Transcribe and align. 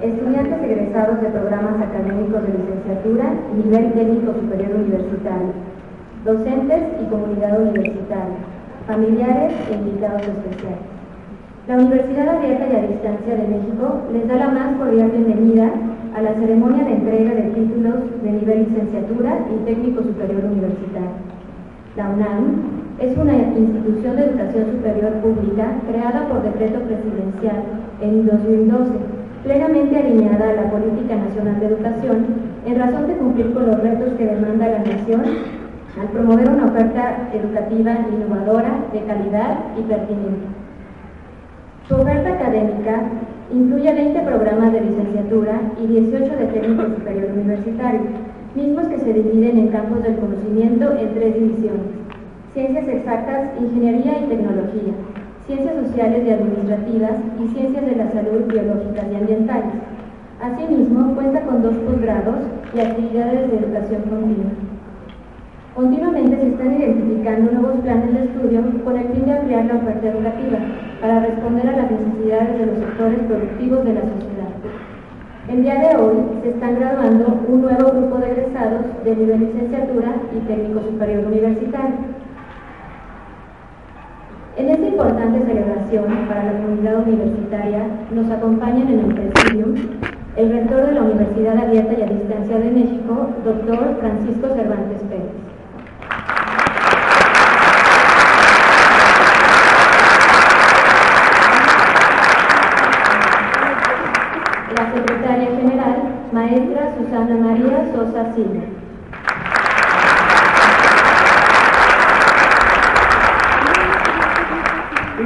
Estudiantes 0.00 0.62
egresados 0.62 1.20
de 1.20 1.28
programas 1.28 1.82
académicos 1.82 2.42
de 2.42 2.54
licenciatura, 2.54 3.34
nivel 3.56 3.92
técnico 3.92 4.32
superior 4.32 4.76
universitario, 4.76 5.52
docentes 6.24 6.82
y 7.02 7.10
comunidad 7.10 7.60
universitaria, 7.60 8.38
familiares 8.86 9.52
e 9.70 9.74
invitados 9.74 10.22
especiales. 10.22 10.86
La 11.66 11.76
Universidad 11.76 12.28
Abierta 12.28 12.66
y 12.70 12.76
a 12.76 12.88
Distancia 12.88 13.36
de 13.36 13.48
México 13.48 14.02
les 14.12 14.28
da 14.28 14.36
la 14.36 14.48
más 14.48 14.76
cordial 14.78 15.10
bienvenida 15.10 15.68
a 16.14 16.22
la 16.22 16.34
ceremonia 16.34 16.84
de 16.84 16.92
entrega 16.92 17.34
de 17.34 17.42
títulos 17.50 18.22
de 18.22 18.32
nivel 18.32 18.68
licenciatura 18.70 19.38
y 19.52 19.64
técnico 19.64 20.02
superior 20.02 20.44
universitario. 20.44 21.18
La 21.96 22.08
UNAM 22.08 22.87
es 23.00 23.16
una 23.16 23.32
institución 23.32 24.16
de 24.16 24.24
educación 24.24 24.72
superior 24.72 25.12
pública 25.22 25.70
creada 25.88 26.28
por 26.28 26.42
decreto 26.42 26.80
presidencial 26.80 27.62
en 28.00 28.26
2012, 28.26 28.90
plenamente 29.44 29.96
alineada 29.96 30.50
a 30.50 30.54
la 30.54 30.70
Política 30.70 31.14
Nacional 31.14 31.60
de 31.60 31.66
Educación 31.66 32.26
en 32.66 32.78
razón 32.78 33.06
de 33.06 33.14
cumplir 33.14 33.52
con 33.54 33.66
los 33.66 33.80
retos 33.80 34.14
que 34.18 34.26
demanda 34.26 34.68
la 34.68 34.78
nación 34.80 35.22
al 36.00 36.08
promover 36.08 36.50
una 36.50 36.66
oferta 36.66 37.28
educativa 37.32 37.98
innovadora, 38.12 38.84
de 38.92 39.00
calidad 39.04 39.58
y 39.78 39.82
pertinente. 39.82 40.46
Su 41.86 41.94
oferta 41.94 42.34
académica 42.34 43.02
incluye 43.52 43.94
20 43.94 44.20
programas 44.22 44.72
de 44.72 44.80
licenciatura 44.80 45.60
y 45.80 45.86
18 45.86 46.36
de 46.36 46.46
técnico 46.46 46.82
superior 46.82 47.30
universitario, 47.32 48.00
mismos 48.56 48.88
que 48.88 48.98
se 48.98 49.12
dividen 49.12 49.56
en 49.56 49.68
campos 49.68 50.02
del 50.02 50.16
conocimiento 50.16 50.96
en 50.98 51.14
tres 51.14 51.34
divisiones 51.34 51.97
ciencias 52.58 52.88
exactas, 52.88 53.50
ingeniería 53.60 54.18
y 54.18 54.26
tecnología, 54.26 54.92
ciencias 55.46 55.76
sociales 55.76 56.26
y 56.26 56.30
administrativas 56.32 57.12
y 57.38 57.48
ciencias 57.54 57.86
de 57.86 57.94
la 57.94 58.10
salud 58.10 58.50
biológicas 58.50 59.06
y 59.12 59.14
ambientales. 59.14 59.78
Asimismo, 60.42 61.14
cuenta 61.14 61.42
con 61.42 61.62
dos 61.62 61.76
posgrados 61.86 62.40
y 62.74 62.80
actividades 62.80 63.48
de 63.48 63.58
educación 63.58 64.02
continua. 64.10 64.50
Continuamente 65.76 66.36
se 66.36 66.48
están 66.48 66.80
identificando 66.80 67.52
nuevos 67.52 67.78
planes 67.78 68.12
de 68.12 68.24
estudio 68.24 68.60
con 68.82 68.96
el 68.96 69.06
fin 69.06 69.26
de 69.26 69.38
ampliar 69.38 69.64
la 69.66 69.76
oferta 69.76 70.08
educativa 70.08 70.58
para 71.00 71.20
responder 71.20 71.68
a 71.68 71.76
las 71.76 71.90
necesidades 71.92 72.58
de 72.58 72.66
los 72.66 72.78
sectores 72.78 73.20
productivos 73.20 73.84
de 73.84 73.94
la 73.94 74.00
sociedad. 74.00 74.50
El 75.48 75.62
día 75.62 75.76
de 75.78 75.96
hoy 75.96 76.16
se 76.42 76.48
están 76.50 76.74
graduando 76.74 77.38
un 77.46 77.62
nuevo 77.62 77.92
grupo 77.92 78.18
de 78.18 78.32
egresados 78.32 78.82
de 79.04 79.14
nivel 79.14 79.40
licenciatura 79.46 80.16
y 80.34 80.40
técnico 80.40 80.80
superior 80.80 81.24
universitario 81.24 82.17
en 84.58 84.70
esta 84.70 84.88
importante 84.88 85.46
celebración 85.46 86.26
para 86.26 86.44
la 86.44 86.52
comunidad 86.60 87.06
universitaria 87.06 87.86
nos 88.10 88.28
acompañan 88.28 88.88
en 88.88 88.98
el 88.98 89.14
presidium 89.14 89.74
el 90.36 90.52
rector 90.52 90.86
de 90.86 90.92
la 90.92 91.02
Universidad 91.02 91.58
Abierta 91.58 91.94
y 91.98 92.02
a 92.02 92.06
Distancia 92.06 92.58
de 92.58 92.70
México, 92.70 93.30
doctor 93.44 93.96
Francisco 94.00 94.48
Cervantes 94.54 95.02
Pérez. 95.02 95.32
La 104.76 104.92
secretaria 104.92 105.56
general, 105.56 105.96
maestra 106.32 106.94
Susana 106.96 107.36
María 107.36 107.92
Sosa 107.92 108.32
Silva. 108.34 108.77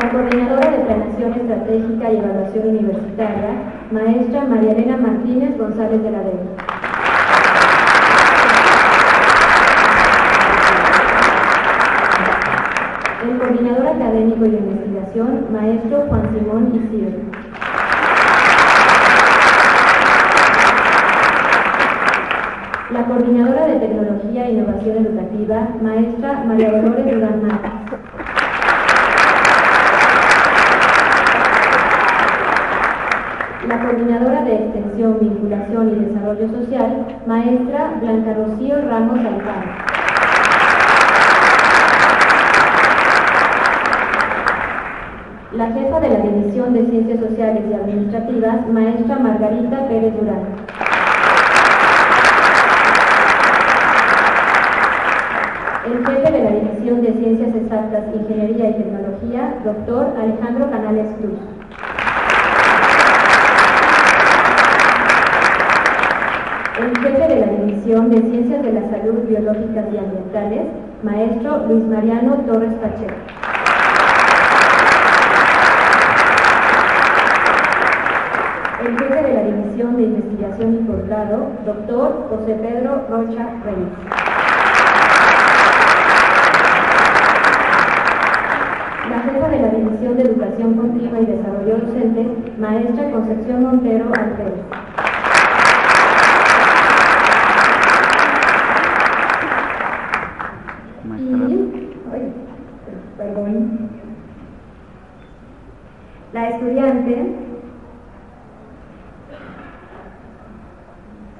La 0.03 0.11
coordinadora 0.11 0.69
de 0.69 0.79
Planeación 0.79 1.33
Estratégica 1.33 2.11
y 2.11 2.17
Evaluación 2.17 2.69
Universitaria, 2.71 3.51
maestra 3.93 4.45
María 4.47 4.73
Elena 4.73 4.97
Martínez 4.97 5.57
González 5.57 6.03
de 6.03 6.11
la 6.11 6.19
Vega. 6.19 6.43
El 13.23 13.39
coordinador 13.39 13.87
académico 13.87 14.45
y 14.45 14.51
de 14.51 14.59
investigación, 14.59 15.47
maestro 15.53 16.05
Juan 16.09 16.23
Simón 16.35 16.73
Isidro. 16.75 17.21
La 22.91 23.05
coordinadora 23.05 23.67
de 23.69 23.77
Tecnología 23.77 24.49
e 24.49 24.53
Innovación 24.53 24.97
Educativa, 25.07 25.69
maestra 25.81 26.45
María 26.45 26.73
Dolores 26.73 27.07
Durán 27.07 27.43
la 33.73 33.81
coordinadora 33.81 34.43
de 34.43 34.55
Extensión, 34.55 35.19
Vinculación 35.19 35.89
y 35.89 36.05
Desarrollo 36.05 36.47
Social, 36.51 37.07
maestra 37.27 37.95
Blanca 38.03 38.35
Rocío 38.35 38.77
Ramos 38.83 39.19
Alfaro. 39.19 39.71
La 45.53 45.67
jefa 45.69 46.01
de 46.01 46.09
la 46.11 46.19
División 46.19 46.75
de 46.75 46.87
Ciencias 46.87 47.21
Sociales 47.21 47.63
y 47.71 47.73
Administrativas, 47.73 48.69
maestra 48.69 49.19
Margarita 49.19 49.89
Pérez 49.89 50.15
Durán. 50.21 50.43
El 55.87 56.07
jefe 56.07 56.31
de 56.31 56.45
la 56.45 56.51
División 56.51 57.01
de 57.01 57.13
Ciencias 57.15 57.55
Exactas, 57.55 58.05
Ingeniería 58.15 58.69
y 58.69 58.75
Tecnología, 58.75 59.55
doctor 59.65 60.15
Alejandro 60.21 60.71
Canales 60.71 61.07
Cruz. 61.19 61.39
el 66.83 66.99
jefe 66.99 67.29
de 67.29 67.41
la 67.41 67.47
De 67.83 67.91
Ciencias 67.91 68.63
de 68.63 68.73
la 68.73 68.89
Salud 68.91 69.27
Biológicas 69.27 69.87
y 69.93 69.99
Ambientales, 69.99 70.69
maestro 71.03 71.67
Luis 71.67 71.85
Mariano 71.85 72.37
Torres 72.47 72.73
Pacheco. 72.75 73.13
El 78.87 78.99
jefe 78.99 79.23
de 79.27 79.35
la 79.35 79.43
División 79.43 79.97
de 79.97 80.03
Investigación 80.05 80.75
y 80.75 80.79
Posgrado, 80.85 81.49
doctor 81.67 82.29
José 82.31 82.55
Pedro 82.55 83.05
Rocha 83.11 83.49
Reyes. 83.65 83.89
La 89.11 89.21
jefa 89.23 89.49
de 89.49 89.61
la 89.61 89.69
División 89.69 90.17
de 90.17 90.23
Educación 90.23 90.75
Continua 90.75 91.21
y 91.21 91.27
Desarrollo 91.27 91.79
Docente, 91.79 92.29
maestra 92.61 93.11
Concepción 93.11 93.65
Montero 93.65 94.07
Alfredo. 94.15 94.72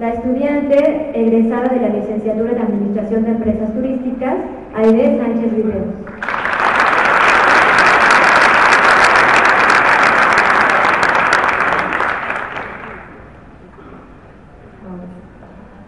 La 0.01 0.09
estudiante 0.09 1.13
egresada 1.15 1.69
de 1.69 1.81
la 1.81 1.89
licenciatura 1.91 2.51
en 2.51 2.63
Administración 2.63 3.25
de 3.25 3.31
Empresas 3.31 3.73
Turísticas, 3.73 4.35
Aide 4.75 5.19
Sánchez 5.19 5.53
Riveros. 5.53 5.87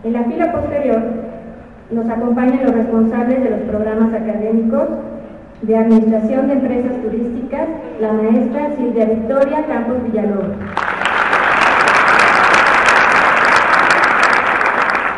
En 0.04 0.12
la 0.12 0.22
fila 0.24 0.52
posterior 0.52 1.02
nos 1.90 2.08
acompañan 2.08 2.64
los 2.64 2.74
responsables 2.74 3.42
de 3.42 3.50
los 3.50 3.60
programas 3.62 4.14
académicos 4.14 4.88
de 5.62 5.76
Administración 5.78 6.48
de 6.48 6.54
Empresas 6.54 7.02
Turísticas, 7.02 7.68
la 8.00 8.12
maestra 8.12 8.70
Silvia 8.76 9.06
Victoria 9.06 9.64
Campos 9.66 10.02
Villalobos. 10.04 10.56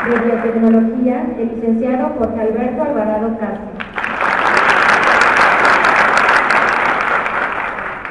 De 0.08 0.18
Biotecnología, 0.20 1.26
el 1.38 1.48
licenciado 1.48 2.12
Jorge 2.16 2.40
Alberto 2.40 2.82
Alvarado 2.82 3.38
Castro. 3.38 3.70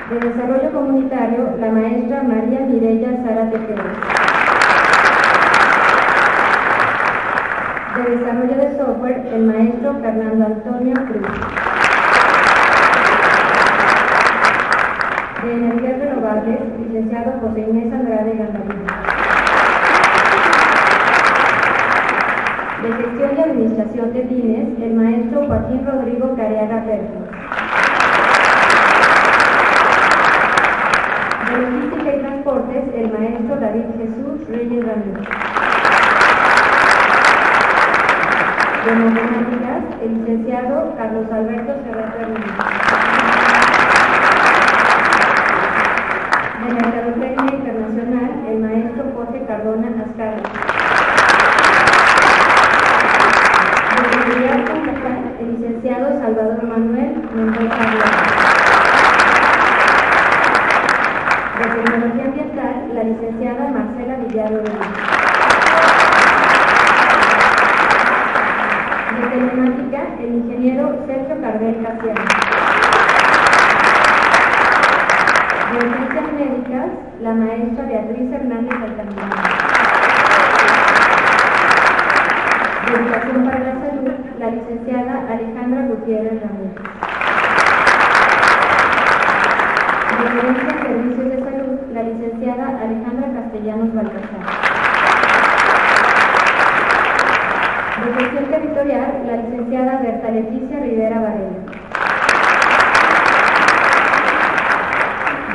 De 0.10 0.20
Desarrollo 0.28 0.72
Comunitario, 0.72 1.56
la 1.60 1.72
maestra 1.72 2.24
María 2.24 2.60
Mireya 2.62 3.24
Sara 3.24 3.50
Tejeda. 3.50 3.84
De 7.96 8.16
Desarrollo 8.18 8.56
de 8.58 8.78
Software, 8.78 9.26
el 9.34 9.46
maestro 9.46 9.96
Fernando 10.02 10.46
Antonio 10.46 10.94
Cruz. 10.94 11.65
De 15.46 15.54
Energías 15.54 16.00
Renovables, 16.00 16.60
licenciado 16.80 17.40
José 17.42 17.62
Inés 17.70 17.94
Andrade 17.94 18.36
Gambarino. 18.36 18.86
De 22.82 22.94
Gestión 22.94 23.30
y 23.38 23.42
Administración 23.42 24.14
de 24.14 24.22
Bienes, 24.22 24.82
el 24.82 24.94
maestro 24.96 25.46
Joaquín 25.46 25.86
Rodrigo 25.86 26.36
Careaga 26.36 26.84
Pérez. 26.86 27.10
De 31.50 31.58
Logística 31.62 32.16
y 32.16 32.20
Transportes, 32.22 32.84
el 32.96 33.12
maestro 33.14 33.56
David 33.60 33.86
Jesús 33.98 34.48
Reyes 34.50 34.86
Ramírez. 34.86 35.28
De 38.86 38.96
matemáticas, 38.96 39.84
el 40.04 40.14
licenciado 40.16 40.94
Carlos 40.98 41.32
Alberto 41.32 41.74
Serrata 41.84 42.18
Ramírez. 42.20 43.15
De 46.66 46.74
Mercadotecnia 46.74 47.58
Internacional, 47.58 48.32
el 48.50 48.60
maestro 48.60 49.04
Jorge 49.16 49.46
Cardona 49.46 49.88
Ascarra. 50.04 50.42
De 53.92 54.10
Seguridad 54.10 54.66
Contratal, 54.66 55.22
el 55.42 55.48
licenciado 55.52 56.20
Salvador 56.20 56.64
Manuel 56.64 57.14
Mendoza 57.36 57.76
Blanco. 57.76 58.24
De 61.60 61.66
Tecnología 61.70 62.26
Ambiental, 62.26 62.76
la 62.96 63.04
licenciada 63.04 63.70
Marcela 63.70 64.16
Villaro 64.28 64.58
de 64.58 64.70
Luz. 64.74 64.88
De 69.12 69.28
Telemática, 69.28 70.02
el 70.20 70.34
ingeniero 70.34 70.84
Sergio 71.06 71.42
Cardel 71.42 71.76
Casiano. 71.84 72.26
De 75.76 75.82
Ciencias 75.82 76.26
La 77.22 77.34
maestra 77.34 77.86
Beatriz 77.86 78.32
Hernández 78.32 78.74
Altamirano. 78.74 79.36
De 82.86 82.94
Educación 82.94 83.46
para 83.46 83.60
la 83.60 83.74
Salud, 83.74 84.12
la 84.40 84.50
licenciada 84.52 85.24
Alejandra 85.30 85.82
Gutiérrez 85.88 86.42
Ramírez. 86.42 86.76
De 90.12 90.26
Gerencia 90.30 90.68
de 90.68 90.82
Servicios 90.82 91.30
de 91.30 91.40
Salud, 91.44 91.80
la 91.94 92.04
licenciada 92.04 92.66
Alejandra 92.82 93.42
Castellanos 93.42 93.94
Balcazar. 93.94 94.46
De 98.06 98.14
Gestión 98.14 98.46
Territorial, 98.46 99.24
la 99.26 99.36
licenciada 99.38 100.00
Berta 100.04 100.30
Leticia 100.30 100.80
Rivera 100.80 101.20
Varela. 101.22 101.76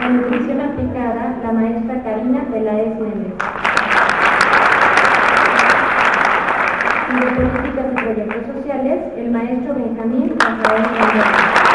De 0.00 0.09
Nutrición 0.09 0.61
Aplicada, 0.61 1.35
la 1.43 1.53
maestra 1.53 2.03
Karina 2.03 2.43
Peláez 2.50 2.99
Méndez. 2.99 3.35
Y 7.11 7.15
de 7.20 7.31
Políticas 7.31 7.87
y 7.93 7.94
Proyectos 8.03 8.56
Sociales, 8.56 8.99
el 9.17 9.31
maestro 9.31 9.75
Benjamín 9.75 10.37
Rafael 10.39 10.82
Mendoza. 10.82 11.70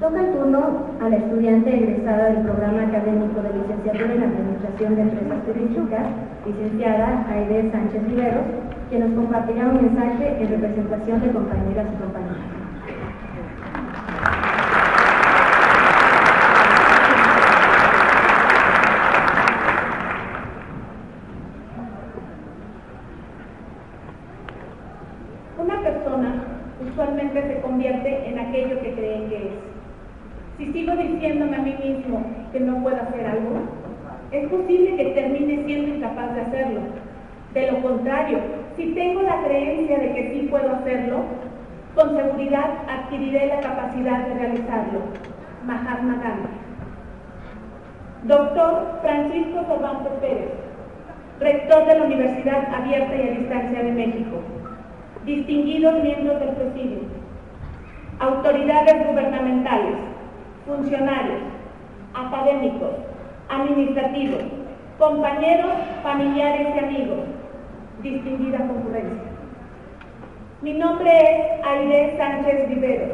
Toca 0.00 0.20
el 0.20 0.32
turno 0.32 0.86
a 1.00 1.08
la 1.08 1.16
estudiante 1.16 1.74
egresada 1.74 2.24
del 2.26 2.44
programa 2.44 2.82
académico 2.82 3.42
de 3.42 3.52
licenciatura 3.52 4.14
en 4.14 4.22
Administración 4.22 4.94
de 4.94 5.02
Empresas 5.02 5.44
Turísticas, 5.44 6.06
licenciada 6.46 7.26
Aide 7.30 7.70
Sánchez 7.70 8.02
Riveros, 8.08 8.46
que 8.90 8.98
nos 9.00 9.12
compartirá 9.12 9.66
un 9.66 9.82
mensaje 9.82 10.36
en 10.40 10.48
representación 10.48 11.20
de 11.20 11.30
compañeras 11.30 11.86
y 11.92 12.02
compañeros. 12.02 12.58
Una 25.58 25.82
persona 25.82 26.44
usualmente 26.80 27.42
se 27.42 27.60
convierte 27.60 28.28
en 28.28 28.38
aquello 28.38 28.80
que 28.80 28.94
cree 28.94 29.26
que 29.28 29.36
es. 29.36 29.52
Si 30.56 30.72
sigo 30.72 30.94
diciéndome 30.96 31.56
a 31.56 31.60
mí 31.62 31.76
mismo 31.82 32.24
que 32.52 32.60
no 32.60 32.82
puedo 32.82 32.96
hacer 32.96 33.26
algo, 33.26 33.60
es 34.30 34.48
posible 34.48 34.96
que 34.96 35.04
termine 35.14 35.64
siendo 35.64 35.96
incapaz 35.96 36.34
de 36.34 36.40
hacerlo. 36.42 36.80
De 37.54 37.72
lo 37.72 37.82
contrario, 37.82 38.38
si 38.76 38.92
tengo 38.92 39.22
la 39.22 39.42
creencia 39.42 39.98
de 39.98 40.14
que 40.14 40.32
sí 40.32 40.48
puedo 40.48 40.70
hacerlo, 40.76 41.22
con 41.94 42.16
seguridad 42.16 42.70
adquiriré 42.88 43.46
la 43.46 43.60
capacidad 43.60 44.26
de 44.26 44.34
realizarlo. 44.34 45.00
Mahatma 45.66 46.20
Gandhi. 46.22 46.48
Doctor 48.24 49.00
Francisco 49.02 49.64
Cervantes 49.66 50.12
Pérez, 50.20 50.50
rector 51.40 51.86
de 51.86 51.98
la 51.98 52.04
Universidad 52.04 52.74
Abierta 52.74 53.16
y 53.16 53.28
a 53.28 53.38
Distancia 53.38 53.82
de 53.82 53.92
México 53.92 54.36
distinguidos 55.24 56.02
miembros 56.02 56.40
del 56.40 56.48
presidio, 56.50 57.00
autoridades 58.18 59.06
gubernamentales, 59.06 59.96
funcionarios, 60.66 61.40
académicos, 62.14 62.92
administrativos, 63.48 64.42
compañeros, 64.98 65.72
familiares 66.02 66.68
y 66.74 66.78
amigos, 66.78 67.18
distinguida 68.02 68.58
concurrencia. 68.58 69.28
Mi 70.60 70.74
nombre 70.74 71.10
es 71.10 71.66
Aide 71.66 72.16
Sánchez 72.18 72.68
Viveros 72.68 73.10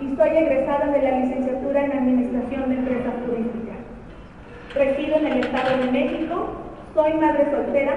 y 0.00 0.16
soy 0.16 0.30
egresada 0.30 0.86
de 0.86 1.02
la 1.02 1.18
licenciatura 1.20 1.84
en 1.84 1.92
Administración 1.92 2.68
de 2.68 2.74
Empresas 2.76 3.14
Turísticas. 3.24 3.76
Resido 4.74 5.16
en 5.16 5.26
el 5.26 5.40
Estado 5.40 5.78
de 5.78 5.90
México, 5.90 6.48
soy 6.94 7.14
madre 7.14 7.50
soltera 7.50 7.94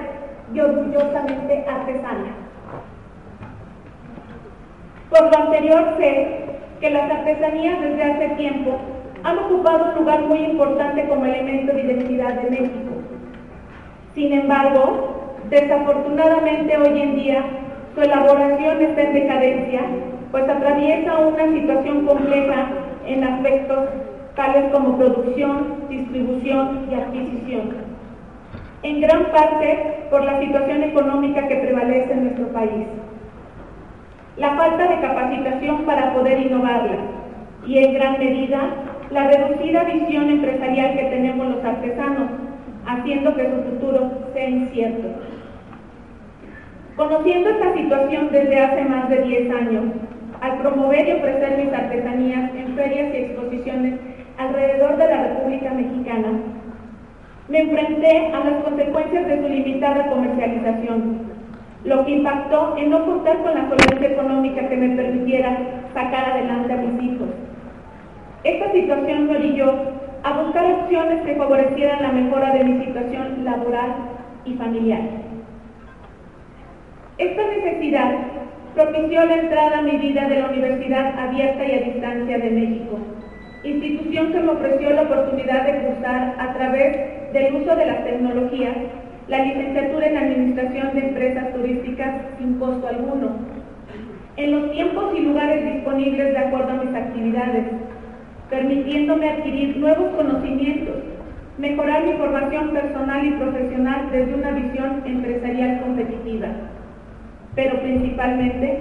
y 0.52 0.60
orgullosamente 0.60 1.64
artesana. 1.68 2.34
Por 5.10 5.22
lo 5.30 5.44
anterior 5.44 5.94
sé 5.98 6.44
que 6.80 6.90
las 6.90 7.10
artesanías 7.10 7.80
desde 7.80 8.02
hace 8.02 8.28
tiempo 8.30 8.78
han 9.26 9.38
ocupado 9.38 9.86
un 9.86 9.94
lugar 9.96 10.20
muy 10.22 10.38
importante 10.38 11.08
como 11.08 11.24
elemento 11.24 11.72
de 11.72 11.82
identidad 11.82 12.34
de 12.42 12.50
México. 12.50 12.92
Sin 14.14 14.32
embargo, 14.32 15.34
desafortunadamente 15.50 16.76
hoy 16.76 17.00
en 17.00 17.16
día 17.16 17.44
su 17.94 18.02
elaboración 18.02 18.80
está 18.82 19.02
en 19.02 19.14
decadencia, 19.14 19.80
pues 20.30 20.48
atraviesa 20.48 21.18
una 21.18 21.44
situación 21.52 22.06
compleja 22.06 22.68
en 23.04 23.24
aspectos 23.24 23.88
tales 24.36 24.72
como 24.72 24.96
producción, 24.96 25.74
distribución 25.88 26.86
y 26.88 26.94
adquisición. 26.94 27.74
En 28.84 29.00
gran 29.00 29.24
parte 29.32 30.06
por 30.08 30.22
la 30.22 30.38
situación 30.38 30.84
económica 30.84 31.48
que 31.48 31.56
prevalece 31.56 32.12
en 32.12 32.24
nuestro 32.24 32.46
país 32.52 32.86
la 34.36 34.54
falta 34.54 34.86
de 34.86 35.00
capacitación 35.00 35.78
para 35.84 36.12
poder 36.14 36.38
innovarla 36.46 36.98
y 37.66 37.78
en 37.78 37.94
gran 37.94 38.18
medida 38.18 38.85
la 39.10 39.28
reducida 39.28 39.84
visión 39.84 40.30
empresarial 40.30 40.96
que 40.96 41.04
tenemos 41.04 41.48
los 41.48 41.64
artesanos, 41.64 42.30
haciendo 42.86 43.34
que 43.34 43.50
su 43.50 43.62
futuro 43.70 44.10
sea 44.32 44.48
incierto. 44.48 45.08
Conociendo 46.96 47.50
esta 47.50 47.74
situación 47.74 48.28
desde 48.32 48.58
hace 48.58 48.84
más 48.84 49.08
de 49.08 49.22
10 49.22 49.54
años, 49.54 49.84
al 50.40 50.58
promover 50.58 51.08
y 51.08 51.12
ofrecer 51.12 51.64
mis 51.64 51.72
artesanías 51.72 52.50
en 52.54 52.74
ferias 52.74 53.14
y 53.14 53.16
exposiciones 53.18 53.94
alrededor 54.38 54.96
de 54.96 55.08
la 55.08 55.22
República 55.22 55.70
Mexicana, 55.72 56.28
me 57.48 57.60
enfrenté 57.60 58.32
a 58.32 58.40
las 58.40 58.64
consecuencias 58.64 59.26
de 59.26 59.40
su 59.40 59.48
limitada 59.48 60.08
comercialización, 60.08 61.20
lo 61.84 62.04
que 62.04 62.12
impactó 62.12 62.76
en 62.76 62.90
no 62.90 63.06
contar 63.06 63.36
con 63.38 63.54
la 63.54 63.68
solvencia 63.68 64.08
económica 64.08 64.68
que 64.68 64.76
me 64.76 64.96
permitiera 64.96 65.56
sacar 65.94 66.32
adelante 66.32 66.72
a 66.72 66.76
mis 66.76 67.02
hijos. 67.02 67.28
Esta 68.46 68.70
situación 68.70 69.26
me 69.26 69.38
orilló 69.38 69.74
a 70.22 70.40
buscar 70.40 70.72
opciones 70.72 71.20
que 71.26 71.34
favorecieran 71.34 72.00
la 72.00 72.12
mejora 72.12 72.52
de 72.52 72.62
mi 72.62 72.84
situación 72.84 73.44
laboral 73.44 73.92
y 74.44 74.54
familiar. 74.54 75.00
Esta 77.18 77.42
necesidad 77.42 78.18
propició 78.76 79.24
la 79.24 79.34
entrada 79.34 79.78
a 79.78 79.82
mi 79.82 79.96
vida 79.96 80.28
de 80.28 80.38
la 80.38 80.46
Universidad 80.46 81.18
Abierta 81.18 81.64
y 81.64 81.72
a 81.72 81.92
Distancia 81.92 82.38
de 82.38 82.50
México, 82.50 82.98
institución 83.64 84.32
que 84.32 84.38
me 84.38 84.52
ofreció 84.52 84.90
la 84.90 85.02
oportunidad 85.02 85.66
de 85.66 85.82
cursar 85.82 86.36
a 86.38 86.54
través 86.54 87.32
del 87.32 87.52
uso 87.56 87.74
de 87.74 87.86
las 87.86 88.04
tecnologías 88.04 88.76
la 89.26 89.44
licenciatura 89.44 90.06
en 90.06 90.18
Administración 90.18 90.94
de 90.94 91.08
Empresas 91.08 91.52
Turísticas 91.52 92.14
sin 92.38 92.60
costo 92.60 92.86
alguno, 92.86 93.38
en 94.36 94.52
los 94.52 94.70
tiempos 94.70 95.12
y 95.16 95.22
lugares 95.22 95.64
disponibles 95.64 96.32
de 96.32 96.38
acuerdo 96.38 96.70
a 96.70 96.84
mis 96.84 96.94
actividades, 96.94 97.64
permitiéndome 98.50 99.28
adquirir 99.28 99.76
nuevos 99.76 100.14
conocimientos, 100.14 100.96
mejorar 101.58 102.04
mi 102.04 102.12
formación 102.14 102.70
personal 102.70 103.26
y 103.26 103.30
profesional 103.32 104.08
desde 104.12 104.34
una 104.34 104.50
visión 104.50 105.02
empresarial 105.04 105.80
competitiva. 105.80 106.48
Pero 107.54 107.80
principalmente 107.80 108.78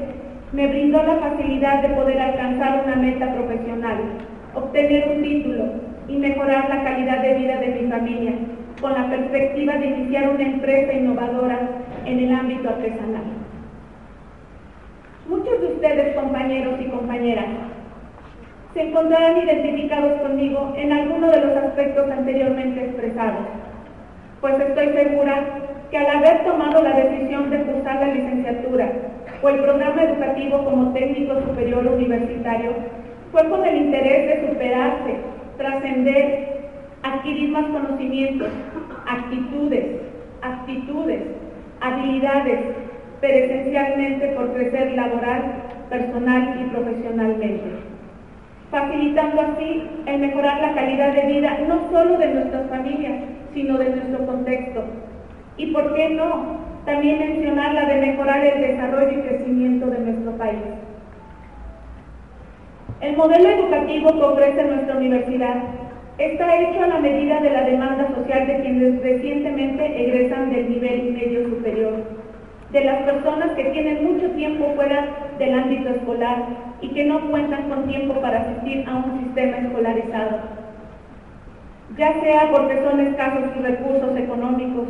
me 0.52 0.68
brindó 0.68 1.02
la 1.04 1.16
facilidad 1.16 1.82
de 1.82 1.90
poder 1.90 2.20
alcanzar 2.20 2.84
una 2.86 2.96
meta 2.96 3.34
profesional, 3.34 3.98
obtener 4.54 5.12
un 5.16 5.24
título 5.24 5.64
y 6.08 6.18
mejorar 6.18 6.70
la 6.70 6.84
calidad 6.84 7.22
de 7.22 7.34
vida 7.36 7.58
de 7.58 7.68
mi 7.70 7.90
familia, 7.90 8.34
con 8.82 8.94
la 8.94 9.10
perspectiva 9.10 9.78
de 9.78 9.88
iniciar 9.88 10.30
una 10.30 10.44
empresa 10.44 10.94
innovadora 10.94 11.60
en 12.06 12.20
el 12.20 12.36
ámbito 12.36 12.70
artesanal. 12.70 13.24
Muchos 15.28 15.60
de 15.62 15.68
ustedes, 15.68 16.16
compañeros 16.16 16.76
y 16.80 16.90
compañeras, 16.90 17.46
se 18.76 18.82
encontrarán 18.82 19.38
identificados 19.38 20.20
con 20.20 20.32
conmigo 20.32 20.74
en 20.76 20.92
alguno 20.92 21.32
de 21.32 21.40
los 21.40 21.56
aspectos 21.56 22.12
anteriormente 22.12 22.84
expresados, 22.84 23.46
pues 24.42 24.60
estoy 24.60 24.90
segura 24.90 25.46
que 25.90 25.98
al 25.98 26.18
haber 26.18 26.44
tomado 26.44 26.84
la 26.84 26.92
decisión 26.92 27.50
de 27.50 27.62
cursar 27.62 28.02
la 28.02 28.14
licenciatura 28.14 28.92
o 29.42 29.50
el 29.50 29.60
programa 29.62 30.04
educativo 30.04 30.66
como 30.66 30.92
técnico 30.92 31.40
superior 31.40 31.88
universitario, 31.88 32.74
fue 33.32 33.48
con 33.50 33.66
el 33.66 33.78
interés 33.78 34.28
de 34.42 34.50
superarse, 34.50 35.16
trascender, 35.58 36.70
adquirir 37.04 37.52
más 37.52 37.66
conocimientos, 37.68 38.50
actitudes, 39.08 39.86
actitudes, 40.42 41.22
habilidades, 41.80 42.60
pero 43.22 43.38
esencialmente 43.38 44.28
por 44.36 44.52
crecer 44.54 44.92
laboral, 44.92 45.44
personal 45.90 46.60
y 46.62 46.70
profesionalmente, 46.76 47.85
facilitando 48.72 49.42
así 49.42 49.84
el 50.06 50.20
mejorar 50.20 50.62
la 50.62 50.74
calidad 50.74 51.14
de 51.14 51.34
vida 51.34 51.58
no 51.68 51.90
solo 51.92 52.18
de 52.18 52.34
nuestras 52.34 52.70
familias, 52.70 53.24
sino 53.54 53.78
de 53.78 53.90
nuestro 53.90 54.26
contexto. 54.26 54.84
Y 55.58 55.68
por 55.68 55.96
qué 55.96 56.10
no, 56.10 56.58
también 56.86 57.20
mencionar 57.20 57.74
la 57.74 57.86
de 57.86 58.02
mejorar 58.02 58.46
el 58.46 58.62
desarrollo 58.62 59.20
y 59.20 59.22
crecimiento 59.22 59.88
de 59.88 60.00
nuestro 60.00 60.32
país. 60.34 60.62
El 63.02 63.18
modelo 63.18 63.50
educativo 63.50 64.14
que 64.14 64.24
ofrece 64.24 64.64
nuestra 64.64 64.98
universidad 64.98 65.56
está 66.18 66.56
hecho 66.62 66.82
a 66.82 66.88
la 66.88 67.00
medida 67.00 67.42
de 67.42 67.50
la 67.50 67.64
demanda 67.64 68.08
social 68.16 68.48
de 68.48 68.62
quienes 68.62 69.02
recientemente 69.02 70.06
egresan 70.06 70.50
del 70.50 70.70
nivel 70.70 71.14
medio 71.14 71.50
superior, 71.50 72.04
de 72.72 72.84
las 72.84 73.04
personas 73.04 73.52
que 73.52 73.66
tienen 73.66 74.04
mucho 74.06 74.30
tiempo 74.32 74.72
fuera 74.76 75.25
del 75.38 75.54
ámbito 75.54 75.90
escolar 75.90 76.44
y 76.82 76.90
que 76.90 77.06
no 77.06 77.30
cuentan 77.30 77.70
con 77.70 77.88
tiempo 77.88 78.16
para 78.22 78.42
asistir 78.42 78.88
a 78.88 78.96
un 78.96 79.20
sistema 79.24 79.58
escolarizado, 79.58 80.40
ya 81.98 82.14
sea 82.22 82.52
porque 82.52 82.84
son 82.84 83.00
escasos 83.00 83.54
sus 83.54 83.64
recursos 83.64 84.18
económicos, 84.18 84.88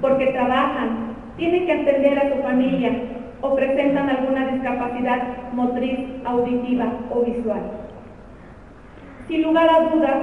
porque 0.00 0.26
trabajan, 0.28 1.14
tienen 1.36 1.66
que 1.66 1.72
atender 1.72 2.18
a 2.18 2.34
su 2.34 2.42
familia 2.42 2.92
o 3.40 3.54
presentan 3.54 4.10
alguna 4.10 4.46
discapacidad 4.48 5.52
motriz, 5.52 5.98
auditiva 6.24 6.86
o 7.10 7.22
visual. 7.22 7.62
Sin 9.28 9.42
lugar 9.42 9.68
a 9.68 9.94
dudas, 9.94 10.16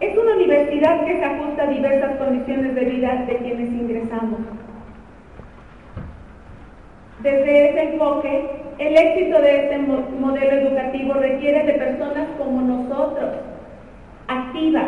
es 0.00 0.16
una 0.16 0.34
universidad 0.36 1.04
que 1.04 1.18
se 1.18 1.24
ajusta 1.24 1.64
a 1.64 1.66
diversas 1.66 2.16
condiciones 2.16 2.74
de 2.74 2.84
vida 2.84 3.24
de 3.26 3.36
quienes 3.36 3.68
ingresamos. 3.72 4.40
Desde 7.22 7.70
ese 7.70 7.94
enfoque, 7.94 8.48
el 8.78 8.96
éxito 8.96 9.40
de 9.40 9.64
este 9.64 9.78
modelo 9.78 10.52
educativo 10.52 11.14
requiere 11.14 11.64
de 11.64 11.72
personas 11.72 12.28
como 12.38 12.60
nosotros, 12.60 13.30
activas, 14.28 14.86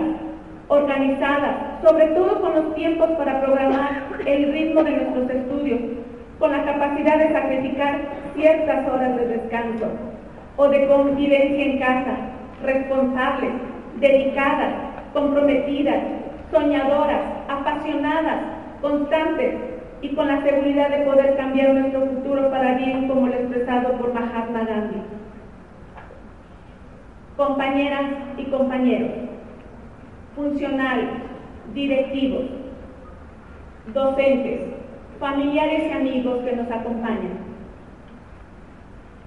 organizadas, 0.69 1.83
sobre 1.83 2.07
todo 2.09 2.41
con 2.41 2.55
los 2.55 2.75
tiempos 2.77 3.11
para 3.19 3.41
programar 3.41 4.05
el 4.25 4.53
ritmo 4.53 4.85
de 4.85 4.93
nuestros 4.93 5.29
estudios, 5.29 5.81
con 6.39 6.53
la 6.53 6.65
capacidad 6.65 7.19
de 7.19 7.33
sacrificar 7.33 7.99
ciertas 8.37 8.89
horas 8.89 9.17
de 9.17 9.27
descanso 9.27 9.87
o 10.57 10.69
de 10.69 10.87
convivencia 10.87 11.65
en 11.65 11.79
casa, 11.81 12.17
responsables, 12.63 13.51
dedicadas, 13.99 14.73
comprometidas, 15.13 15.99
soñadoras, 16.53 17.23
apasionadas, 17.49 18.41
constantes 18.81 19.80
y 20.02 20.09
con 20.14 20.28
la 20.28 20.42
seguridad 20.42 20.88
de 20.90 21.04
poder 21.04 21.37
cambiar 21.37 21.75
nuestro 21.75 22.07
futuro 22.07 22.50
para 22.50 22.75
bien 22.75 23.09
como 23.09 23.26
lo 23.26 23.35
expresado 23.35 23.99
por 23.99 24.14
Mahatma 24.14 24.64
Gandhi. 24.64 25.02
Compañeras 27.37 28.04
y 28.37 28.45
compañeros, 28.45 29.11
funcionarios, 30.35 31.11
directivos, 31.75 32.45
docentes, 33.92 34.61
familiares 35.19 35.85
y 35.88 35.92
amigos 35.92 36.45
que 36.45 36.57
nos 36.57 36.71
acompañan. 36.71 37.50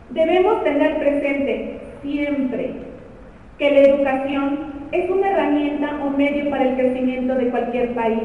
Debemos 0.10 0.64
tener 0.64 0.98
presente 1.00 1.82
siempre 2.02 2.74
que 3.58 3.72
la 3.72 3.80
educación 3.80 4.74
es 4.92 5.10
una 5.10 5.32
herramienta 5.32 6.00
o 6.04 6.10
medio 6.12 6.50
para 6.50 6.66
el 6.70 6.76
crecimiento 6.76 7.36
de 7.36 7.50
cualquier 7.50 7.94
país, 7.96 8.22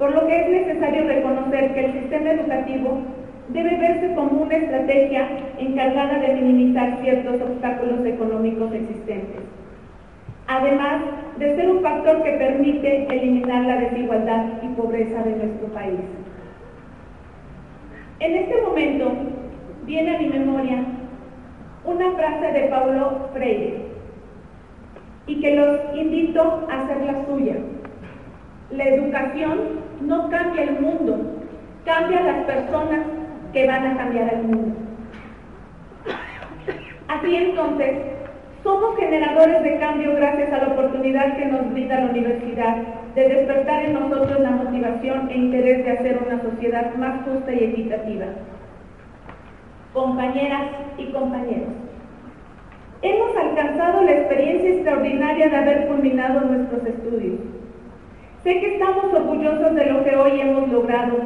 por 0.00 0.14
lo 0.14 0.26
que 0.26 0.40
es 0.40 0.48
necesario 0.48 1.06
reconocer 1.06 1.74
que 1.74 1.84
el 1.84 1.92
sistema 1.92 2.30
educativo 2.30 3.02
debe 3.50 3.76
verse 3.76 4.14
como 4.14 4.42
una 4.42 4.56
estrategia 4.56 5.28
encargada 5.58 6.18
de 6.20 6.34
minimizar 6.36 6.98
ciertos 7.02 7.38
obstáculos 7.42 8.06
económicos 8.06 8.72
existentes, 8.72 9.42
además 10.46 11.02
de 11.38 11.54
ser 11.54 11.70
un 11.70 11.82
factor 11.82 12.22
que 12.22 12.32
permite 12.32 13.06
eliminar 13.14 13.66
la 13.66 13.76
desigualdad 13.76 14.46
y 14.62 14.68
pobreza 14.68 15.22
de 15.22 15.36
nuestro 15.36 15.66
país. 15.68 16.00
En 18.20 18.36
este 18.36 18.62
momento 18.62 19.12
viene 19.84 20.16
a 20.16 20.18
mi 20.18 20.28
memoria 20.28 20.82
una 21.84 22.10
frase 22.12 22.52
de 22.52 22.68
Paulo 22.68 23.28
Freire, 23.34 23.90
y 25.26 25.40
que 25.40 25.54
los 25.54 25.78
invito 25.94 26.66
a 26.70 26.80
hacer 26.80 27.02
la 27.04 27.24
suya. 27.26 27.56
La 28.70 28.84
educación 28.84 29.80
no 30.00 30.30
cambia 30.30 30.62
el 30.62 30.80
mundo, 30.80 31.18
cambia 31.84 32.20
las 32.22 32.44
personas 32.44 33.00
que 33.52 33.66
van 33.66 33.86
a 33.86 33.96
cambiar 33.96 34.34
el 34.34 34.42
mundo. 34.44 34.76
Así 37.08 37.34
entonces, 37.34 37.98
somos 38.62 38.96
generadores 38.96 39.62
de 39.62 39.78
cambio 39.78 40.14
gracias 40.14 40.52
a 40.52 40.58
la 40.58 40.68
oportunidad 40.68 41.36
que 41.36 41.46
nos 41.46 41.70
brinda 41.72 42.00
la 42.00 42.10
universidad 42.10 42.76
de 43.14 43.28
despertar 43.28 43.84
en 43.84 43.94
nosotros 43.94 44.38
la 44.38 44.50
motivación 44.50 45.28
e 45.30 45.36
interés 45.36 45.84
de 45.84 45.90
hacer 45.90 46.20
una 46.24 46.40
sociedad 46.40 46.94
más 46.94 47.24
justa 47.24 47.52
y 47.52 47.64
equitativa. 47.64 48.26
Compañeras 49.92 50.62
y 50.96 51.06
compañeros, 51.06 51.70
Hemos 53.02 53.34
alcanzado 53.34 54.02
la 54.02 54.12
experiencia 54.12 54.74
extraordinaria 54.74 55.48
de 55.48 55.56
haber 55.56 55.86
culminado 55.86 56.40
nuestros 56.42 56.84
estudios. 56.84 57.40
Sé 58.42 58.58
que 58.58 58.74
estamos 58.74 59.12
orgullosos 59.12 59.74
de 59.74 59.84
lo 59.84 60.02
que 60.02 60.16
hoy 60.16 60.40
hemos 60.40 60.66
logrado, 60.70 61.18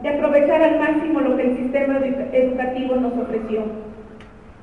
de 0.00 0.08
aprovechar 0.08 0.62
al 0.62 0.78
máximo 0.78 1.20
lo 1.20 1.36
que 1.36 1.42
el 1.42 1.56
sistema 1.58 1.98
educativo 2.32 2.96
nos 2.96 3.12
ofreció. 3.18 3.64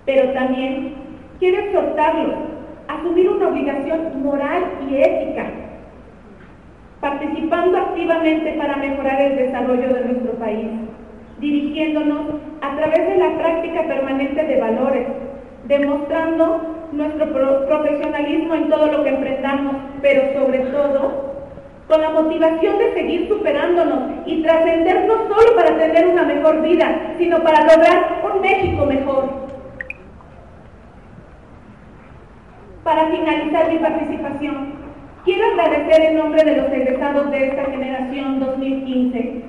Pero 0.07 0.31
también 0.33 0.95
quiero 1.37 1.59
exhortarlos 1.59 2.39
a 2.87 2.93
asumir 2.95 3.29
una 3.29 3.49
obligación 3.49 4.23
moral 4.23 4.63
y 4.89 4.95
ética, 4.95 5.45
participando 7.01 7.77
activamente 7.77 8.53
para 8.53 8.77
mejorar 8.77 9.21
el 9.21 9.35
desarrollo 9.35 9.93
de 9.93 10.05
nuestro 10.05 10.31
país, 10.39 10.69
dirigiéndonos 11.39 12.21
a 12.61 12.75
través 12.77 13.09
de 13.09 13.17
la 13.17 13.37
práctica 13.37 13.83
permanente 13.83 14.43
de 14.43 14.59
valores, 14.59 15.07
demostrando 15.67 16.87
nuestro 16.93 17.31
profesionalismo 17.67 18.55
en 18.55 18.69
todo 18.69 18.87
lo 18.87 19.03
que 19.03 19.09
emprendamos, 19.09 19.75
pero 20.01 20.33
sobre 20.33 20.59
todo 20.71 21.30
con 21.91 22.01
la 22.01 22.09
motivación 22.11 22.77
de 22.77 22.93
seguir 22.93 23.27
superándonos 23.27 24.11
y 24.25 24.41
trascender 24.41 25.05
no 25.07 25.27
solo 25.27 25.55
para 25.57 25.77
tener 25.77 26.07
una 26.07 26.23
mejor 26.23 26.61
vida, 26.61 27.15
sino 27.17 27.43
para 27.43 27.63
lograr 27.63 28.21
un 28.23 28.39
México 28.39 28.85
mejor. 28.85 29.29
Para 32.85 33.07
finalizar 33.07 33.69
mi 33.69 33.79
participación, 33.79 34.73
quiero 35.25 35.45
agradecer 35.47 36.01
en 36.01 36.17
nombre 36.17 36.45
de 36.45 36.55
los 36.55 36.71
egresados 36.71 37.29
de 37.29 37.47
esta 37.47 37.65
generación 37.65 38.39
2015 38.39 39.41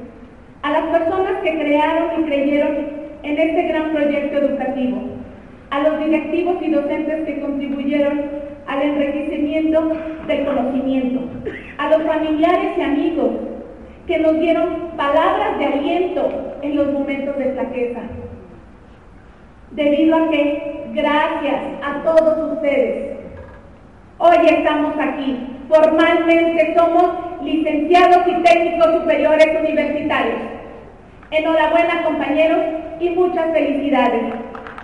a 0.62 0.70
las 0.72 0.82
personas 0.98 1.42
que 1.44 1.58
crearon 1.60 2.20
y 2.20 2.24
creyeron 2.24 2.76
en 3.22 3.38
este 3.38 3.62
gran 3.68 3.92
proyecto 3.92 4.38
educativo 4.38 4.98
a 5.70 5.80
los 5.80 5.98
directivos 6.00 6.56
y 6.60 6.70
docentes 6.72 7.24
que 7.24 7.40
contribuyeron 7.40 8.20
al 8.66 8.82
enriquecimiento 8.82 9.92
del 10.26 10.44
conocimiento, 10.44 11.20
a 11.78 11.88
los 11.88 12.02
familiares 12.02 12.76
y 12.76 12.82
amigos 12.82 13.30
que 14.06 14.18
nos 14.18 14.38
dieron 14.38 14.92
palabras 14.96 15.58
de 15.58 15.66
aliento 15.66 16.28
en 16.62 16.76
los 16.76 16.92
momentos 16.92 17.36
de 17.38 17.52
flaqueza. 17.52 18.00
Debido 19.72 20.16
a 20.16 20.30
que, 20.30 20.84
gracias 20.92 21.60
a 21.82 22.02
todos 22.02 22.52
ustedes, 22.52 23.18
hoy 24.18 24.36
estamos 24.46 24.94
aquí. 24.98 25.46
Formalmente 25.68 26.74
somos 26.76 27.42
licenciados 27.42 28.26
y 28.26 28.42
técnicos 28.42 29.00
superiores 29.00 29.60
universitarios. 29.60 30.40
Enhorabuena 31.30 32.02
compañeros 32.04 32.60
y 33.00 33.10
muchas 33.10 33.50
felicidades. 33.52 34.34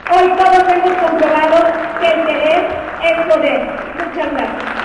Hoy 0.07 0.29
todos 0.39 0.65
hemos 0.73 0.97
comprobado 1.03 1.67
que 2.01 2.07
el 2.07 2.27
querer 2.27 2.69
es 3.03 3.27
poder. 3.27 3.61
Muchas 3.95 4.33
gracias. 4.33 4.78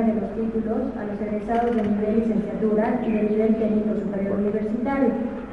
entrega 0.00 0.06
de 0.06 0.20
los 0.20 0.30
títulos 0.34 0.96
a 0.96 1.04
los 1.04 1.20
egresados 1.20 1.76
de 1.76 1.82
nivel 1.82 2.20
licenciatura 2.20 3.00
y 3.06 3.12
de 3.12 3.22
nivel 3.22 3.56
técnico 3.56 3.94
superior 4.00 4.38
universitario, 4.38 5.08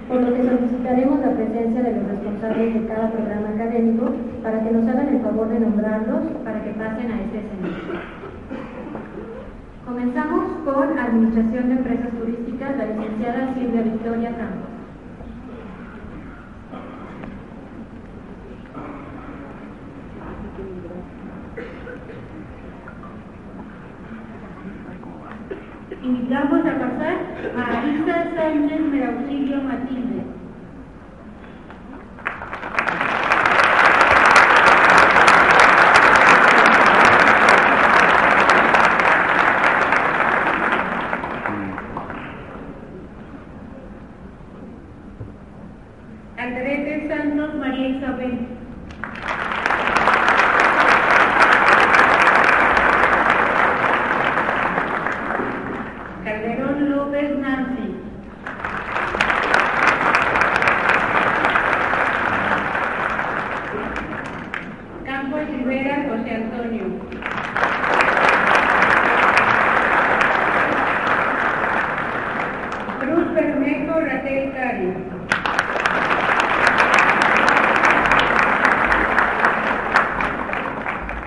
por 0.08 0.22
lo 0.22 0.34
que 0.34 0.44
solicitaremos 0.44 1.20
la 1.20 1.32
presencia 1.32 1.84
de 1.84 1.92
los 1.96 2.08
responsables 2.08 2.74
de 2.74 2.88
cada 2.88 3.12
programa 3.12 3.50
académico 3.50 4.06
para 4.44 4.64
que 4.64 4.72
nos 4.72 4.88
hagan 4.88 5.10
el 5.10 5.22
favor 5.22 5.50
de 5.50 5.60
nombrarlos 5.60 6.22
para 6.44 6.64
que 6.64 6.72
pasen 6.72 7.12
a 7.12 7.22
este 7.22 7.44
semestre. 7.44 8.00
Comenzamos 9.86 10.44
con 10.66 11.00
Administración 11.00 11.70
de 11.70 11.76
Empresas 11.76 12.12
Turísticas, 12.12 12.78
la 12.78 12.86
licenciada 12.86 13.54
Silvia 13.54 13.82
Victoria 13.84 14.30
Campos. 14.38 14.78
Invitamos 26.08 26.62
a 26.66 26.74
pasar 26.80 27.18
a 27.58 27.64
Arisa 27.80 28.18
Sánchez 28.34 28.80
Merauxilio 28.92 29.58
Matilde. 29.62 30.24
Andrés 46.38 47.08
Santos 47.10 47.56
María 47.56 47.88
Isabel. 47.90 48.48
Calderón 56.24 56.90
López 56.90 57.38
Nancy. 57.40 57.96
Campos 65.06 65.42
Rivera 65.48 66.06
José 66.10 66.36
Antonio. 66.36 66.86
Cruz 73.00 73.34
Bermejo 73.34 74.00
Raquel 74.02 74.52
Cari. 74.54 74.94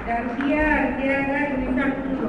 García 0.06 0.76
Arteaga 0.76 1.40
Luis 1.56 1.78
Arturo. 1.78 2.28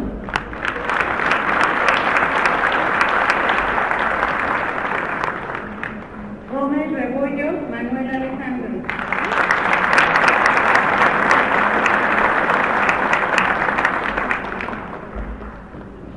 Gómez 6.52 6.92
Rebollo, 6.92 7.48
Manuel 7.72 8.10
Alejandro. 8.16 8.70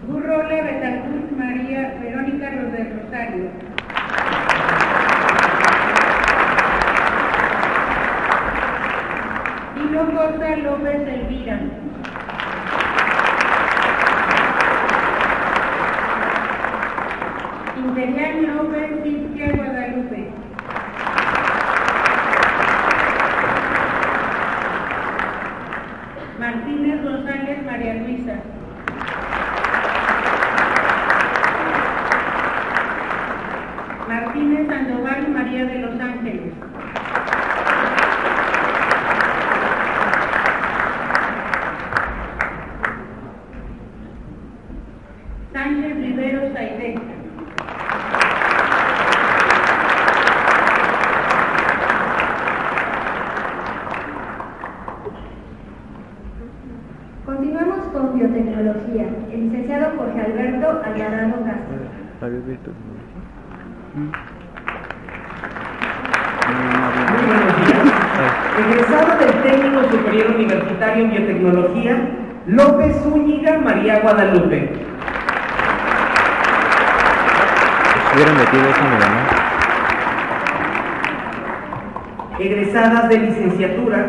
Burrola 0.06 0.62
Betancourt 0.62 1.30
María 1.38 1.94
Verónica 2.02 2.50
Los 2.50 2.72
del 2.72 3.00
Rosario. 3.00 3.50
Hilo 9.76 10.04
Costa 10.12 10.56
López 10.56 11.08
Elvira. 11.08 11.60
Imperial 17.76 18.46
López 18.46 18.90
Cintia 19.02 19.52
Guadalupe. 19.56 20.32
Martínez 26.38 27.02
González 27.02 27.58
María 27.64 27.94
Luisa. 27.94 28.34
Martínez 34.08 34.66
Sandoval 34.68 35.28
María 35.28 35.64
de 35.66 35.78
los 35.78 36.00
Ángeles. 36.00 36.52
Sánchez 45.64 45.96
Rivero 45.96 46.40
Saidé. 46.52 46.94
Continuamos 57.24 57.78
con 57.94 58.14
biotecnología. 58.14 59.06
El 59.32 59.44
licenciado 59.44 59.92
Jorge 59.96 60.20
Alberto 60.20 60.82
Alvarado 60.84 61.44
Castro. 61.46 61.78
Muy 67.10 67.24
buenos 67.26 67.56
días. 67.56 67.84
Egresado 68.58 69.18
del 69.18 69.32
Técnico 69.42 69.80
Superior 69.90 70.26
Universitario 70.34 71.04
en 71.04 71.10
Biotecnología, 71.10 71.96
López 72.48 73.02
Zúñiga 73.02 73.58
María 73.60 74.00
Guadalupe. 74.00 74.84
Si 77.94 78.00
hubieran 78.14 78.36
metido 78.36 78.68
eso, 78.68 78.82
me 78.84 78.98
ganó. 78.98 79.16
Egresadas 82.38 83.08
de 83.08 83.18
licenciatura, 83.18 84.06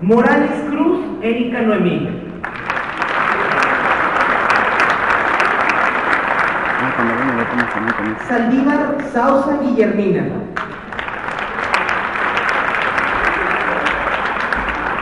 Morales 0.00 0.50
Cruz 0.68 1.00
Erika 1.22 1.60
Noemí. 1.62 2.08
Ah. 6.84 8.24
Saldívar 8.28 8.96
Sausa 9.12 9.58
Guillermina. 9.60 10.24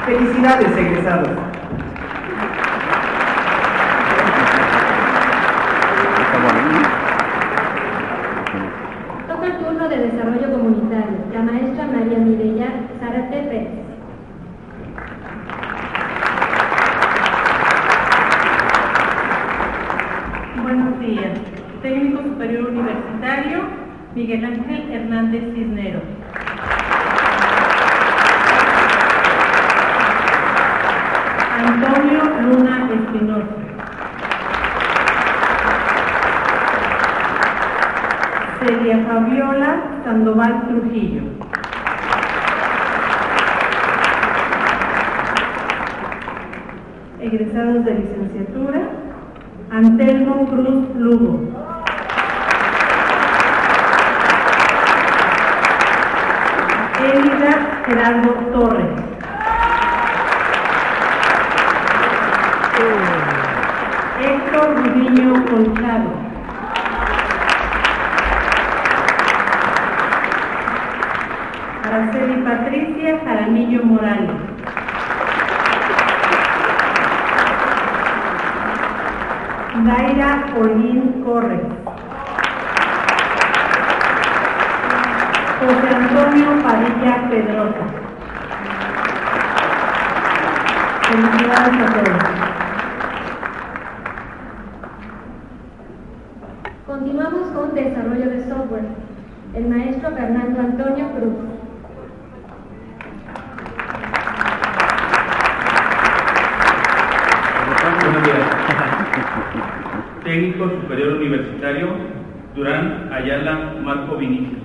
Felicidades, 0.06 0.76
egresados. 0.76 1.49
Polín 80.46 81.22
Corre. 81.24 81.60
José 85.60 85.94
Antonio 85.94 86.62
Padilla 86.62 87.28
Pedrosa. 87.28 87.84
Felicidades 91.02 91.74
a 91.74 91.92
todos. 91.92 92.18
Continuamos 96.86 97.50
con 97.50 97.74
desarrollo 97.74 98.30
de 98.30 98.48
software. 98.48 98.88
El 99.54 99.68
maestro 99.68 100.10
Fernando 100.12 100.60
Antonio 100.60 101.10
Cruz. 101.12 101.49
Técnico 110.30 110.70
Superior 110.70 111.14
Universitario 111.14 111.88
Durán 112.54 113.10
Ayala 113.10 113.74
Marco 113.82 114.16
Vinicius. 114.16 114.59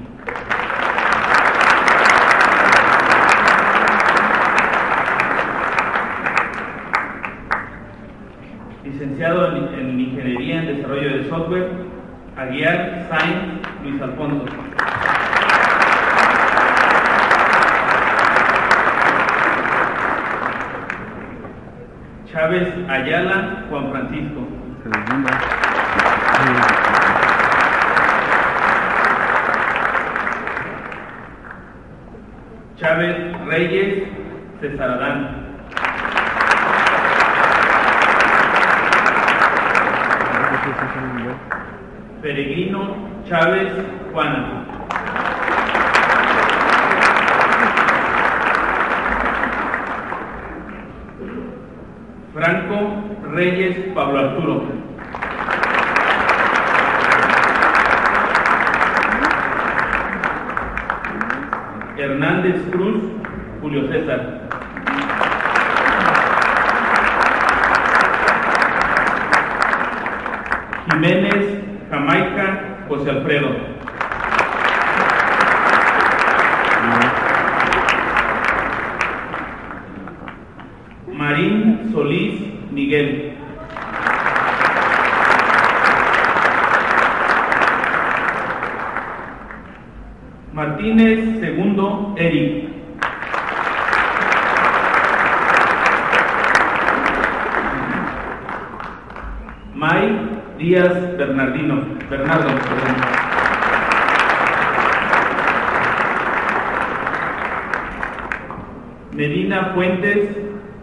Fuentes, 109.75 110.29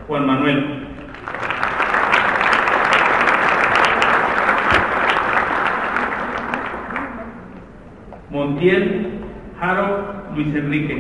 Juan 0.07 0.27
Manuel. 0.27 0.87
Montiel, 8.29 9.07
Jaro, 9.59 10.35
Luis 10.37 10.55
Enrique. 10.55 10.92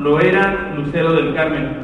lo 0.00 0.18
era 0.18 0.72
Lucero 0.76 1.12
del 1.12 1.34
Carmen. 1.34 1.76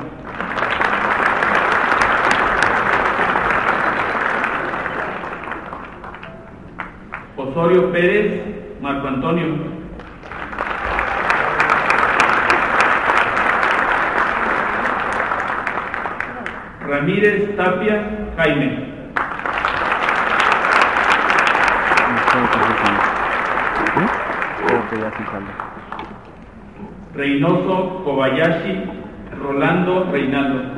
Osorio 7.36 7.92
Pérez, 7.92 8.42
Marco 8.80 9.06
Antonio. 9.06 9.46
Ramírez 16.88 17.54
Tapia, 17.56 18.28
Jaime. 18.38 18.96
Reynoso, 27.16 28.04
Kobayashi, 28.04 28.74
Rolando, 29.40 30.04
Reinaldo. 30.12 30.75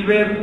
Silver 0.00 0.39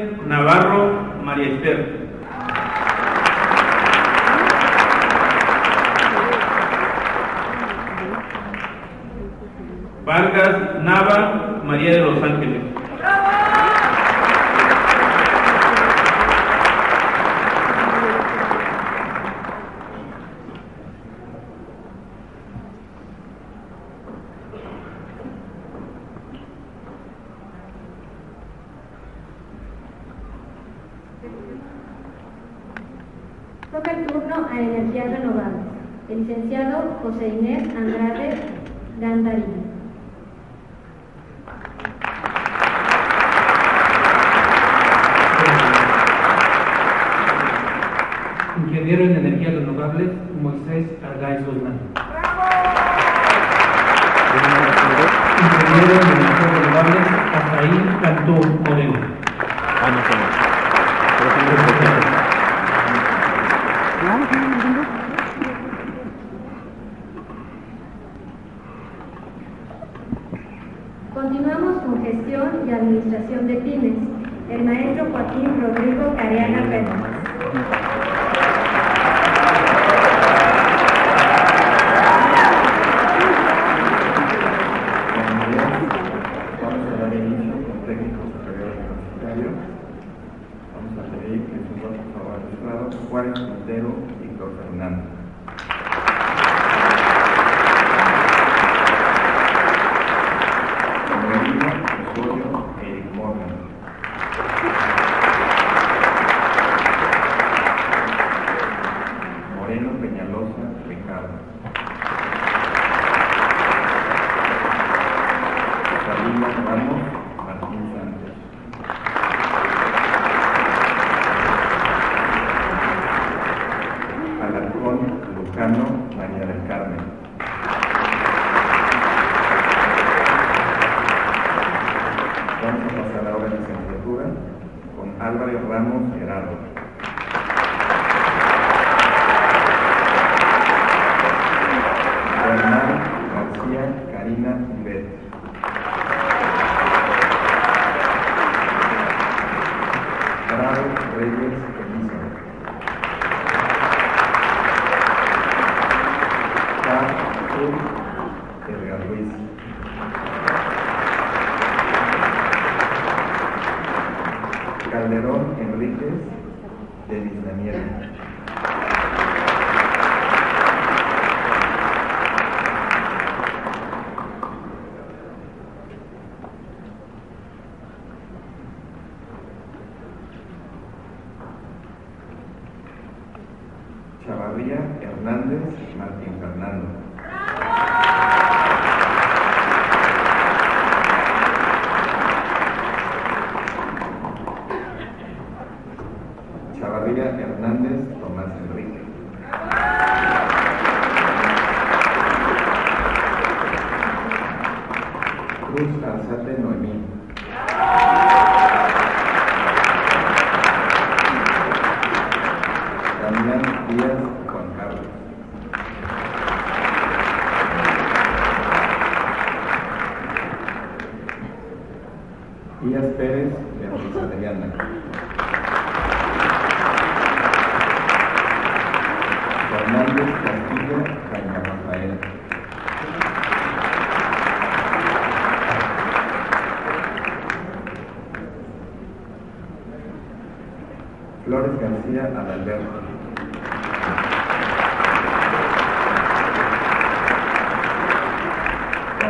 Flores 241.58 241.82
García 241.82 242.26
Adalberto. 242.40 243.02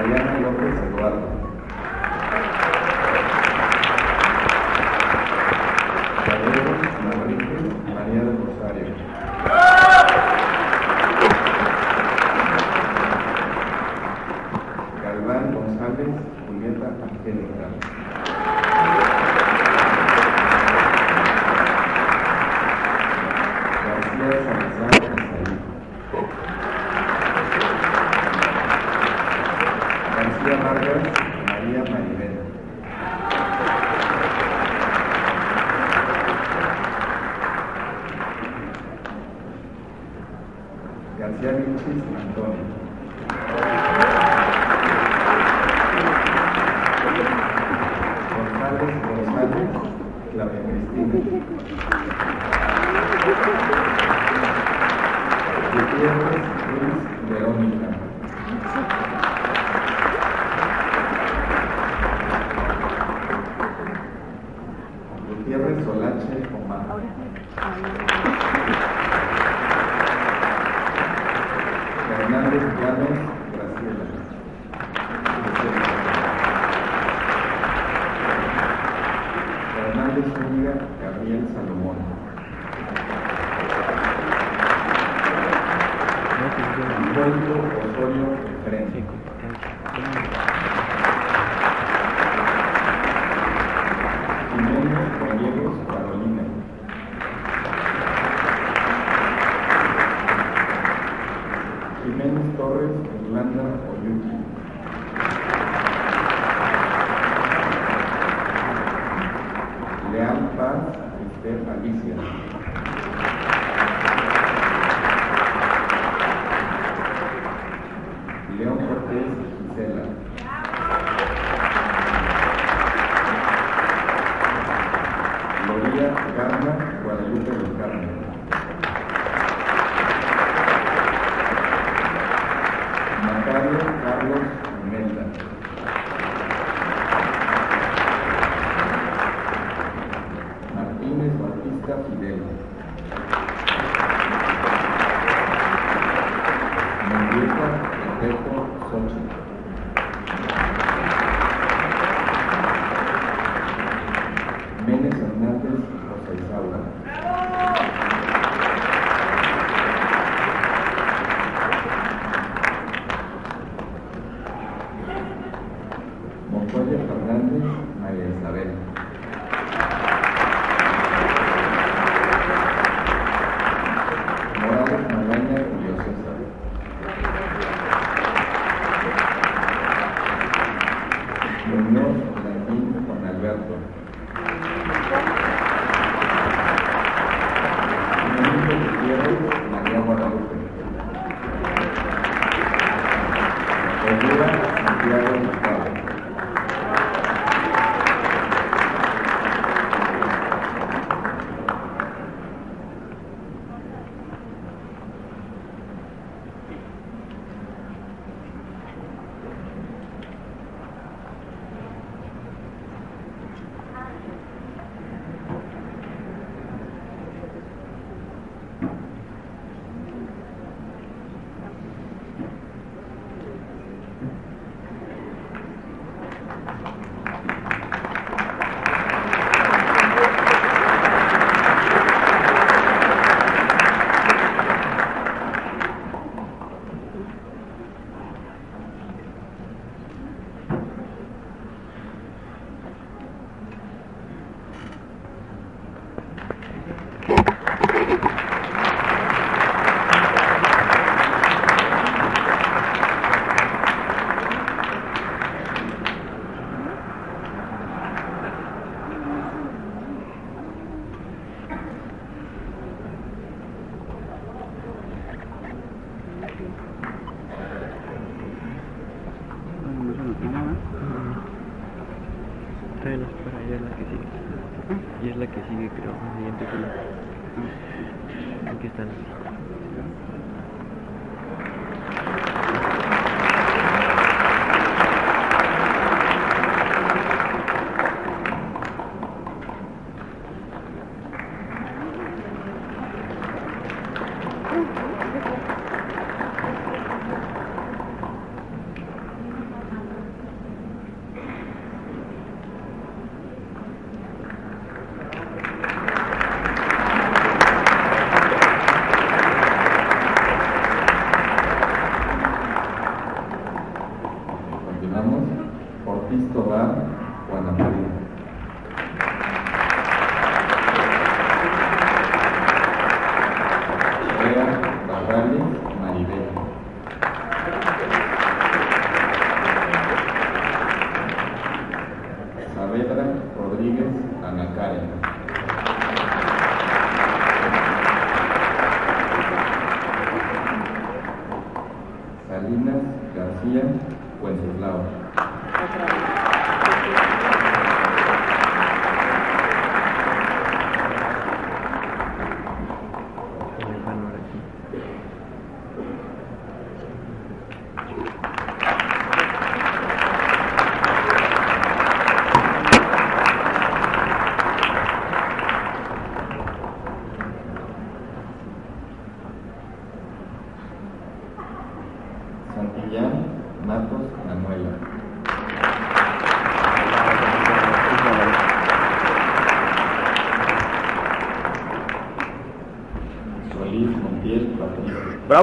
Diana 0.06 0.40
López 0.42 0.76
Eduardo. 0.90 1.37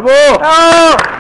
¡Bravo! 0.01 0.39
Ramos 0.41 1.14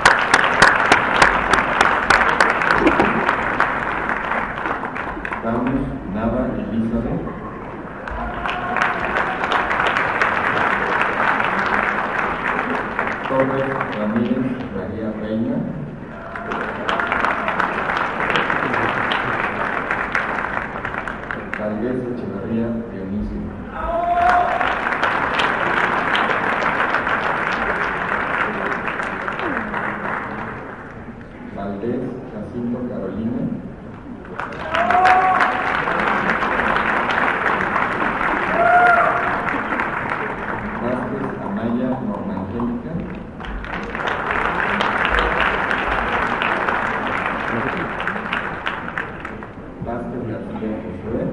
clases 49.85 50.27
las 50.29 50.41
vemos, 50.61 50.85
¿eh? 51.15 51.29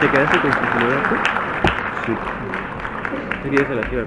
¿Te 0.00 0.10
quedaste 0.10 0.40
con 0.40 0.50
tu 0.50 0.56
celular 0.78 1.02
tú? 1.08 1.14
Sí. 2.06 2.12
¿Te 3.42 3.48
quieres 3.48 3.70
la 3.70 3.82
activa 3.82 4.02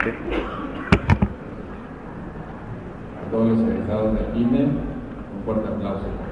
A 3.16 3.32
todos 3.32 3.48
los 3.50 3.60
egresados 3.60 4.14
del 4.16 4.42
INE, 4.42 4.64
un 4.64 5.44
fuerte 5.46 5.68
aplauso. 5.68 6.29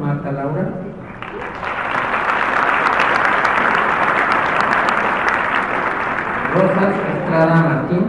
Marta 0.00 0.32
Laura. 0.32 0.68
Rosas 6.54 6.94
Estrada 7.18 7.54
Martín. 7.62 8.04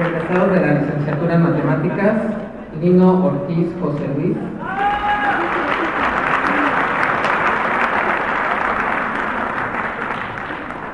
Egresados 0.00 0.52
de 0.52 0.60
la 0.60 0.72
licenciatura 0.74 1.34
en 1.34 1.42
Matemáticas, 1.42 2.14
Lino 2.80 3.24
Ortiz 3.24 3.68
José 3.80 4.08
Luis. 4.16 4.36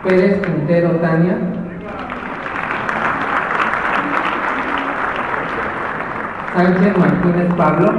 Pérez 0.02 0.40
Quintero 0.40 0.90
Tania. 1.00 1.65
Sánchez 6.56 6.96
Martínez 6.96 7.54
Pablo. 7.54 7.92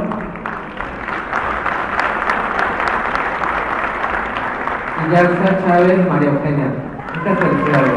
Y 4.97 5.11
Yarza 5.11 5.63
Chávez 5.63 6.09
María 6.09 6.29
Eugenia. 6.29 6.71
Muchas 7.13 7.37
felicidades. 7.37 7.91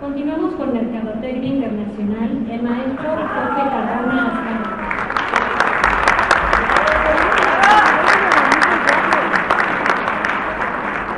Continuamos 0.00 0.54
con 0.54 0.72
Mercadotecnia 0.72 1.54
Internacional. 1.54 2.30
El 2.52 2.62
maestro 2.62 3.10
Jorge 3.16 3.62
Cardona 3.68 4.28
Ascano. 4.28 4.62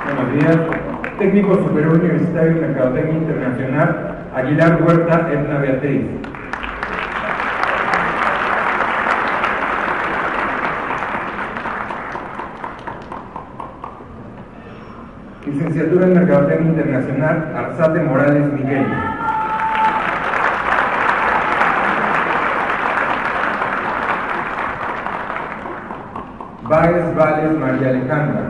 Buenos 0.06 0.32
días. 0.32 0.84
Técnico 1.18 1.54
Superior 1.54 2.00
Universitario 2.00 2.50
en 2.50 2.60
Mercadotecnia 2.60 3.18
Internacional, 3.18 4.16
Edna 5.20 5.58
Beatriz. 5.58 6.02
Licenciatura 15.46 16.06
en 16.06 16.14
Mercadotecnia 16.14 16.70
Internacional, 16.70 17.52
Arzate 17.56 18.00
Morales 18.00 18.52
Miguel. 18.52 18.86
Báez 26.62 27.14
Vales 27.14 27.58
María 27.58 27.88
Alejandra. 27.90 28.43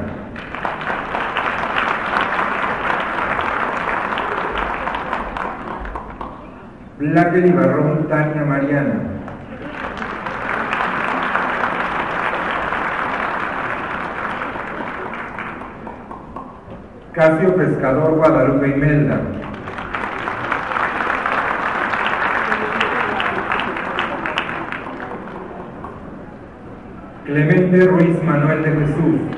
Blacker 7.05 7.45
Tania 8.09 8.45
Mariana. 8.45 8.95
Casio 17.13 17.55
Pescador 17.57 18.15
Guadalupe 18.17 18.69
Imelda. 18.69 19.21
Clemente 27.27 27.85
Ruiz 27.87 28.23
Manuel 28.25 28.63
de 28.63 28.71
Jesús. 28.71 29.34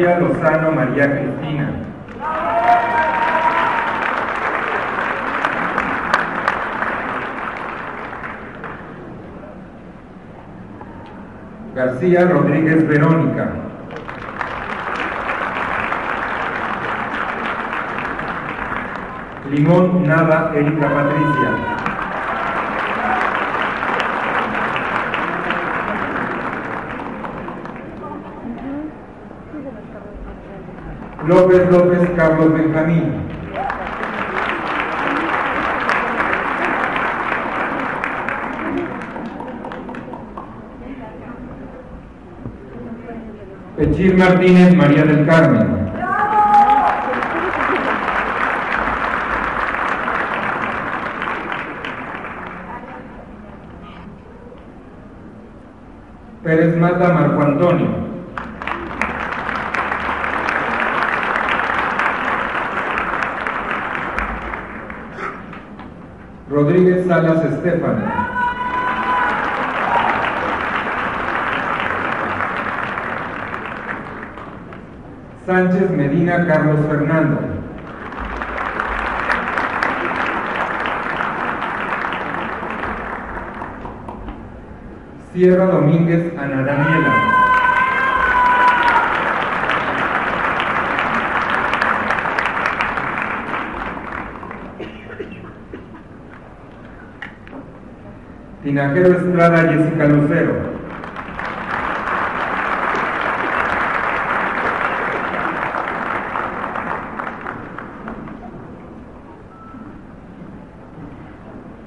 Lozano 0.00 0.72
María 0.72 1.10
Cristina. 1.10 1.72
García 11.74 12.24
Rodríguez 12.24 12.88
Verónica. 12.88 13.50
Limón 19.50 20.06
Nava 20.06 20.52
Erika 20.54 20.88
Patricia. 20.88 21.79
López 31.26 31.70
López 31.70 32.10
Carlos 32.16 32.52
Benjamín. 32.54 33.12
Pechir 43.76 44.16
Martínez 44.16 44.74
María 44.74 45.04
del 45.04 45.26
Carmen. 45.26 45.80
Pérez 56.42 56.76
Mata 56.78 57.12
Marco 57.12 57.42
Antonio. 57.42 57.89
Salas 67.10 67.44
Estefano. 67.44 68.04
Sánchez 75.44 75.90
Medina 75.90 76.46
Carlos 76.46 76.86
Fernando. 76.86 77.40
Sierra 85.32 85.66
Domínguez 85.66 86.32
Ana 86.38 86.62
Daniela. 86.62 87.29
Tinajero 98.70 99.10
Estrada 99.18 99.66
Jessica 99.66 100.06
Lucero. 100.06 100.54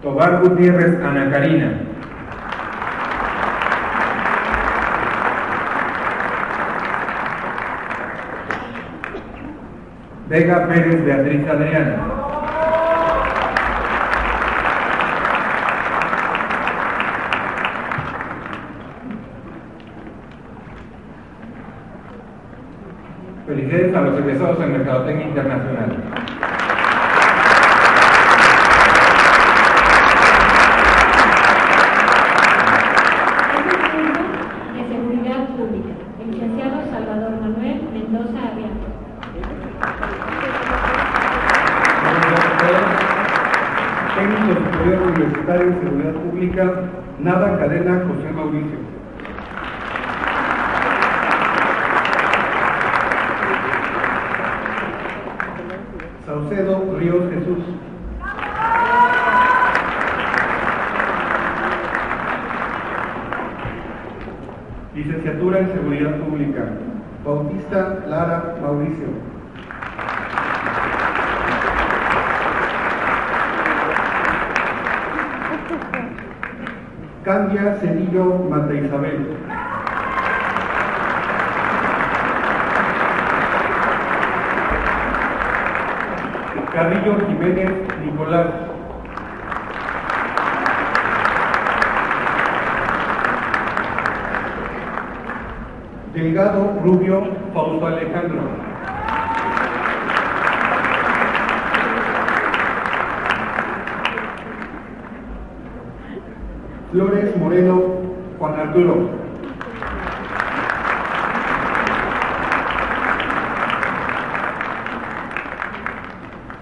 Tobar 0.02 0.42
Gutiérrez 0.42 1.00
Ana 1.02 1.32
Karina. 1.32 1.72
Vega 10.28 10.68
Pérez 10.68 11.06
Beatriz 11.06 11.48
Adriana. 11.48 12.13
A 23.96 24.02
los 24.02 24.18
egresados 24.18 24.60
en 24.60 24.72
Mercadotecnia 24.72 25.28
Internacional. 25.28 25.90
de 34.74 34.88
Seguridad 34.88 35.48
Pública, 35.50 35.94
el 36.20 36.32
licenciado 36.32 36.82
Salvador 36.92 37.32
Manuel 37.40 37.82
Mendoza 37.94 38.40
Arriaga. 38.48 38.94
Técnico 44.16 44.72
Superior 44.72 45.02
Universitario 45.04 45.68
en 45.68 45.80
Seguridad 45.82 46.14
Pública, 46.14 46.74
Nada 47.20 47.58
Cadena 47.60 48.04
José 48.08 48.32
Mauricio. 48.34 48.94
Saucedo 56.34 56.98
Ríos 56.98 57.30
Jesús. 57.32 57.60
Licenciatura 64.96 65.60
en 65.60 65.70
Pública, 66.02 66.66
Bautista 67.24 68.04
Lara 68.08 68.56
Mauricio. 68.60 69.10
Candia 77.24 77.78
Cedillo 77.80 78.50
Mata 78.50 78.74
Isabel. 78.74 79.38
Carrillo 86.74 87.28
Jiménez 87.28 87.72
Nicolás. 88.04 88.63
Rubio 96.34 97.28
Fausto 97.54 97.86
Alejandro. 97.86 98.42
Flores 106.92 107.38
Moreno 107.38 107.82
Juan 108.40 108.60
Arturo. 108.60 109.10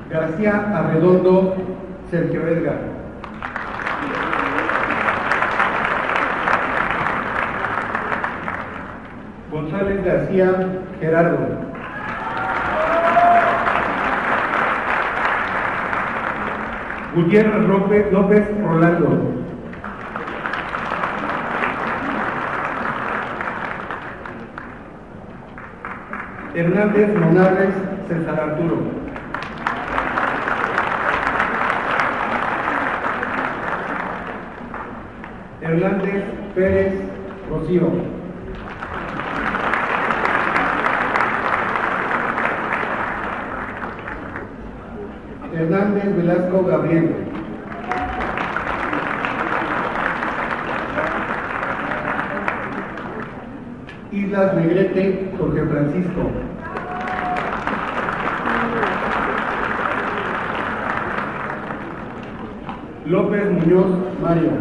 García 0.09 0.77
Arredondo 0.77 1.55
Sergio 2.09 2.45
Edgar. 2.45 2.91
Gerardo. 10.99 11.37
Gutiérrez 17.13 18.11
López, 18.11 18.45
Rolando. 18.63 19.41
Hernández 26.55 27.19
Monarres 27.19 27.75
César 28.07 28.39
Arturo. 28.39 28.77
Hernández 35.61 36.23
Pérez 36.55 36.93
Rocío. 37.49 38.21
Hernández 45.53 46.15
Islas 54.11 54.55
Negrete 54.55 55.31
Jorge 55.37 55.65
Francisco. 55.65 56.31
López 63.05 63.51
Muñoz 63.51 64.19
Mario. 64.21 64.51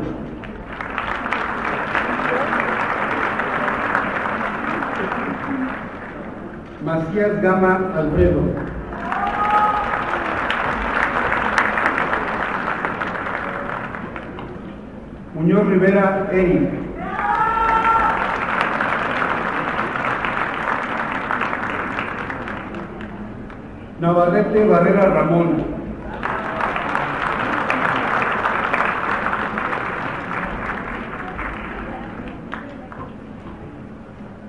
Macías 6.85 7.43
Gama 7.43 7.93
Alfredo. 7.97 8.50
Rivera 15.71 16.29
Eric. 16.33 16.69
Navarrete 24.01 24.65
Barrera 24.67 25.15
Ramón. 25.15 25.65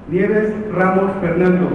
Nieves 0.08 0.56
Ramos 0.74 1.12
Fernando. 1.22 1.70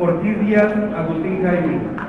Ortiz 0.00 0.40
Díaz 0.40 0.72
Agustín 0.96 1.42
Jaime. 1.44 2.03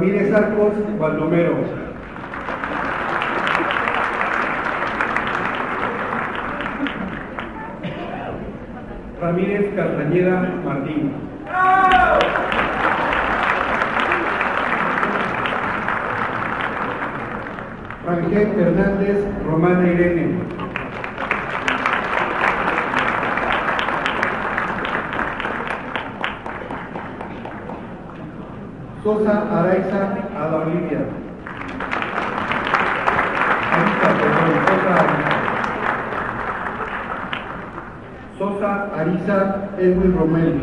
Ramírez 0.00 0.32
Arcos 0.32 0.72
Baldomero. 0.98 1.58
Ramírez 9.20 9.74
Castañeda 9.76 10.54
Martín. 10.64 11.12
Ángel 18.08 18.58
Hernández 18.58 19.18
Romana 19.44 19.86
Irene. 19.86 20.39
Sosa 29.10 29.42
Araiza 29.50 30.02
Ada 30.38 30.56
Olivia. 30.62 31.02
Arisa, 33.74 34.08
perdón, 34.22 34.52
Sosa 38.38 38.70
Arisa 38.94 39.38
Edwin 39.82 40.14
Romel. 40.14 40.62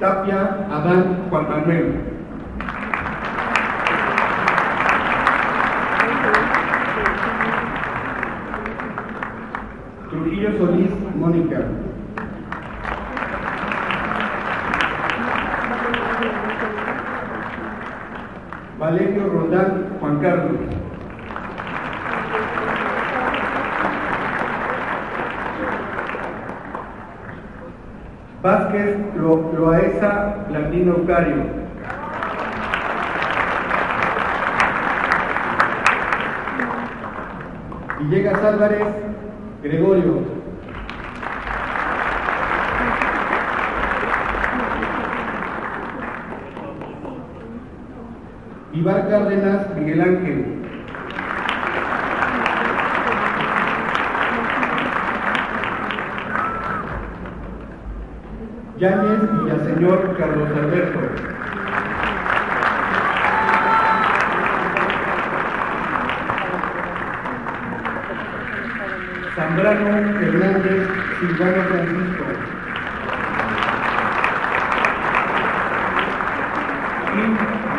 Tapia 0.00 0.40
Adán 0.72 1.28
Juan 1.28 1.44
Manuel. 1.52 1.93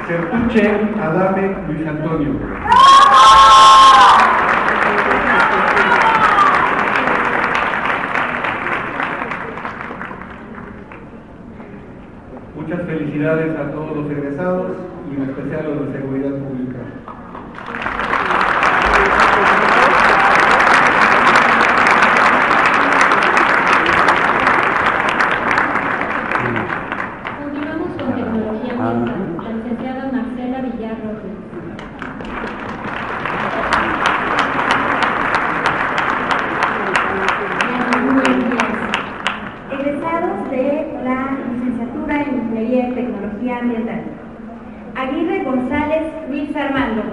Sertuche 0.07 0.63
Adame 1.01 1.55
Luis 1.67 1.87
Antonio. 1.87 2.33
Muchas 12.55 12.81
felicidades 12.85 13.57
a 13.59 13.71
todos 13.71 13.97
los 13.97 14.11
egresados 14.11 14.71
y 15.11 15.15
en 15.15 15.23
especial 15.29 15.65
a 15.65 15.69
los 15.69 15.87
de 15.87 15.99
Seguridad 15.99 16.31
Pública. 16.37 16.79
Continuamos 27.43 27.89
con 27.97 28.13
tecnología 28.15 28.73
ambiental. 28.73 29.35
La 29.43 29.49
licenciada 29.51 30.11
Marcela 30.11 30.61
Villar 30.61 30.97
Rodríguez. 31.03 31.35
Egresados 39.71 40.49
de 40.49 40.99
la 41.03 41.17
licenciatura 41.51 42.21
en 42.21 42.35
Ingeniería 42.35 42.89
y 42.89 42.93
Tecnología 42.93 43.57
Ambiental. 43.59 44.03
Aguirre 44.95 45.43
González 45.43 46.13
Luis 46.29 46.55
Armando. 46.55 47.03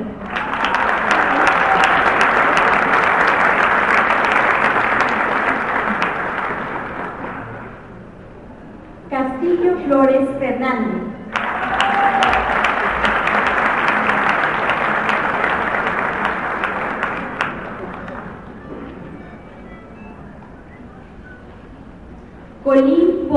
Castillo 9.11 9.77
Flores 9.87 10.29
Fernando. 10.39 11.13
Colín 22.65 23.29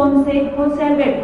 Ponce 0.75 1.14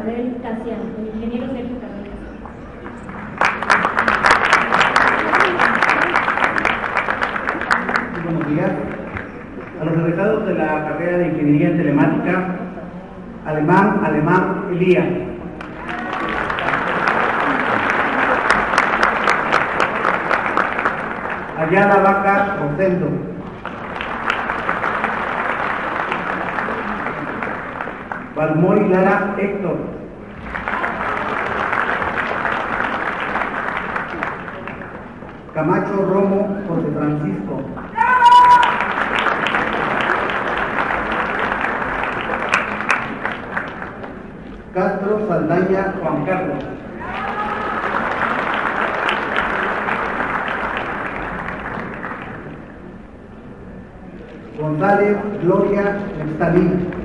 Cardel 0.00 0.36
Casiano, 0.40 0.84
el 0.98 1.08
ingeniero 1.14 1.46
Sergio 1.52 1.76
Cardel 1.78 2.08
Casiano. 2.08 2.40
Buenos 8.24 8.48
días. 8.48 8.70
A 9.78 9.84
los 9.84 9.94
egresados 9.98 10.46
de 10.46 10.54
la 10.54 10.88
carrera 10.88 11.18
de 11.18 11.26
Ingeniería 11.26 11.68
en 11.68 11.76
Telemática, 11.76 12.56
Alemán, 13.44 14.00
Alemán, 14.02 14.68
Elías. 14.72 15.06
Ayala 21.58 21.96
Vaca, 21.98 22.56
Rosendo. 22.58 23.08
Balmoy 28.34 28.88
Lara 28.88 29.34
Héctor. 29.36 29.89
Camacho 35.60 35.92
Romo, 36.06 36.56
José 36.66 36.88
Francisco. 36.96 37.60
Castro 44.72 45.28
Saldaña, 45.28 45.94
Juan 46.00 46.24
Carlos. 46.24 46.64
González 54.58 55.18
Gloria 55.42 55.98
Estalín. 56.24 57.00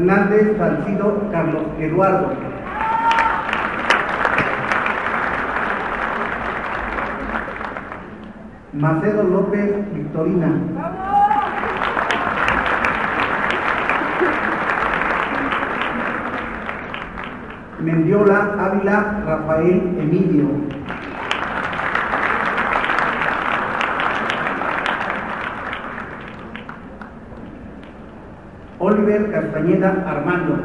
Hernández 0.00 0.56
Salcido 0.56 1.28
Carlos 1.30 1.62
Eduardo. 1.78 2.29
Macedo 8.80 9.22
López 9.24 9.92
Victorina. 9.92 10.48
Mendiola 17.80 18.56
Ávila 18.58 19.22
Rafael 19.26 19.82
Emilio. 20.00 20.48
Oliver 28.78 29.30
Castañeda 29.30 30.04
Armando. 30.08 30.59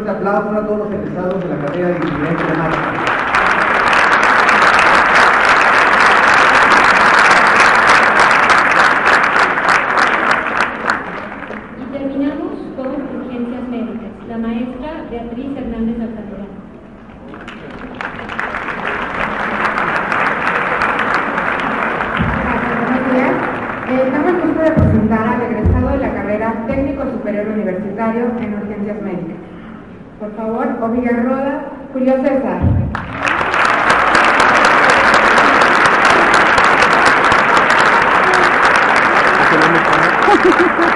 fuerte 0.00 0.10
aplauso 0.10 0.50
a 0.50 0.66
todos 0.66 0.78
los 0.78 0.92
egresados 0.92 1.42
de 1.42 1.48
la 1.48 1.66
carrera 1.66 1.88
de 1.88 1.96
Ingeniería 1.96 2.36
Climática. 2.36 2.89
Julio 32.00 32.16
César. 32.22 32.60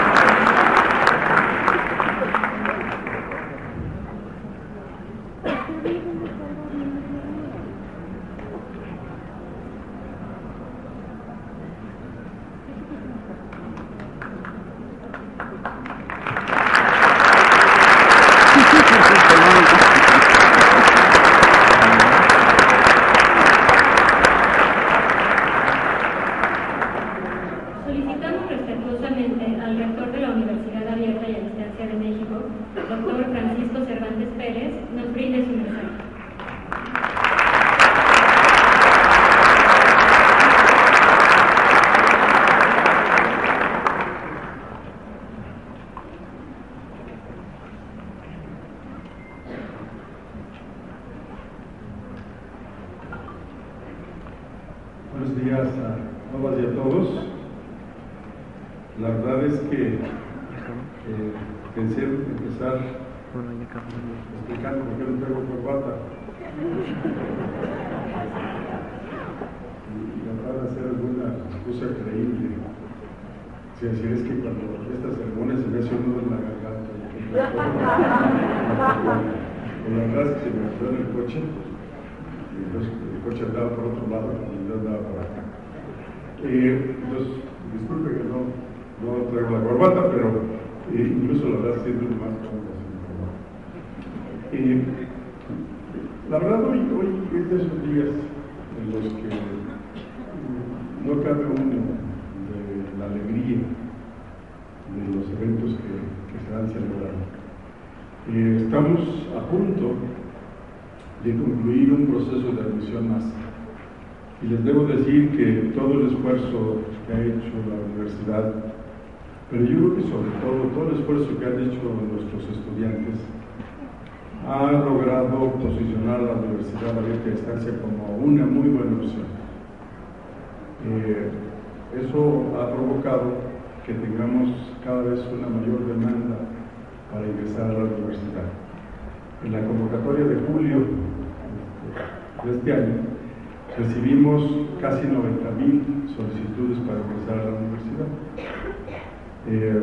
Eh, 149.46 149.82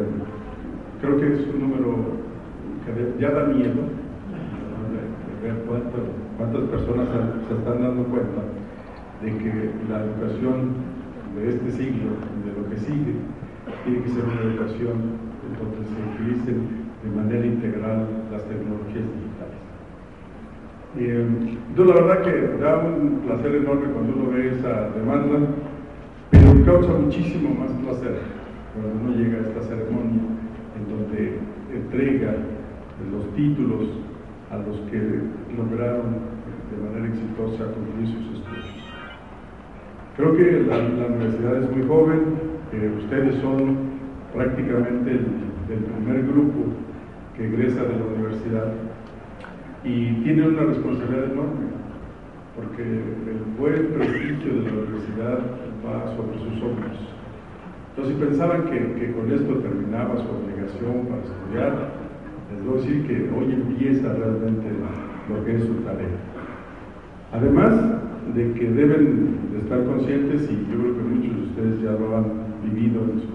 creo 1.01 1.17
que 1.17 1.33
es 1.33 1.47
un 1.53 1.59
número 1.61 1.97
que 2.83 3.21
ya 3.21 3.29
da 3.29 3.45
miedo 3.45 3.75
¿no? 3.75 4.01
ver 5.43 5.55
cuántas 6.37 6.61
personas 6.61 7.07
se 7.47 7.53
están 7.53 7.81
dando 7.81 8.03
cuenta 8.05 8.41
de 9.21 9.37
que 9.37 9.69
la 9.87 10.01
educación 10.01 10.73
de 11.35 11.49
este 11.49 11.71
siglo, 11.71 12.17
de 12.43 12.59
lo 12.59 12.69
que 12.69 12.77
sigue, 12.77 13.13
tiene 13.85 14.01
que 14.01 14.09
ser 14.09 14.23
una 14.23 14.41
educación 14.41 14.97
en 15.45 15.53
donde 15.61 15.85
se 15.85 15.97
utilicen 16.09 16.67
de 17.03 17.09
manera 17.15 17.45
integral 17.45 18.07
las 18.31 18.43
tecnologías 18.45 19.05
digitales. 19.13 19.61
Eh, 20.97 21.57
la 21.77 21.93
verdad 21.93 22.21
que 22.23 22.63
da 22.63 22.79
un 22.79 23.21
placer 23.25 23.55
enorme 23.55 23.93
cuando 23.93 24.13
uno 24.13 24.31
ve 24.31 24.57
esa 24.57 24.89
demanda, 24.89 25.47
pero 26.31 26.65
causa 26.65 26.93
muchísimo 26.93 27.53
más 27.53 27.71
placer 27.83 28.40
cuando 28.81 28.99
uno 28.99 29.15
llega 29.15 29.37
a 29.37 29.41
esta 29.41 29.61
ceremonia 29.61 30.21
en 30.75 30.83
donde 30.89 31.37
entrega 31.71 32.33
los 33.11 33.35
títulos 33.35 33.89
a 34.49 34.57
los 34.57 34.79
que 34.89 34.97
lograron 35.55 36.17
de 36.71 36.77
manera 36.77 37.13
exitosa 37.13 37.71
concluir 37.73 38.07
sus 38.07 38.39
estudios. 38.39 38.65
Creo 40.17 40.35
que 40.35 40.63
la, 40.67 40.77
universidad 41.07 41.63
es 41.63 41.71
muy 41.71 41.87
joven, 41.87 42.21
eh, 42.73 42.91
ustedes 42.97 43.35
son 43.41 43.91
prácticamente 44.33 45.11
el, 45.11 45.25
el 45.69 45.83
primer 45.83 46.23
grupo 46.27 46.73
que 47.35 47.47
egresa 47.47 47.83
de 47.83 47.99
la 47.99 48.05
universidad 48.05 48.73
y 49.83 50.13
tiene 50.23 50.47
una 50.47 50.63
responsabilidad 50.63 51.31
enorme, 51.31 51.67
porque 52.55 52.83
el 52.83 53.41
buen 53.57 53.87
prestigio 53.93 54.53
de 54.53 54.61
la 54.63 54.73
universidad 54.73 55.39
va 55.85 56.15
sobre 56.15 56.37
sus 56.39 56.61
hombros. 56.61 57.10
Entonces, 57.91 58.15
si 58.15 58.23
pensaban 58.23 58.63
que, 58.65 59.11
con 59.11 59.31
esto 59.31 59.53
terminaba 59.55 60.15
su 60.15 60.27
obligación 60.31 61.07
para 61.07 61.21
estudiar, 61.27 61.91
les 62.55 62.65
voy 62.65 62.73
a 62.73 62.81
decir 62.81 63.07
que 63.07 63.29
hoy 63.35 63.53
empieza 63.53 64.13
realmente 64.13 64.67
lo 65.29 65.45
que 65.45 65.55
es 65.57 65.63
su 65.63 65.73
tarea. 65.83 66.07
Además 67.33 67.71
de 68.33 68.53
que 68.53 68.69
deben 68.69 69.51
de 69.51 69.59
estar 69.59 69.83
conscientes, 69.85 70.49
y 70.49 70.71
yo 70.71 70.79
creo 70.79 70.95
que 70.95 71.03
muchos 71.03 71.35
de 71.35 71.43
ustedes 71.43 71.81
ya 71.81 71.91
lo 71.91 72.17
han 72.17 72.25
vivido 72.63 73.01
en 73.03 73.19
su 73.19 73.31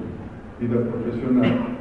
vida 0.60 0.80
profesional, 0.90 1.76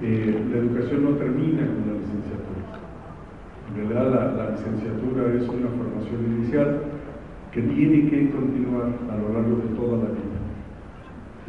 eh, 0.00 0.44
la 0.50 0.58
educación 0.58 1.04
no 1.04 1.10
termina 1.10 1.66
con 1.66 1.92
la 1.92 2.00
licenciatura. 2.00 2.42
En 3.68 3.88
realidad 3.88 4.34
la, 4.36 4.50
licenciatura 4.50 5.32
es 5.34 5.48
una 5.48 5.68
formación 5.68 6.36
inicial 6.36 6.82
que 7.52 7.62
tiene 7.62 8.10
que 8.10 8.30
continuar 8.30 8.88
a 9.10 9.16
lo 9.16 9.32
largo 9.32 9.56
de 9.56 9.76
toda 9.76 9.98
la 9.98 10.10
vida. 10.10 10.31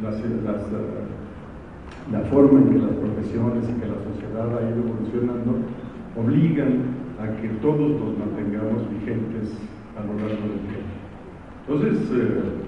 Las, 0.04 0.20
la 2.12 2.20
forma 2.28 2.60
en 2.60 2.68
que 2.68 2.78
las 2.78 2.92
profesiones 2.92 3.64
y 3.64 3.80
que 3.80 3.88
la 3.88 3.96
sociedad 4.04 4.52
ha 4.52 4.68
ido 4.68 4.84
evolucionando 4.84 5.64
obligan 6.14 6.92
a 7.18 7.40
que 7.40 7.48
todos 7.62 7.88
nos 7.98 8.18
mantengamos 8.18 8.84
vigentes 8.90 9.56
a 9.96 10.04
lo 10.04 10.12
largo 10.20 10.44
del 10.44 10.60
tiempo. 10.68 10.92
Entonces, 11.66 11.96
eh, 12.12 12.64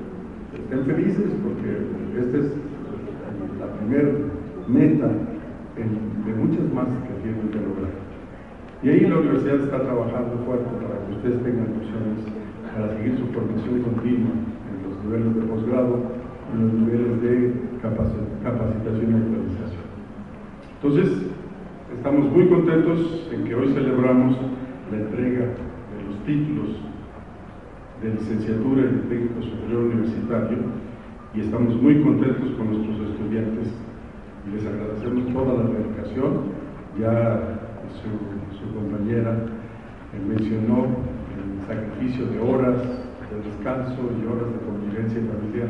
estén 0.57 0.85
felices 0.87 1.29
porque 1.45 1.85
esta 2.19 2.39
es 2.39 2.49
la 3.61 3.69
primera 3.77 4.09
meta 4.69 5.09
de 5.77 6.33
muchas 6.33 6.73
más 6.73 6.89
que 6.89 7.21
tienen 7.21 7.53
que 7.53 7.61
lograr. 7.61 7.93
Y 8.83 8.89
ahí 8.89 9.01
la 9.01 9.19
universidad 9.19 9.61
está 9.61 9.83
trabajando 9.83 10.41
fuerte 10.47 10.73
para 10.81 10.97
que 11.05 11.13
ustedes 11.13 11.43
tengan 11.45 11.69
opciones 11.77 12.25
para 12.73 12.97
seguir 12.97 13.19
su 13.19 13.27
formación 13.33 13.83
continua 13.83 14.33
en 14.33 14.77
los 14.85 14.95
niveles 15.05 15.35
de 15.35 15.43
posgrado, 15.53 16.16
los 16.55 16.73
niveles 16.73 17.23
de 17.23 17.53
capacitación 17.83 19.11
y 19.11 19.15
actualización. 19.15 19.87
Entonces, 20.81 21.27
estamos 21.97 22.31
muy 22.31 22.49
contentos 22.49 23.29
en 23.33 23.45
que 23.45 23.55
hoy 23.55 23.73
celebramos 23.73 24.37
la 24.91 24.97
entrega 24.99 25.47
de 25.47 26.05
los 26.07 26.25
títulos 26.25 26.77
de 28.03 28.11
licenciatura 28.11 28.83
en 28.83 29.09
técnico 29.09 29.43
superior 29.43 29.85
universitario 29.85 30.59
y 31.35 31.41
estamos 31.41 31.83
muy 31.83 32.03
contentos 32.03 32.51
con 32.57 32.71
nuestros 32.71 33.11
estudiantes 33.11 33.69
y 34.47 34.55
les 34.55 34.67
agradecemos 34.67 35.33
toda 35.33 35.55
la 35.55 35.71
dedicación. 35.71 36.67
Ya 36.99 37.59
su, 38.03 38.75
compañera 38.75 39.37
mencionó 40.27 40.87
el 41.37 41.67
sacrificio 41.67 42.27
de 42.27 42.41
horas 42.41 42.83
de 43.31 43.37
descanso 43.43 44.01
y 44.17 44.27
horas 44.27 44.53
de 44.53 44.59
convivencia 44.65 45.21
familiar 45.33 45.69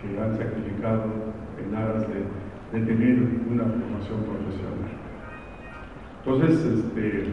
que 0.00 0.20
han 0.20 0.36
sacrificado 0.36 1.34
en 1.58 1.74
aras 1.74 2.06
de, 2.08 2.24
tener 2.70 3.16
una 3.50 3.64
formación 3.64 4.22
profesional. 4.28 4.92
Entonces, 6.20 6.64
este, 6.66 7.32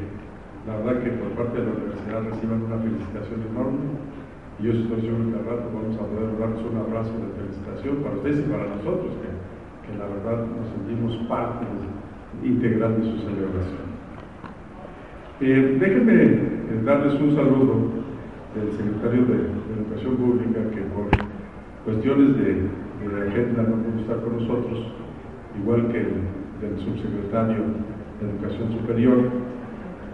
la 0.65 0.77
verdad 0.77 1.03
que 1.03 1.09
por 1.11 1.29
parte 1.35 1.59
de 1.59 1.65
la 1.65 1.73
universidad 1.73 2.23
reciban 2.23 2.63
una 2.63 2.79
felicitación 2.79 3.43
enorme 3.51 3.99
y 4.57 4.63
yo 4.63 4.71
estoy 4.71 5.01
seguro 5.01 5.29
que 5.29 5.37
al 5.37 5.45
rato 5.45 5.67
vamos 5.75 5.95
a 5.99 6.07
poder 6.07 6.39
darles 6.39 6.63
un 6.63 6.77
abrazo 6.79 7.11
de 7.19 7.35
felicitación 7.35 8.01
para 8.01 8.15
ustedes 8.15 8.39
y 8.39 8.49
para 8.49 8.63
nosotros, 8.63 9.11
que 9.19 9.35
que 9.85 9.97
la 9.97 10.05
verdad 10.05 10.45
nos 10.49 10.67
sentimos 10.69 11.15
parte 11.29 11.65
integral 12.43 12.97
de 12.97 13.11
su 13.11 13.17
celebración. 13.19 13.85
Eh, 15.41 15.77
déjenme 15.79 16.23
eh, 16.23 16.81
darles 16.83 17.13
un 17.21 17.35
saludo 17.35 17.91
del 18.55 18.71
secretario 18.73 19.25
de, 19.25 19.65
Educación 19.75 20.15
Pública 20.15 20.59
que 20.73 20.81
por 20.95 21.09
cuestiones 21.85 22.35
de, 22.37 22.65
de, 22.65 23.29
agenda 23.29 23.61
no 23.61 23.75
pudo 23.77 24.01
estar 24.01 24.17
con 24.21 24.33
nosotros, 24.41 24.91
igual 25.61 25.87
que 25.89 25.99
el, 26.01 26.79
subsecretario 26.81 27.61
de 28.19 28.29
Educación 28.31 28.71
Superior, 28.73 29.29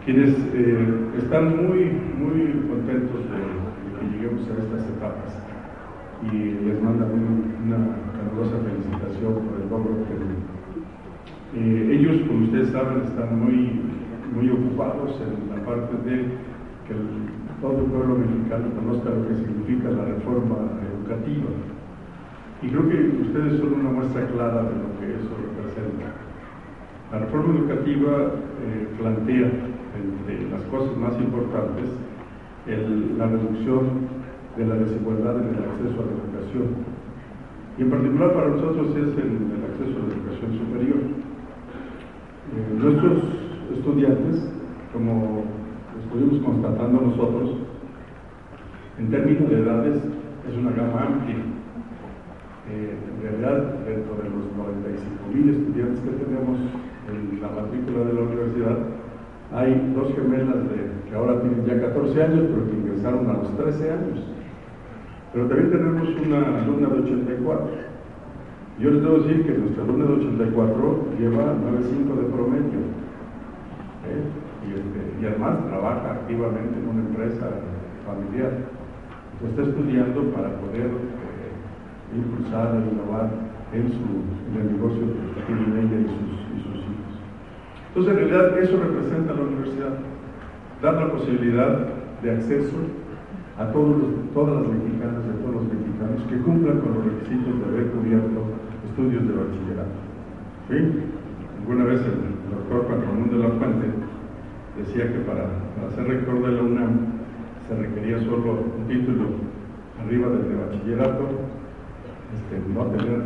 quienes 0.04 0.36
eh, 0.54 0.86
están 1.18 1.56
muy, 1.56 1.96
muy 2.20 2.68
contentos 2.68 3.24
de, 3.24 3.40
que 3.96 4.06
lleguemos 4.12 4.42
a 4.50 4.62
estas 4.62 4.90
etapas. 4.90 5.32
Y 6.22 6.68
les 6.68 6.84
mandan 6.84 7.10
una 7.66 7.98
calurosa 8.14 8.58
felicitación 8.68 9.34
por 9.48 9.62
el 9.64 9.70
logro 9.70 10.06
que 10.06 10.14
eh, 11.58 11.98
ellos, 11.98 12.28
como 12.28 12.46
ustedes 12.46 12.70
saben, 12.72 13.04
están 13.04 13.40
muy, 13.40 13.80
muy 14.36 14.50
ocupados 14.50 15.20
en 15.22 15.50
la 15.50 15.66
parte 15.66 15.96
de 16.04 16.18
que 16.86 16.94
todo 17.62 17.80
el 17.80 17.86
pueblo 17.86 18.18
mexicano 18.18 18.68
conozca 18.76 19.10
lo 19.10 19.28
que 19.28 19.36
significa 19.36 19.90
la 19.90 20.06
reforma 20.06 20.58
educativa. 21.12 21.50
Y 22.62 22.68
creo 22.68 22.90
que 22.90 23.22
ustedes 23.22 23.60
son 23.60 23.74
una 23.74 23.90
muestra 23.90 24.28
clara 24.28 24.64
de 24.64 24.76
lo 24.76 24.90
que 25.00 25.16
eso 25.18 25.34
representa. 25.36 26.14
La 27.12 27.20
reforma 27.20 27.60
educativa 27.60 28.32
eh, 28.64 28.88
plantea, 28.98 29.52
entre 29.92 30.50
las 30.50 30.62
cosas 30.64 30.96
más 30.98 31.20
importantes, 31.20 31.90
la 33.18 33.28
reducción 33.28 34.08
de 34.56 34.66
la 34.66 34.76
desigualdad 34.76 35.38
en 35.40 35.50
el 35.50 35.64
acceso 35.64 36.00
a 36.00 36.06
la 36.06 36.14
educación. 36.22 36.68
Y 37.78 37.82
en 37.82 37.90
particular 37.90 38.34
para 38.34 38.48
nosotros 38.50 38.90
es 38.92 39.18
el, 39.18 39.32
el 39.52 39.62
acceso 39.66 39.98
a 39.98 40.08
la 40.08 40.14
educación 40.14 40.60
superior. 40.60 40.98
Eh, 42.52 42.76
nuestros 42.78 43.24
estudiantes, 43.76 44.54
como 44.94 45.44
estuvimos 46.04 46.46
constatando 46.46 47.02
nosotros, 47.02 47.58
en 49.00 49.10
términos 49.10 49.50
de 49.50 49.60
edades 49.60 50.21
es 50.50 50.58
una 50.58 50.72
gama 50.72 51.06
amplia. 51.06 51.36
Eh, 52.70 52.96
en 52.96 53.22
realidad, 53.22 53.84
dentro 53.86 54.16
de 54.16 54.30
los 54.30 54.46
95 54.56 55.34
mil 55.34 55.50
estudiantes 55.50 56.00
que 56.02 56.24
tenemos 56.24 56.58
en 57.10 57.42
la 57.42 57.50
matrícula 57.50 58.06
de 58.06 58.14
la 58.14 58.22
universidad, 58.22 58.78
hay 59.54 59.94
dos 59.94 60.16
gemelas 60.16 60.64
que 61.10 61.16
ahora 61.16 61.42
tienen 61.42 61.66
ya 61.66 61.82
14 61.82 62.24
años, 62.24 62.46
pero 62.48 62.72
que 62.72 62.78
ingresaron 62.78 63.30
a 63.30 63.34
los 63.34 63.58
13 63.58 63.92
años. 63.92 64.20
Pero 65.34 65.48
también 65.48 65.72
tenemos 65.72 66.08
una 66.26 66.60
alumna 66.60 66.88
de 66.88 67.00
84. 67.02 67.68
Yo 68.80 68.90
les 68.92 69.02
debo 69.04 69.20
decir 69.20 69.46
que 69.46 69.58
nuestra 69.58 69.84
alumna 69.84 70.06
de 70.06 70.14
84 70.14 71.06
lleva 71.20 71.44
9.5 71.54 72.16
de 72.16 72.26
promedio. 72.32 72.80
¿eh? 74.08 74.24
Y, 74.64 74.74
este, 74.74 75.00
y, 75.22 75.26
además 75.26 75.68
trabaja 75.68 76.12
activamente 76.12 76.80
en 76.80 76.88
una 76.88 77.02
empresa 77.02 77.50
familiar. 78.06 78.81
Entonces 79.42 79.58
está 79.58 79.70
estudiando 79.74 80.22
para 80.38 80.54
poder 80.62 80.86
eh, 80.86 82.14
impulsar 82.14 82.78
e 82.78 82.94
innovar 82.94 83.26
en, 83.74 83.90
su, 83.90 84.06
en 84.06 84.54
el 84.62 84.78
negocio 84.78 85.02
que 85.02 85.42
tiene 85.50 85.82
ella 85.82 85.98
y 85.98 86.06
sus, 86.06 86.30
y 86.46 86.58
sus 86.62 86.78
hijos. 86.86 87.14
Entonces, 87.90 88.14
en 88.14 88.20
realidad, 88.20 88.60
eso 88.60 88.78
representa 88.78 89.34
la 89.34 89.42
universidad. 89.42 89.98
Dar 90.82 90.94
la 90.94 91.12
posibilidad 91.12 91.90
de 92.22 92.32
acceso 92.32 92.78
a 93.58 93.66
todos 93.74 93.98
los, 93.98 94.10
todas 94.34 94.62
las 94.62 94.68
mexicanas 94.78 95.26
y 95.26 95.30
a 95.34 95.42
todos 95.42 95.56
los 95.58 95.66
mexicanos 95.74 96.22
que 96.30 96.38
cumplan 96.46 96.78
con 96.82 96.94
los 96.94 97.06
requisitos 97.06 97.54
de 97.58 97.66
haber 97.66 97.86
cubierto 97.98 98.46
estudios 98.94 99.26
de 99.26 99.34
bachillerato. 99.34 99.98
¿Sí? 100.70 100.78
Alguna 101.66 101.86
vez 101.86 102.02
el 102.06 102.30
doctor 102.46 102.86
Juan 102.86 103.02
Ramón 103.10 103.30
de 103.30 103.38
la 103.42 103.50
Fuente 103.58 103.88
decía 104.78 105.10
que 105.10 105.20
para, 105.26 105.50
para 105.74 105.90
ser 105.98 106.06
rector 106.08 106.46
de 106.46 106.52
la 106.54 106.62
UNAM 106.62 107.21
se 107.72 107.78
requería 107.88 108.20
solo 108.28 108.68
un 108.78 108.88
título 108.88 109.40
arriba 110.04 110.28
del 110.28 110.50
de 110.50 110.56
bachillerato, 110.60 111.24
este, 112.36 112.60
no 112.76 112.84
tener 112.92 113.22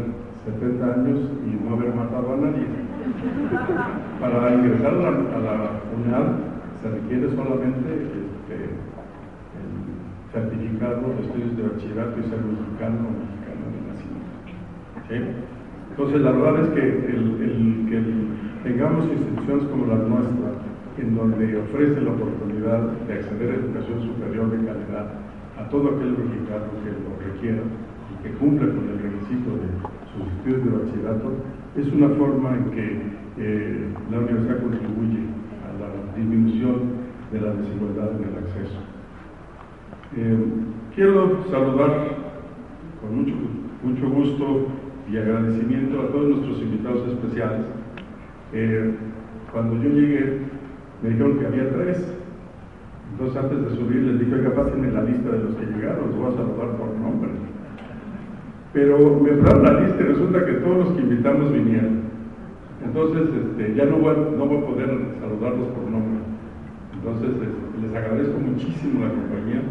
70 0.45 0.85
años 0.85 1.19
y 1.49 1.65
no 1.65 1.75
haber 1.75 1.95
matado 1.95 2.33
a 2.33 2.37
nadie. 2.37 2.67
Para 4.21 4.53
ingresar 4.53 4.93
a 4.93 5.01
la, 5.01 5.07
a 5.09 5.39
la 5.41 5.57
UNAM 5.97 6.27
se 6.81 6.89
requiere 6.93 7.33
solamente 7.33 7.89
este, 7.89 8.69
certificado 10.31 11.01
de 11.09 11.21
estudios 11.25 11.57
de 11.57 11.63
bachillerato 11.63 12.19
y 12.19 12.23
ser 12.29 12.39
mexicano 12.45 12.97
o 13.01 13.11
mexicano 13.17 13.65
de 13.73 13.79
nacimiento. 13.89 14.29
Entonces, 15.89 16.21
la 16.21 16.31
verdad 16.31 16.61
es 16.65 16.69
que 16.69 16.81
el, 16.81 17.41
el- 17.41 17.85
que 17.89 18.69
tengamos 18.69 19.05
instituciones 19.05 19.63
como 19.65 19.85
la 19.85 19.95
nuestra, 19.95 20.49
en 20.97 21.15
donde 21.15 21.57
ofrece 21.57 22.01
la 22.01 22.11
oportunidad 22.11 22.91
de 23.07 23.13
acceder 23.13 23.51
a 23.51 23.55
educación 23.55 24.01
superior 24.03 24.49
de 24.51 24.65
calidad 24.65 25.07
a 25.57 25.69
todo 25.69 25.89
aquel 25.89 26.11
mexicano 26.11 26.71
que 26.83 26.91
lo 26.91 27.33
requiera 27.33 27.63
y 28.11 28.23
que 28.23 28.31
cumpla 28.37 28.67
con 28.67 28.89
el 28.89 28.99
requisito 28.99 29.51
de 29.55 29.67
sus 30.11 30.27
estudios 30.33 30.63
de 30.63 30.71
bachillerato, 30.71 31.33
es 31.75 31.87
una 31.91 32.09
forma 32.09 32.55
en 32.55 32.71
que 32.71 33.01
eh, 33.37 33.87
la 34.11 34.19
universidad 34.19 34.61
contribuye 34.61 35.19
a 35.63 35.71
la 35.79 36.15
disminución 36.15 37.05
de 37.31 37.41
la 37.41 37.53
desigualdad 37.53 38.11
en 38.15 38.29
el 38.29 38.37
acceso. 38.43 38.79
Eh, 40.15 40.37
quiero 40.95 41.43
saludar 41.49 42.07
con 43.01 43.15
mucho, 43.17 43.35
mucho 43.83 44.09
gusto 44.09 44.67
y 45.11 45.17
agradecimiento 45.17 46.01
a 46.01 46.07
todos 46.07 46.29
nuestros 46.29 46.61
invitados 46.61 47.07
especiales. 47.09 47.65
Eh, 48.53 48.95
cuando 49.51 49.75
yo 49.83 49.89
llegué, 49.89 50.39
me 51.05 51.11
dijeron 51.11 51.37
que 51.37 51.45
había 51.45 51.69
tres. 51.69 52.01
Entonces, 53.11 53.37
antes 53.37 53.61
de 53.61 53.69
subir, 53.77 54.01
les 54.01 54.19
dije, 54.19 54.33
oiga, 54.33 54.55
pásenme 54.55 54.91
la 54.91 55.03
lista 55.03 55.29
de 55.29 55.39
los 55.39 55.55
que 55.55 55.65
llegaron, 55.67 56.09
los 56.09 56.17
voy 56.17 56.33
a 56.33 56.37
saludar 56.37 56.69
por 56.77 56.89
nombre. 56.97 57.29
Pero 58.73 58.97
me 59.21 59.29
trajeron 59.37 59.63
la 59.63 59.81
lista 59.81 60.01
y 60.01 60.07
resulta 60.07 60.45
que 60.45 60.53
todos 60.65 60.77
los 60.77 60.89
que 60.97 61.01
invitamos 61.01 61.53
vinieron. 61.53 62.09
Entonces, 62.83 63.29
este, 63.29 63.75
ya 63.75 63.85
no 63.85 63.97
voy, 63.97 64.15
no 64.35 64.45
voy 64.47 64.57
a 64.57 64.65
poder 64.65 64.89
saludarlos 65.21 65.69
por 65.77 65.85
nombre. 65.93 66.25
Entonces, 66.97 67.29
este, 67.37 67.81
les 67.85 67.95
agradezco 67.95 68.39
muchísimo 68.39 69.05
la 69.05 69.13
compañía, 69.13 69.61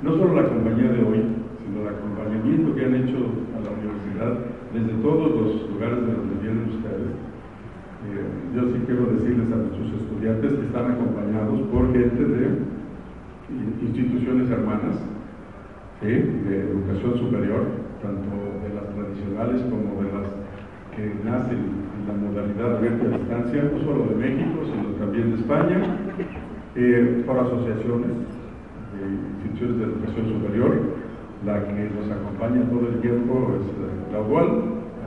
no 0.00 0.10
solo 0.14 0.34
la 0.40 0.48
compañía 0.48 0.94
de 0.94 1.02
hoy, 1.02 1.20
sino 1.58 1.82
el 1.82 1.90
acompañamiento 1.90 2.74
que 2.76 2.84
han 2.86 2.94
hecho 2.94 3.18
a 3.50 3.58
la 3.66 3.70
universidad 3.74 4.32
desde 4.72 4.94
todos 5.02 5.26
los 5.34 5.70
lugares 5.74 6.06
de 6.06 6.12
donde 6.14 6.34
vienen 6.40 6.70
ustedes. 6.70 7.23
Eh, 8.04 8.54
yo 8.54 8.68
sí 8.68 8.82
quiero 8.84 9.06
decirles 9.16 9.48
a 9.50 9.56
nuestros 9.56 9.88
estudiantes 9.96 10.52
que 10.52 10.66
están 10.66 10.92
acompañados 10.92 11.60
por 11.72 11.92
gente 11.92 12.22
de 12.22 12.58
instituciones 13.80 14.50
hermanas, 14.50 15.00
¿sí? 16.00 16.12
de 16.12 16.68
educación 16.68 17.18
superior, 17.18 17.64
tanto 18.02 18.28
de 18.60 18.74
las 18.76 18.86
tradicionales 18.92 19.62
como 19.72 20.04
de 20.04 20.12
las 20.12 20.28
que 20.92 21.16
nacen 21.24 21.58
en 21.58 22.02
la 22.06 22.14
modalidad 22.14 22.76
abierta 22.76 23.06
a 23.08 23.18
distancia, 23.18 23.70
no 23.72 23.80
solo 23.80 24.12
de 24.12 24.16
México, 24.16 24.60
sino 24.68 24.88
también 25.00 25.30
de 25.30 25.36
España, 25.40 25.78
eh, 26.76 27.24
por 27.26 27.38
asociaciones 27.38 28.12
de 28.92 29.02
instituciones 29.40 29.78
de 29.78 29.84
educación 29.84 30.28
superior, 30.28 30.72
la 31.44 31.64
que 31.66 31.88
nos 31.88 32.10
acompaña 32.12 32.68
todo 32.68 32.88
el 32.88 33.00
tiempo 33.00 33.56
es 33.56 34.12
la 34.12 34.20
UAL, 34.20 34.48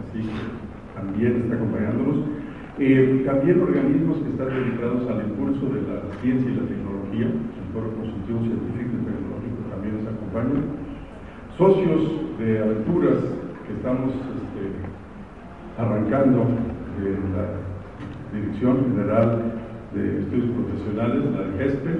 así 0.01 0.21
que 0.21 0.97
también 0.97 1.45
está 1.45 1.55
acompañándonos. 1.55 2.46
Eh, 2.79 3.23
también 3.25 3.59
organismos 3.59 4.21
que 4.21 4.29
están 4.29 4.53
dedicados 4.53 5.09
al 5.09 5.25
impulso 5.25 5.65
de 5.73 5.81
la 5.81 5.97
ciencia 6.21 6.45
y 6.45 6.61
la 6.61 6.69
tecnología, 6.69 7.25
el 7.25 7.67
Foro 7.73 7.89
Consultivo 7.97 8.37
Científico 8.45 8.93
y 8.93 9.01
Tecnológico 9.01 9.65
también 9.73 9.97
nos 9.97 10.13
acompaña. 10.13 10.61
Socios 11.57 12.37
de 12.37 12.61
aventuras 12.61 13.17
que 13.65 13.73
estamos 13.81 14.13
este, 14.13 14.61
arrancando 15.81 16.53
de 17.01 17.17
la 17.33 17.65
Dirección 18.29 18.93
General 18.93 19.57
de 19.97 20.19
Estudios 20.21 20.53
Profesionales, 20.61 21.33
la 21.33 21.49
de 21.49 21.51
GESPE, 21.57 21.93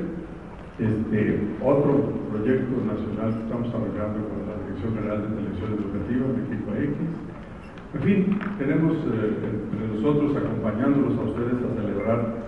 este, 0.77 1.41
otro 1.65 2.21
proyecto 2.29 2.85
nacional 2.85 3.33
que 3.33 3.43
estamos 3.49 3.73
arrancando 3.73 4.29
con 4.29 4.45
la 4.45 4.61
Dirección 4.61 4.93
General 4.93 5.25
de 5.25 5.41
Televisión 5.41 5.69
Educativa, 5.73 6.21
México 6.37 6.69
X, 6.69 7.26
en 7.97 8.03
fin, 8.03 8.39
tenemos 8.59 8.93
eh, 8.93 9.95
nosotros 9.95 10.37
acompañándolos 10.37 11.17
a 11.17 11.21
ustedes 11.21 11.55
a 11.65 11.81
celebrar 11.81 12.45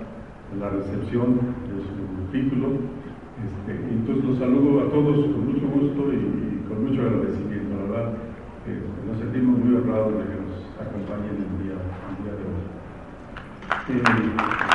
la 0.60 0.70
recepción 0.70 1.39
de 1.66 1.82
su 1.82 2.32
título. 2.32 2.68
Este, 3.39 3.72
entonces 3.89 4.26
los 4.26 4.38
saludo 4.38 4.82
a 4.82 4.89
todos 4.91 5.26
con 5.34 5.52
mucho 5.52 5.68
gusto 5.68 6.14
y, 6.14 6.68
con 6.68 6.86
mucho 6.86 7.02
agradecimiento. 7.02 7.76
La 7.78 7.84
verdad, 7.84 8.14
eh, 8.68 8.82
nos 9.08 9.18
sentimos 9.18 9.58
muy 9.58 9.76
honrados 9.76 10.14
de 10.14 10.24
que 10.24 10.38
nos 10.38 10.54
acompañen 10.80 11.34
el 11.34 11.58
día, 11.64 11.78
el 12.10 12.18
día 12.24 12.34
de 12.38 12.43
hoy. 12.45 12.64
Eh, 13.89 14.70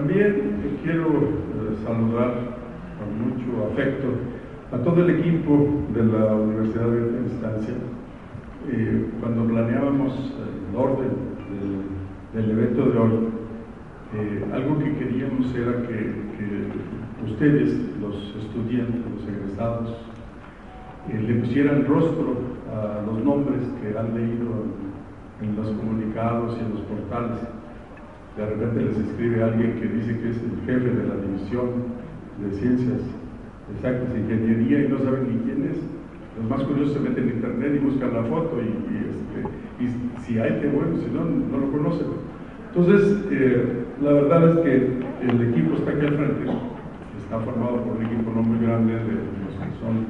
También 0.00 0.78
quiero 0.82 1.08
eh, 1.08 1.76
saludar 1.84 2.32
con 3.00 3.08
mucho 3.18 3.72
afecto 3.72 4.08
a 4.72 4.78
todo 4.78 5.04
el 5.04 5.18
equipo 5.18 5.66
de 5.92 6.04
la 6.04 6.34
Universidad 6.34 6.86
de 6.86 7.22
Distancia. 7.22 7.74
Eh, 8.70 9.06
cuando 9.20 9.44
planeábamos 9.46 10.12
el 10.70 10.76
orden 10.76 11.10
del, 12.34 12.50
evento 12.50 12.84
de 12.90 12.98
hoy, 12.98 13.12
eh, 14.14 14.44
algo 14.52 14.78
que 14.78 14.96
queríamos 14.96 15.52
era 15.54 15.72
que, 15.88 16.30
ustedes, 17.24 17.74
los 18.00 18.34
estudiantes, 18.36 19.00
los 19.14 19.28
egresados, 19.28 19.96
eh, 21.10 21.20
le 21.20 21.34
pusieran 21.40 21.86
rostro 21.86 22.36
a 22.70 23.02
los 23.04 23.24
nombres 23.24 23.60
que 23.80 23.98
han 23.98 24.14
leído 24.14 24.64
en 25.42 25.56
los 25.56 25.68
comunicados 25.72 26.56
y 26.58 26.64
en 26.64 26.70
los 26.70 26.80
portales 26.82 27.40
de 28.36 28.46
repente 28.46 28.80
les 28.80 28.96
escribe 28.96 29.42
alguien 29.42 29.80
que 29.80 29.88
dice 29.88 30.18
que 30.20 30.30
es 30.30 30.36
el 30.36 30.60
jefe 30.64 30.88
de 30.88 31.08
la 31.08 31.16
división 31.16 31.99
de 32.42 32.56
ciencias 32.56 33.00
exactas 33.74 34.16
ingeniería 34.16 34.84
y 34.84 34.88
no 34.88 34.98
saben 34.98 35.28
ni 35.28 35.44
quién 35.44 35.70
es. 35.70 35.78
Los 36.38 36.48
más 36.48 36.62
curiosos 36.62 36.94
se 36.94 37.00
meten 37.00 37.28
en 37.28 37.36
internet 37.36 37.72
y 37.76 37.84
buscan 37.84 38.14
la 38.14 38.22
foto 38.24 38.58
y, 38.62 38.70
este, 38.96 39.38
y 39.82 40.22
si 40.22 40.38
hay, 40.38 40.60
qué 40.60 40.68
bueno, 40.68 40.96
si 40.96 41.10
no, 41.12 41.24
no 41.24 41.66
lo 41.66 41.72
conocen. 41.72 42.06
Entonces, 42.68 43.24
eh, 43.30 43.84
la 44.00 44.12
verdad 44.12 44.50
es 44.50 44.56
que 44.64 44.74
el 45.26 45.50
equipo 45.50 45.74
está 45.74 45.90
aquí 45.90 46.06
al 46.06 46.16
frente, 46.16 46.50
está 47.18 47.38
formado 47.40 47.82
por 47.84 47.96
un 47.96 48.06
equipo 48.06 48.30
no 48.34 48.42
muy 48.42 48.64
grande 48.64 48.94
de 48.94 49.14
los 49.44 49.54
que 49.58 49.70
son 49.80 50.06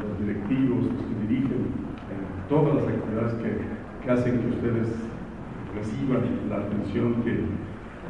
los 0.00 0.18
directivos, 0.18 0.86
los 0.86 1.02
que 1.02 1.26
dirigen 1.26 1.60
eh, 2.08 2.24
todas 2.48 2.76
las 2.76 2.86
actividades 2.86 3.34
que, 3.34 3.50
que 4.04 4.10
hacen 4.10 4.40
que 4.40 4.48
ustedes 4.48 4.88
reciban 5.74 6.22
la 6.48 6.56
atención 6.56 7.14
que, 7.22 7.46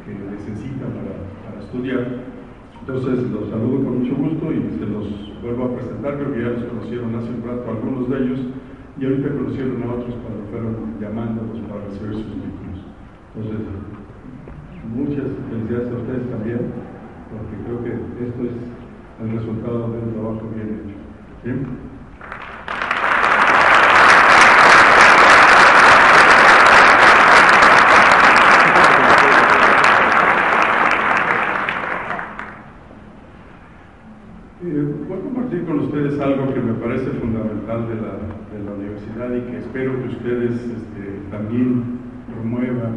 que 0.05 0.13
necesitan 0.31 0.89
para, 0.93 1.61
estudiar. 1.61 2.30
Entonces 2.81 3.29
los 3.29 3.49
saludo 3.49 3.85
con 3.85 3.99
mucho 3.99 4.15
gusto 4.15 4.51
y 4.51 4.79
se 4.79 4.85
los 4.85 5.05
vuelvo 5.41 5.65
a 5.65 5.75
presentar, 5.75 6.17
creo 6.17 6.33
que 6.33 6.41
ya 6.41 6.49
los 6.49 6.63
conocieron 6.65 7.15
hace 7.15 7.29
un 7.29 7.43
rato 7.45 7.69
algunos 7.69 8.09
de 8.09 8.17
ellos 8.17 8.39
y 8.99 9.05
ahorita 9.05 9.29
conocieron 9.29 9.83
a 9.83 9.93
otros 9.93 10.15
cuando 10.25 10.49
fueron 10.49 10.99
llamándolos 10.99 11.59
para 11.69 11.85
recibir 11.85 12.13
sus 12.13 12.33
títulos. 12.41 12.81
Entonces, 13.35 13.61
muchas 14.93 15.29
felicidades 15.49 15.91
a 15.93 15.97
ustedes 16.01 16.29
también, 16.29 16.59
porque 17.29 17.55
creo 17.63 17.83
que 17.85 18.25
esto 18.25 18.41
es 18.49 18.57
el 19.21 19.37
resultado 19.37 19.91
de 19.91 19.99
un 19.99 20.13
trabajo 20.13 20.41
bien 20.53 20.81
hecho. 20.81 20.97
¿Sí? 21.43 21.51
Eh, 34.63 34.93
voy 35.07 35.17
a 35.17 35.21
compartir 35.21 35.65
con 35.65 35.79
ustedes 35.79 36.19
algo 36.19 36.53
que 36.53 36.59
me 36.59 36.70
parece 36.81 37.11
fundamental 37.11 37.87
de 37.87 37.95
la, 37.95 38.13
de 38.51 38.65
la 38.65 38.71
universidad 38.73 39.35
y 39.35 39.51
que 39.51 39.59
espero 39.59 40.01
que 40.01 40.09
ustedes 40.09 40.51
este, 40.51 41.21
también 41.29 41.99
promuevan 42.33 42.95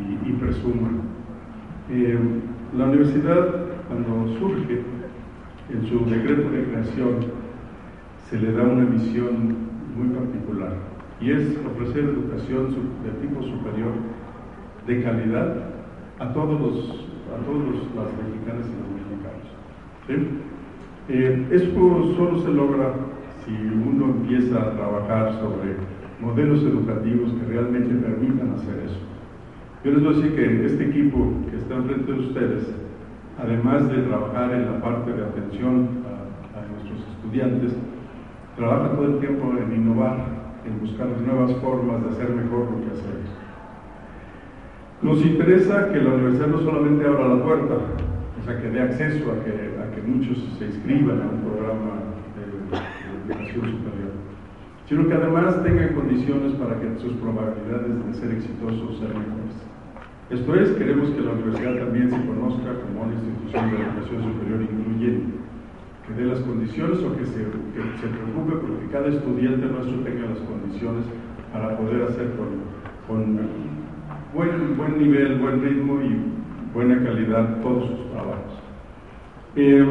y, 0.00 0.30
y 0.30 0.32
presuman. 0.34 1.02
Eh, 1.90 2.18
la 2.76 2.86
universidad, 2.86 3.66
cuando 3.86 4.38
surge 4.38 4.80
en 5.70 5.86
su 5.86 6.06
decreto 6.06 6.48
de 6.50 6.64
creación, 6.64 7.16
se 8.30 8.38
le 8.38 8.52
da 8.52 8.62
una 8.62 8.84
misión 8.84 9.56
muy 9.94 10.08
particular 10.16 10.72
y 11.20 11.32
es 11.32 11.58
ofrecer 11.66 12.04
educación 12.04 12.74
de 13.04 13.10
tipo 13.20 13.42
superior 13.42 13.92
de 14.86 15.02
calidad 15.02 15.56
a 16.18 16.32
todos 16.32 16.58
los, 16.58 16.78
a 17.28 17.44
todos 17.44 17.62
los, 17.62 17.94
las 17.94 18.08
mexicanas 18.24 18.66
y 18.66 18.74
los 18.80 18.88
mexicanos. 18.96 19.46
¿sí? 20.06 20.51
Eh, 21.14 21.46
esto 21.50 22.14
solo 22.16 22.40
se 22.40 22.50
logra 22.50 22.94
si 23.44 23.52
uno 23.52 24.14
empieza 24.14 24.62
a 24.62 24.70
trabajar 24.70 25.34
sobre 25.40 25.76
modelos 26.18 26.62
educativos 26.62 27.34
que 27.34 27.52
realmente 27.52 27.94
permitan 27.96 28.52
hacer 28.52 28.78
eso. 28.86 28.98
Yo 29.84 29.90
les 29.90 30.02
voy 30.02 30.14
a 30.14 30.16
decir 30.16 30.34
que 30.34 30.64
este 30.64 30.88
equipo 30.88 31.34
que 31.50 31.58
está 31.58 31.74
enfrente 31.74 32.10
de 32.10 32.18
ustedes, 32.18 32.74
además 33.38 33.90
de 33.90 33.98
trabajar 33.98 34.54
en 34.54 34.72
la 34.72 34.80
parte 34.80 35.12
de 35.12 35.22
atención 35.22 35.88
a, 36.08 36.58
a 36.58 36.66
nuestros 36.72 37.06
estudiantes, 37.16 37.76
trabaja 38.56 38.92
todo 38.92 39.04
el 39.04 39.18
tiempo 39.18 39.52
en 39.52 39.82
innovar, 39.82 40.16
en 40.64 40.80
buscar 40.80 41.08
nuevas 41.08 41.54
formas 41.56 42.04
de 42.04 42.08
hacer 42.08 42.30
mejor 42.30 42.70
lo 42.70 42.80
que 42.86 42.90
hacemos. 42.90 43.28
Nos 45.02 45.26
interesa 45.26 45.92
que 45.92 46.00
la 46.00 46.14
universidad 46.14 46.46
no 46.46 46.60
solamente 46.60 47.06
abra 47.06 47.28
la 47.28 47.42
puerta, 47.44 47.74
o 48.42 48.44
sea, 48.44 48.60
que 48.60 48.70
dé 48.70 48.82
acceso 48.82 49.30
a 49.30 49.44
que, 49.44 49.54
a 49.78 49.94
que 49.94 50.02
muchos 50.02 50.36
se 50.58 50.66
inscriban 50.66 51.22
a 51.22 51.30
un 51.30 51.46
programa 51.46 52.10
de, 52.34 52.42
educación 53.22 53.70
superior, 53.70 54.12
sino 54.88 55.06
que 55.06 55.14
además 55.14 55.62
tengan 55.62 55.94
condiciones 55.94 56.52
para 56.58 56.74
que 56.80 56.90
sus 56.98 57.12
probabilidades 57.22 58.04
de 58.04 58.14
ser 58.14 58.32
exitosos 58.32 58.98
sean 58.98 59.14
mejores. 59.14 59.54
Esto 60.30 60.54
es, 60.56 60.70
queremos 60.72 61.10
que 61.10 61.20
la 61.20 61.38
universidad 61.38 61.86
también 61.86 62.10
se 62.10 62.18
conozca 62.26 62.82
como 62.82 63.06
una 63.06 63.14
institución 63.14 63.70
de 63.70 63.76
educación 63.78 64.22
superior 64.26 64.60
incluyente, 64.62 65.38
que 66.08 66.14
dé 66.14 66.24
las 66.26 66.40
condiciones 66.40 66.98
o 66.98 67.14
que 67.14 67.26
se, 67.26 67.46
que 67.46 67.82
se 68.02 68.06
preocupe 68.10 68.58
porque 68.58 68.90
cada 68.90 69.06
estudiante 69.06 69.66
nuestro 69.70 70.02
tenga 70.02 70.34
las 70.34 70.42
condiciones 70.42 71.06
para 71.52 71.78
poder 71.78 72.10
hacer 72.10 72.26
con, 72.34 72.66
con 73.06 73.38
buen, 74.34 74.76
buen 74.76 74.98
nivel, 74.98 75.38
buen 75.38 75.62
ritmo 75.62 76.02
y 76.02 76.42
buena 76.74 77.04
calidad 77.04 77.60
todos 77.62 77.86
sus 77.86 78.01
trabajos. 78.12 78.52
Eh, 79.56 79.84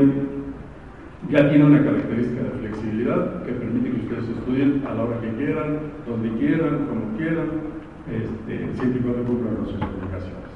ya 1.30 1.50
tiene 1.50 1.66
una 1.66 1.84
característica 1.84 2.42
de 2.44 2.50
flexibilidad 2.50 3.44
que 3.44 3.52
permite 3.52 3.92
que 3.92 3.98
ustedes 3.98 4.30
estudien 4.30 4.84
a 4.88 4.94
la 4.96 5.04
hora 5.04 5.22
que 5.22 5.30
quieran, 5.36 5.78
donde 6.08 6.30
quieran, 6.40 6.88
como 6.88 7.18
quieran, 7.18 7.48
este, 8.10 8.76
siempre 8.76 9.00
y 9.00 9.04
cuando 9.04 9.24
cumplan 9.24 9.56
con 9.56 9.66
sus 9.66 9.76
obligaciones. 9.76 10.50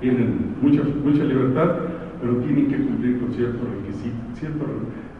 tienen 0.00 0.56
mucha, 0.62 0.82
mucha 1.04 1.24
libertad, 1.24 1.70
pero 2.20 2.36
tienen 2.38 2.68
que 2.68 2.76
cumplir 2.76 3.20
con 3.20 3.32
cierto 3.34 3.58
requisito, 3.76 4.16
cierto 4.34 4.64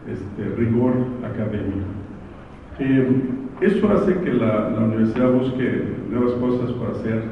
este, 0.07 0.55
rigor 0.55 0.93
académico. 1.23 1.85
Eh, 2.79 3.07
eso 3.61 3.91
hace 3.91 4.15
que 4.19 4.33
la, 4.33 4.69
la, 4.69 4.79
universidad 4.85 5.31
busque 5.31 5.95
nuevas 6.09 6.33
cosas 6.33 6.71
por 6.73 6.91
hacer 6.91 7.23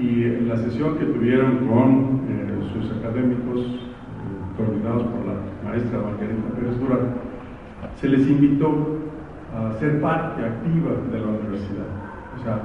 y 0.00 0.24
en 0.24 0.48
la 0.48 0.56
sesión 0.56 0.96
que 0.98 1.04
tuvieron 1.04 1.66
con 1.68 2.20
eh, 2.28 2.72
sus 2.72 2.90
académicos, 2.98 3.60
eh, 3.60 4.56
coordinados 4.56 5.02
por 5.04 5.26
la 5.26 5.34
maestra 5.64 5.98
Margarita 5.98 6.48
Pérez 6.56 6.80
Durán, 6.80 7.14
se 7.96 8.08
les 8.08 8.26
invitó 8.26 8.98
a 9.54 9.78
ser 9.78 10.00
parte 10.00 10.42
activa 10.42 10.92
de 11.12 11.20
la 11.20 11.26
universidad. 11.26 11.86
O 12.38 12.42
sea, 12.42 12.62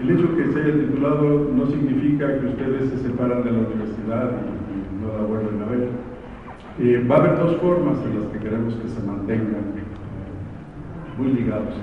el 0.00 0.10
hecho 0.10 0.36
que 0.36 0.52
se 0.52 0.60
haya 0.60 0.74
titulado 0.74 1.50
no 1.56 1.66
significa 1.66 2.38
que 2.38 2.46
ustedes 2.46 2.90
se 2.90 2.98
separan 2.98 3.42
de 3.42 3.50
la 3.50 3.58
universidad 3.58 4.30
y, 4.30 5.02
no 5.02 5.08
la 5.16 5.24
vuelven 5.26 5.62
a 5.62 5.66
ver. 5.66 5.88
Eh, 6.78 7.06
va 7.10 7.16
a 7.16 7.18
haber 7.18 7.38
dos 7.38 7.56
formas 7.56 7.96
en 8.04 8.20
las 8.20 8.28
que 8.30 8.38
queremos 8.38 8.74
que 8.74 8.88
se 8.88 9.02
mantengan 9.02 9.74
eh, 9.74 11.18
muy 11.18 11.32
ligados. 11.32 11.74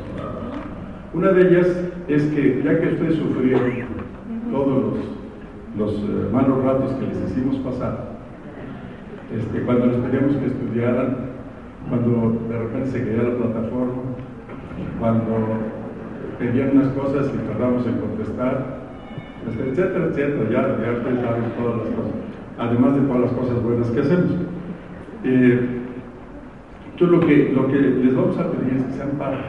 Una 1.14 1.32
de 1.32 1.47
ellas 1.47 1.68
es 2.08 2.24
que 2.28 2.62
ya 2.64 2.80
que 2.80 2.88
ustedes 2.88 3.16
sufrieron 3.16 4.03
todos 4.54 4.93
los, 5.78 5.93
eh, 5.93 6.30
malos 6.32 6.64
ratos 6.64 6.91
que 6.93 7.08
les 7.08 7.32
hicimos 7.32 7.58
pasar, 7.58 8.14
este, 9.36 9.62
cuando 9.62 9.88
les 9.88 9.97
pedíamos 9.97 10.36
que 10.38 10.45
estudiaran, 10.45 11.34
cuando 11.89 12.38
de 12.47 12.60
repente 12.60 12.91
se 12.91 13.04
caía 13.04 13.24
la 13.24 13.36
plataforma, 13.36 14.14
cuando 14.99 15.34
pedían 16.38 16.78
unas 16.78 16.89
cosas 16.89 17.32
y 17.34 17.47
tardamos 17.49 17.86
en 17.88 17.97
contestar, 17.97 18.84
etcétera, 19.47 20.06
etcétera, 20.06 20.49
ya, 20.51 20.62
ya 20.86 20.91
ustedes 20.99 21.20
saben 21.20 21.43
todas 21.58 21.78
las 21.78 21.88
cosas, 21.97 22.14
además 22.60 22.95
de 22.95 23.01
todas 23.01 23.22
las 23.22 23.32
cosas 23.32 23.64
buenas 23.64 23.89
que 23.89 23.99
hacemos. 24.01 24.32
Eh, 25.24 25.80
que, 26.95 27.51
lo 27.54 27.68
que 27.68 27.80
les 27.80 28.16
vamos 28.16 28.38
a 28.38 28.51
pedir 28.51 28.78
es 28.78 28.84
que 28.84 28.93
sean 28.93 29.18
parte 29.18 29.43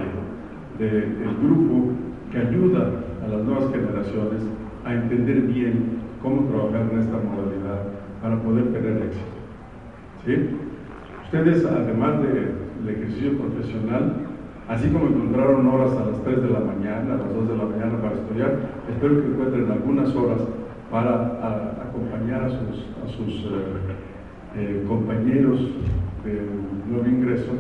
del 0.79 1.37
grupo 1.43 1.93
que 2.33 2.39
ayuda 2.39 2.89
a 3.23 3.29
las 3.29 3.45
nuevas 3.45 3.71
generaciones 3.71 4.43
a 4.85 4.95
entender 4.95 5.43
bien 5.43 5.99
cómo 6.23 6.49
trabajar 6.49 6.89
en 6.93 7.01
esta 7.01 7.17
modalidad 7.19 7.83
para 8.23 8.41
poder 8.41 8.73
tener 8.73 9.03
éxito. 9.03 9.35
¿Sí? 10.25 10.57
Ustedes, 11.25 11.65
además 11.67 12.23
del 12.23 12.89
ejercicio 12.89 13.39
profesional, 13.39 14.15
así 14.69 14.89
como 14.89 15.07
encontraron 15.07 15.67
horas 15.67 15.93
a 15.93 16.07
las 16.07 16.23
3 16.23 16.43
de 16.43 16.51
la 16.51 16.61
mañana, 16.61 17.15
a 17.15 17.19
las 17.19 17.35
2 17.35 17.49
de 17.49 17.57
la 17.57 17.65
mañana 17.65 18.01
para 18.01 18.15
estudiar, 18.15 18.57
espero 18.89 19.21
que 19.21 19.29
encuentren 19.29 19.71
algunas 19.71 20.15
horas 20.15 20.41
para 20.91 21.41
acompañar 21.83 22.45
a 22.45 22.51
sus, 22.51 22.87
a 23.05 23.09
sus 23.09 23.35
eh, 23.45 23.59
eh, 24.57 24.85
compañeros 24.87 25.61
de 26.25 26.41
nuevo 26.89 27.09
ingreso, 27.09 27.53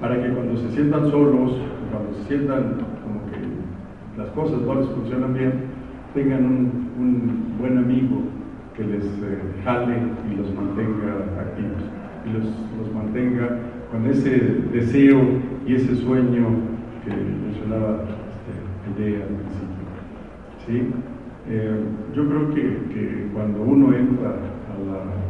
para 0.00 0.22
que 0.22 0.30
cuando 0.30 0.56
se 0.56 0.70
sientan 0.70 1.10
solos, 1.10 1.56
cuando 1.90 2.14
se 2.18 2.28
sientan 2.28 2.76
como 3.02 3.26
que 3.30 4.18
las 4.18 4.30
cosas 4.30 4.60
no 4.60 4.74
les 4.76 4.88
funcionan 4.88 5.34
bien, 5.34 5.75
tengan 6.16 6.46
un, 6.46 7.54
buen 7.58 7.76
amigo 7.76 8.22
que 8.74 8.84
les 8.84 9.04
eh, 9.04 9.38
jale 9.64 9.96
y 10.30 10.36
los 10.36 10.52
mantenga 10.54 11.12
activos 11.38 11.82
y 12.26 12.32
los, 12.32 12.44
los, 12.78 12.94
mantenga 12.94 13.58
con 13.92 14.06
ese 14.06 14.30
deseo 14.72 15.20
y 15.66 15.74
ese 15.74 15.94
sueño 15.96 16.46
que 17.04 17.10
mencionaba 17.10 18.04
este, 18.32 19.02
el 19.02 19.22
al 19.22 19.28
principio. 19.28 19.86
¿Sí? 20.66 20.90
Eh, 21.48 21.80
yo 22.14 22.28
creo 22.28 22.54
que, 22.54 22.62
que, 22.92 23.28
cuando 23.32 23.62
uno 23.62 23.94
entra 23.94 24.30
a 24.30 24.76
la, 24.88 25.26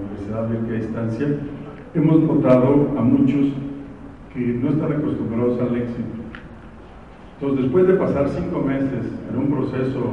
universidad 0.00 0.48
de 0.48 0.58
a 0.58 0.78
distancia, 0.78 1.28
hemos 1.94 2.22
notado 2.22 2.94
a 2.98 3.02
muchos 3.02 3.52
que 4.34 4.40
no 4.40 4.70
están 4.70 4.92
acostumbrados 4.92 5.60
al 5.60 5.76
éxito. 5.76 6.15
Entonces, 7.38 7.64
después 7.64 7.86
de 7.86 7.94
pasar 7.94 8.28
cinco 8.30 8.60
meses 8.60 9.04
en 9.30 9.38
un 9.38 9.50
proceso 9.50 10.12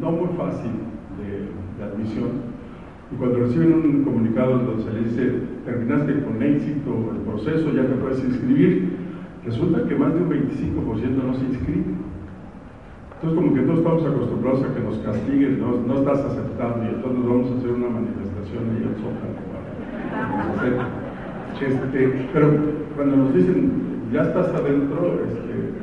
no 0.00 0.10
muy 0.10 0.28
fácil 0.36 0.70
de, 1.16 1.84
admisión, 1.84 2.54
y 3.12 3.16
cuando 3.16 3.40
reciben 3.40 3.74
un 3.74 4.04
comunicado 4.04 4.58
donde 4.58 4.82
se 4.82 4.92
les 4.92 5.04
dice, 5.10 5.32
terminaste 5.64 6.22
con 6.24 6.42
éxito 6.42 7.12
el 7.12 7.20
proceso, 7.22 7.72
ya 7.72 7.82
te 7.82 7.94
puedes 7.94 8.24
inscribir, 8.24 8.96
resulta 9.44 9.86
que 9.88 9.94
más 9.94 10.14
de 10.14 10.20
un 10.20 10.30
25% 10.30 11.24
no 11.26 11.34
se 11.34 11.44
inscribe. 11.44 11.84
Entonces 13.14 13.38
como 13.38 13.54
que 13.54 13.60
todos 13.62 13.78
estamos 13.78 14.04
acostumbrados 14.04 14.62
a 14.64 14.74
que 14.74 14.80
nos 14.80 14.98
castiguen, 14.98 15.60
no, 15.60 15.80
no 15.86 16.00
estás 16.00 16.20
aceptando 16.20 16.84
y 16.84 16.88
entonces 16.94 17.24
vamos 17.24 17.50
a 17.50 17.56
hacer 17.56 17.70
una 17.70 17.88
manifestación 17.88 18.62
ahí 18.70 18.82
en 18.82 18.94
Zócalo 19.00 19.44
este, 21.60 22.28
pero 22.32 22.50
cuando 22.96 23.16
nos 23.16 23.34
dicen 23.34 23.70
ya 24.12 24.22
estás 24.22 24.48
adentro, 24.48 25.20
este, 25.24 25.73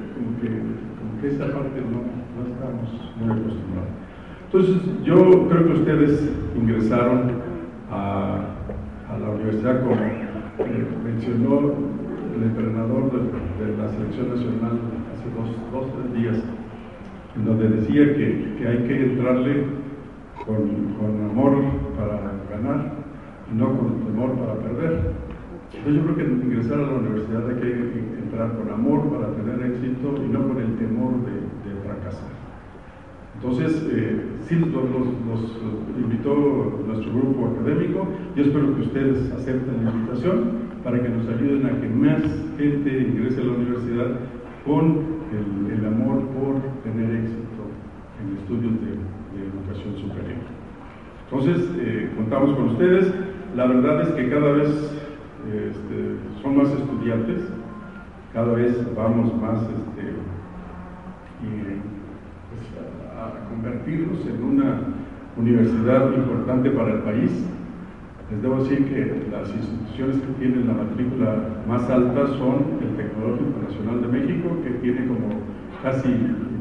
que 1.22 1.28
esa 1.28 1.46
parte 1.46 1.80
no, 1.82 2.02
no 2.36 2.50
estamos 2.50 2.90
muy 3.20 3.30
acostumbrados. 3.30 3.92
Entonces, 4.46 5.04
yo 5.04 5.48
creo 5.48 5.66
que 5.66 5.74
ustedes 5.74 6.30
ingresaron 6.58 7.42
a, 7.92 8.48
la 9.20 9.30
universidad 9.30 9.84
como 9.84 9.96
mencionó 11.04 11.74
el 12.36 12.44
entrenador 12.44 13.12
de, 13.12 13.20
de, 13.20 13.78
la 13.78 13.90
selección 13.90 14.30
nacional 14.30 14.80
hace 15.12 15.30
dos, 15.36 15.50
dos 15.72 15.94
tres 15.94 16.14
días, 16.14 16.44
en 17.36 17.46
donde 17.46 17.70
decía 17.70 18.16
que, 18.16 18.56
que 18.58 18.68
hay 18.68 18.78
que 18.88 19.04
entrarle 19.04 19.66
con, 20.46 20.96
con, 20.96 21.30
amor 21.30 21.56
para 21.98 22.32
ganar 22.50 22.94
y 23.52 23.56
no 23.56 23.78
con 23.78 24.06
temor 24.06 24.32
para 24.40 24.56
perder. 24.56 25.31
Entonces 25.74 25.96
yo 25.96 26.14
creo 26.14 26.16
que 26.16 26.46
ingresar 26.46 26.80
a 26.80 26.86
la 26.86 26.98
universidad 26.98 27.48
hay 27.48 27.56
que 27.56 27.72
entrar 28.24 28.58
con 28.58 28.70
amor 28.70 29.10
para 29.10 29.32
tener 29.34 29.72
éxito 29.72 30.22
y 30.24 30.28
no 30.28 30.48
con 30.48 30.58
el 30.58 30.76
temor 30.78 31.14
de, 31.26 31.42
fracasar. 31.86 32.30
Entonces, 33.36 33.88
eh, 33.92 34.22
sí, 34.42 34.56
los, 34.60 34.72
invitó 35.98 36.84
nuestro 36.86 37.14
grupo 37.14 37.56
académico. 37.56 38.08
Yo 38.36 38.44
espero 38.44 38.76
que 38.76 38.82
ustedes 38.82 39.32
acepten 39.32 39.86
la 39.86 39.92
invitación 39.92 40.52
para 40.84 41.02
que 41.02 41.10
nos 41.10 41.28
ayuden 41.28 41.66
a 41.66 41.82
que 41.82 41.88
más 41.88 42.22
gente 42.58 43.08
ingrese 43.10 43.42
a 43.42 43.46
la 43.46 43.52
universidad 43.54 44.20
con 44.66 45.22
el, 45.32 45.86
amor 45.86 46.22
por 46.28 46.62
tener 46.84 47.16
éxito 47.16 47.64
en 48.22 48.38
estudios 48.38 48.74
de, 48.82 48.92
de 48.92 49.48
educación 49.48 49.96
superior. 49.96 50.40
Entonces, 51.26 51.72
eh, 51.80 52.10
contamos 52.16 52.56
con 52.56 52.70
ustedes. 52.70 53.12
La 53.56 53.66
verdad 53.66 54.02
es 54.02 54.10
que 54.10 54.30
cada 54.30 54.52
vez 54.52 55.02
este, 55.52 56.18
son 56.42 56.58
más 56.58 56.70
estudiantes, 56.70 57.44
cada 58.34 58.54
vez 58.54 58.78
vamos 58.96 59.34
más 59.42 59.62
este, 59.64 60.16
y, 61.44 61.82
a 63.20 63.50
convertirnos 63.50 64.26
en 64.26 64.44
una 64.44 64.80
universidad 65.38 66.14
importante 66.14 66.72
para 66.72 66.94
el 66.94 67.00
país. 67.00 67.32
Les 68.32 68.42
debo 68.42 68.64
decir 68.64 68.86
que 68.86 69.28
las 69.30 69.50
instituciones 69.54 70.18
que 70.18 70.34
tienen 70.40 70.68
la 70.68 70.74
matrícula 70.74 71.36
más 71.68 71.90
alta 71.90 72.28
son 72.38 72.80
el 72.82 72.96
Tecnológico 72.96 73.60
Nacional 73.68 74.02
de 74.02 74.08
México, 74.08 74.58
que 74.64 74.70
tiene 74.80 75.08
como 75.08 75.42
casi 75.84 76.08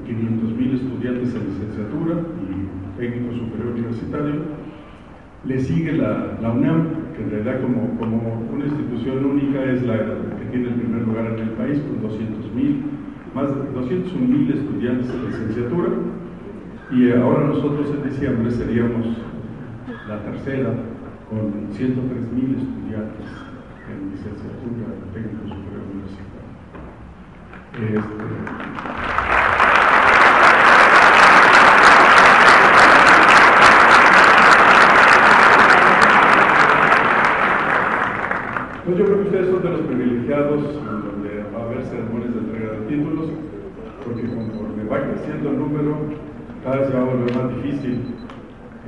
500 0.06 0.50
mil 0.56 0.74
estudiantes 0.74 1.34
en 1.34 1.44
licenciatura 1.46 2.16
y 2.42 2.98
técnico 2.98 3.32
superior 3.34 3.74
universitario. 3.74 4.69
Le 5.44 5.58
sigue 5.58 5.92
la, 5.92 6.38
la, 6.40 6.50
UNAM, 6.50 7.14
que 7.16 7.22
en 7.22 7.30
realidad 7.30 7.62
como, 7.62 7.98
como 7.98 8.46
una 8.52 8.66
institución 8.66 9.24
única 9.24 9.64
es 9.64 9.82
la 9.82 9.96
que 9.96 10.44
tiene 10.50 10.68
el 10.68 10.74
primer 10.74 11.02
lugar 11.06 11.32
en 11.32 11.38
el 11.38 11.50
país, 11.50 11.80
con 11.80 12.02
200 12.02 12.54
mil, 12.54 12.82
más 13.34 13.48
de 13.48 13.72
201 13.72 14.26
mil 14.26 14.50
estudiantes 14.50 15.08
en 15.10 15.26
licenciatura 15.26 15.88
y 16.92 17.12
ahora 17.12 17.46
nosotros 17.46 17.88
en 17.94 18.10
diciembre 18.10 18.50
seríamos 18.50 19.06
la 20.08 20.20
tercera 20.24 20.70
con 21.28 21.68
103 21.72 22.32
mil 22.32 22.56
estudiantes 22.56 23.26
en 23.88 24.10
licenciatura 24.10 24.86
en 24.96 25.12
técnico 25.14 25.42
superior 25.46 25.82
universitario. 25.86 26.50
Este, 27.78 28.24
pues 38.84 38.98
yo 38.98 39.04
creo 39.04 39.16
que 39.16 39.22
ustedes 39.22 39.50
son 39.50 39.62
de 39.62 39.70
los 39.70 39.80
en 40.58 40.98
donde 41.06 41.44
va 41.54 41.62
a 41.62 41.64
haber 41.66 41.84
ceremonias 41.84 42.34
de 42.34 42.40
entrega 42.40 42.72
de 42.72 42.86
títulos, 42.86 43.30
porque 44.04 44.22
conforme 44.26 44.84
va 44.90 44.98
creciendo 44.98 45.50
el 45.50 45.58
número, 45.58 45.94
cada 46.64 46.76
vez 46.78 46.88
se 46.88 46.94
va 46.94 47.02
a 47.02 47.04
volver 47.04 47.36
más 47.36 47.48
difícil 47.54 47.94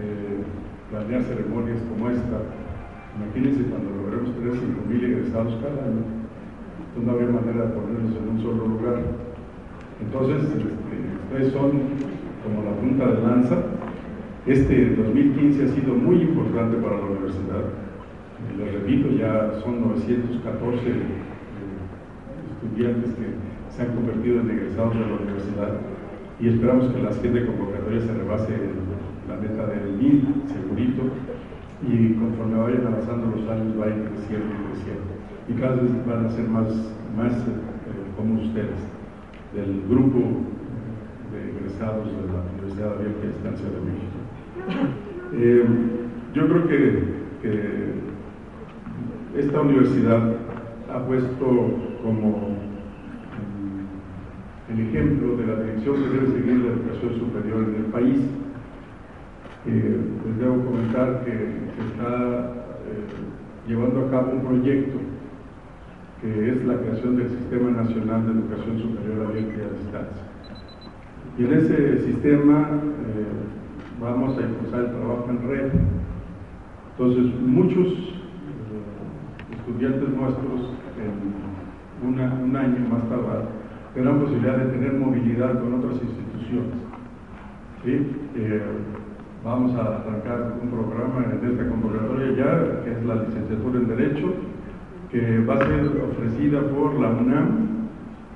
eh, 0.02 0.42
planear 0.90 1.22
ceremonias 1.22 1.78
como 1.88 2.10
esta. 2.10 2.38
Imagínense 3.14 3.70
cuando 3.70 3.90
logremos 3.94 4.34
tener 4.34 4.52
5.000 4.52 5.04
egresados 5.04 5.54
cada 5.62 5.86
año, 5.86 6.02
pues 6.94 7.06
no 7.06 7.12
había 7.12 7.28
manera 7.28 7.66
de 7.66 7.74
ponerlos 7.78 8.16
en 8.16 8.28
un 8.28 8.42
solo 8.42 8.66
lugar. 8.66 8.98
Entonces, 10.02 10.42
este, 10.50 10.66
ustedes 11.30 11.52
son 11.52 11.70
como 12.42 12.64
la 12.66 12.74
punta 12.80 13.06
de 13.06 13.22
lanza. 13.22 13.56
Este 14.46 14.96
2015 14.96 15.62
ha 15.62 15.68
sido 15.68 15.94
muy 15.94 16.22
importante 16.22 16.76
para 16.78 16.98
la 16.98 17.04
universidad. 17.04 17.70
Les 18.58 18.74
repito, 18.74 19.08
ya 19.10 19.52
son 19.62 19.80
914 19.82 20.88
eh, 20.88 21.31
estudiantes 22.62 23.10
que 23.14 23.26
se 23.74 23.82
han 23.82 23.94
convertido 23.94 24.40
en 24.40 24.50
egresados 24.50 24.94
de 24.94 25.00
la 25.00 25.16
universidad 25.16 25.72
y 26.40 26.48
esperamos 26.48 26.92
que 26.92 27.02
la 27.02 27.12
siguiente 27.12 27.46
convocatoria 27.46 28.00
se 28.00 28.14
rebase 28.14 28.54
la 29.28 29.36
meta 29.36 29.66
del 29.66 29.92
mil, 29.96 30.42
segurito, 30.46 31.02
y 31.86 32.14
conforme 32.14 32.58
vayan 32.58 32.86
avanzando 32.86 33.36
los 33.36 33.48
años 33.48 33.78
va 33.80 33.86
a 33.86 33.88
ir 33.88 34.10
creciendo 34.10 34.46
y 34.54 34.72
creciendo. 34.72 35.10
Y 35.48 35.52
cada 35.54 35.76
vez 35.76 36.06
van 36.06 36.26
a 36.26 36.30
ser 36.30 36.48
más, 36.48 36.68
más 37.16 37.32
eh, 37.32 37.52
como 38.16 38.40
ustedes, 38.40 38.78
del 39.54 39.82
grupo 39.88 40.18
de 41.30 41.50
egresados 41.50 42.06
de 42.06 42.32
la 42.32 42.42
Universidad 42.54 42.94
Abierta 42.94 43.22
de 43.22 43.30
Estancia 43.30 43.66
de 43.66 43.80
México. 43.86 44.18
Eh, 45.34 45.64
yo 46.34 46.48
creo 46.48 46.68
que 46.68 47.22
esta 49.38 49.60
universidad 49.60 50.34
ha 50.92 51.06
puesto 51.06 51.91
como 52.02 52.56
mm, 53.38 54.72
el 54.72 54.80
ejemplo 54.88 55.36
de 55.36 55.46
la 55.46 55.62
dirección 55.62 55.96
que 55.96 56.08
debe 56.08 56.26
seguir 56.26 56.56
la 56.58 56.72
educación 56.72 57.14
superior 57.18 57.64
en 57.68 57.74
el 57.76 57.90
país. 57.90 58.20
Eh, 59.64 60.00
les 60.26 60.38
debo 60.38 60.64
comentar 60.64 61.24
que 61.24 61.30
se 61.30 61.80
está 61.92 62.52
eh, 62.88 63.68
llevando 63.68 64.06
a 64.06 64.10
cabo 64.10 64.32
un 64.32 64.42
proyecto 64.42 64.98
que 66.20 66.50
es 66.50 66.64
la 66.64 66.78
creación 66.78 67.16
del 67.16 67.30
Sistema 67.30 67.70
Nacional 67.70 68.26
de 68.26 68.32
Educación 68.32 68.78
Superior 68.78 69.26
Abierta 69.26 69.52
y 69.58 69.60
a 69.60 69.78
Distancia. 69.78 70.22
Y 71.38 71.44
en 71.44 71.52
ese 71.52 72.00
sistema 72.06 72.68
eh, 72.70 74.00
vamos 74.00 74.38
a 74.38 74.42
impulsar 74.42 74.80
el 74.80 74.90
trabajo 74.90 75.26
en 75.30 75.48
red. 75.48 75.72
Entonces, 76.92 77.40
muchos 77.40 77.88
estudiantes 79.58 80.08
nuestros 80.08 80.60
en 80.98 81.41
un 82.02 82.56
año 82.56 82.88
más 82.90 83.08
tardar 83.08 83.62
tendrán 83.94 84.20
posibilidad 84.20 84.56
de 84.56 84.72
tener 84.72 84.92
movilidad 84.94 85.60
con 85.60 85.74
otras 85.74 86.02
instituciones. 86.02 86.72
¿sí? 87.84 88.06
Eh, 88.36 88.62
vamos 89.44 89.74
a 89.76 90.00
arrancar 90.00 90.54
un 90.62 90.70
programa 90.70 91.24
en 91.24 91.50
esta 91.50 91.68
convocatoria 91.68 92.32
ya, 92.36 92.84
que 92.84 92.92
es 92.92 93.04
la 93.04 93.16
licenciatura 93.16 93.80
en 93.80 93.88
Derecho, 93.88 94.34
que 95.10 95.44
va 95.44 95.54
a 95.54 95.66
ser 95.66 96.02
ofrecida 96.10 96.60
por 96.70 96.98
la 96.98 97.10
UNAM, 97.10 97.88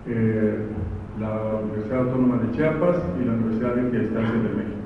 eh, 0.06 0.66
la 1.18 1.60
Universidad 1.64 2.00
Autónoma 2.00 2.36
de 2.36 2.52
Chiapas 2.52 2.96
y 3.18 3.24
la 3.24 3.32
Universidad 3.32 3.74
de 3.76 3.98
Distancia 3.98 4.34
de 4.34 4.56
México. 4.56 4.76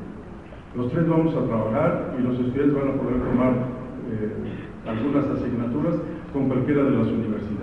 Los 0.77 0.93
tres 0.93 1.09
vamos 1.09 1.35
a 1.35 1.45
trabajar 1.47 2.15
y 2.17 2.23
los 2.23 2.39
estudiantes 2.39 2.75
van 2.75 2.91
a 2.91 2.93
poder 2.93 3.19
tomar 3.19 3.53
eh, 4.13 4.33
algunas 4.87 5.25
asignaturas 5.27 5.97
con 6.33 6.47
cualquiera 6.47 6.85
de 6.85 6.91
las 6.91 7.09
universidades. 7.09 7.60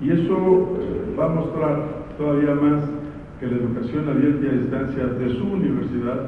Y 0.00 0.10
eso 0.10 0.78
eh, 0.80 1.14
va 1.18 1.26
a 1.26 1.28
mostrar 1.28 1.84
todavía 2.16 2.54
más 2.54 2.82
que 3.38 3.46
la 3.46 3.56
educación 3.56 4.08
abierta 4.08 4.46
y 4.46 4.48
a 4.48 4.60
distancia 4.60 5.06
de 5.06 5.28
su 5.36 5.44
universidad 5.44 6.26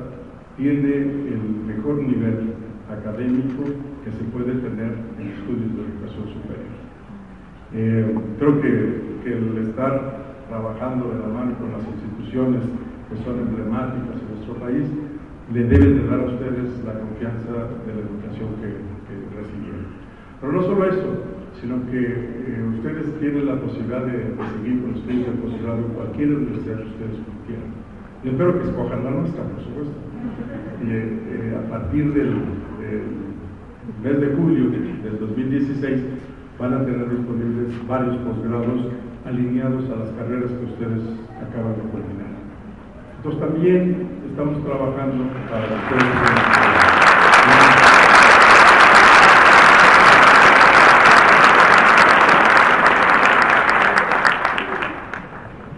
tiene 0.57 0.95
el 0.95 1.41
mejor 1.67 1.97
nivel 1.97 2.55
académico 2.91 3.65
que 4.05 4.11
se 4.13 4.25
puede 4.33 4.53
tener 4.61 4.93
en 5.19 5.29
estudios 5.29 5.73
de 5.77 5.83
educación 5.89 6.29
superior. 6.29 6.73
Eh, 7.75 8.15
creo 8.39 8.61
que, 8.61 9.13
el 9.23 9.69
estar 9.69 10.19
trabajando 10.49 11.09
de 11.15 11.21
la 11.21 11.29
mano 11.29 11.55
con 11.57 11.71
las 11.71 11.87
instituciones 11.87 12.61
que 13.09 13.17
son 13.25 13.39
emblemáticas 13.39 14.19
en 14.21 14.35
nuestro 14.35 14.55
país 14.55 14.85
le 15.55 15.65
debe 15.65 15.95
de 15.95 16.07
dar 16.09 16.21
a 16.21 16.25
ustedes 16.25 16.83
la 16.85 16.99
confianza 16.99 17.71
de 17.87 17.95
la 17.95 18.03
educación 18.03 18.51
que, 18.59 18.83
que 19.07 19.15
recibieron. 19.39 19.87
Pero 20.41 20.53
no 20.53 20.63
solo 20.63 20.85
eso, 20.87 21.32
sino 21.61 21.85
que 21.91 22.01
eh, 22.01 22.65
ustedes 22.77 23.19
tienen 23.21 23.47
la 23.47 23.61
posibilidad 23.61 24.05
de, 24.05 24.13
de, 24.13 24.49
seguir 24.57 24.83
con 24.83 24.95
estudios 24.97 25.27
de 25.27 25.33
posgrado 25.43 25.79
en 25.79 25.95
cualquier 25.95 26.29
universidad 26.35 26.79
que 26.79 26.89
ustedes 26.89 27.19
quieran. 27.47 27.71
Yo 28.25 28.31
espero 28.31 28.59
que 28.59 28.69
escojan 28.69 29.05
la 29.05 29.11
nuestra, 29.11 29.43
por 29.45 29.63
supuesto. 29.65 29.95
Y 30.83 30.91
eh, 30.91 31.59
a 31.59 31.71
partir 31.71 32.13
del, 32.15 32.35
mes 34.03 34.21
de 34.21 34.27
julio 34.37 34.71
del 34.71 35.19
2016 35.19 36.03
van 36.59 36.75
a 36.75 36.85
tener 36.85 37.11
disponibles 37.11 37.87
varios 37.89 38.17
posgrados 38.19 38.87
alineados 39.25 39.85
a 39.91 39.97
las 39.97 40.11
carreras 40.11 40.51
que 40.51 40.65
ustedes 40.65 41.03
acaban 41.39 41.75
de 41.75 41.83
culminar. 41.91 42.33
Entonces 43.17 43.41
también 43.41 44.09
estamos 44.31 44.65
trabajando 44.65 45.25
para 45.51 45.65
ustedes 45.65 46.92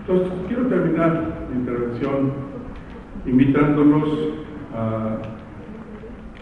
Entonces, 0.07 0.33
quiero 0.49 0.67
terminar 0.67 1.49
mi 1.51 1.61
intervención 1.61 2.33
invitándolos 3.25 4.35
a 4.75 5.17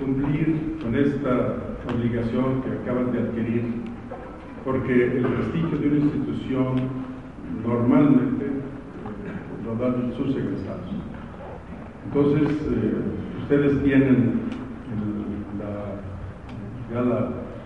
cumplir 0.01 0.79
con 0.83 0.97
esta 0.97 1.59
obligación 1.95 2.61
que 2.63 2.73
acaban 2.73 3.13
de 3.13 3.21
adquirir, 3.21 3.63
porque 4.65 5.17
el 5.17 5.23
prestigio 5.23 5.79
de 5.79 5.87
una 5.87 5.97
institución 5.97 6.75
normalmente 7.65 8.47
lo 9.65 9.77
dan 9.77 10.13
sus 10.17 10.35
egresados. 10.35 10.91
Entonces, 12.07 12.67
eh, 12.69 12.95
ustedes 13.43 13.81
tienen 13.85 14.41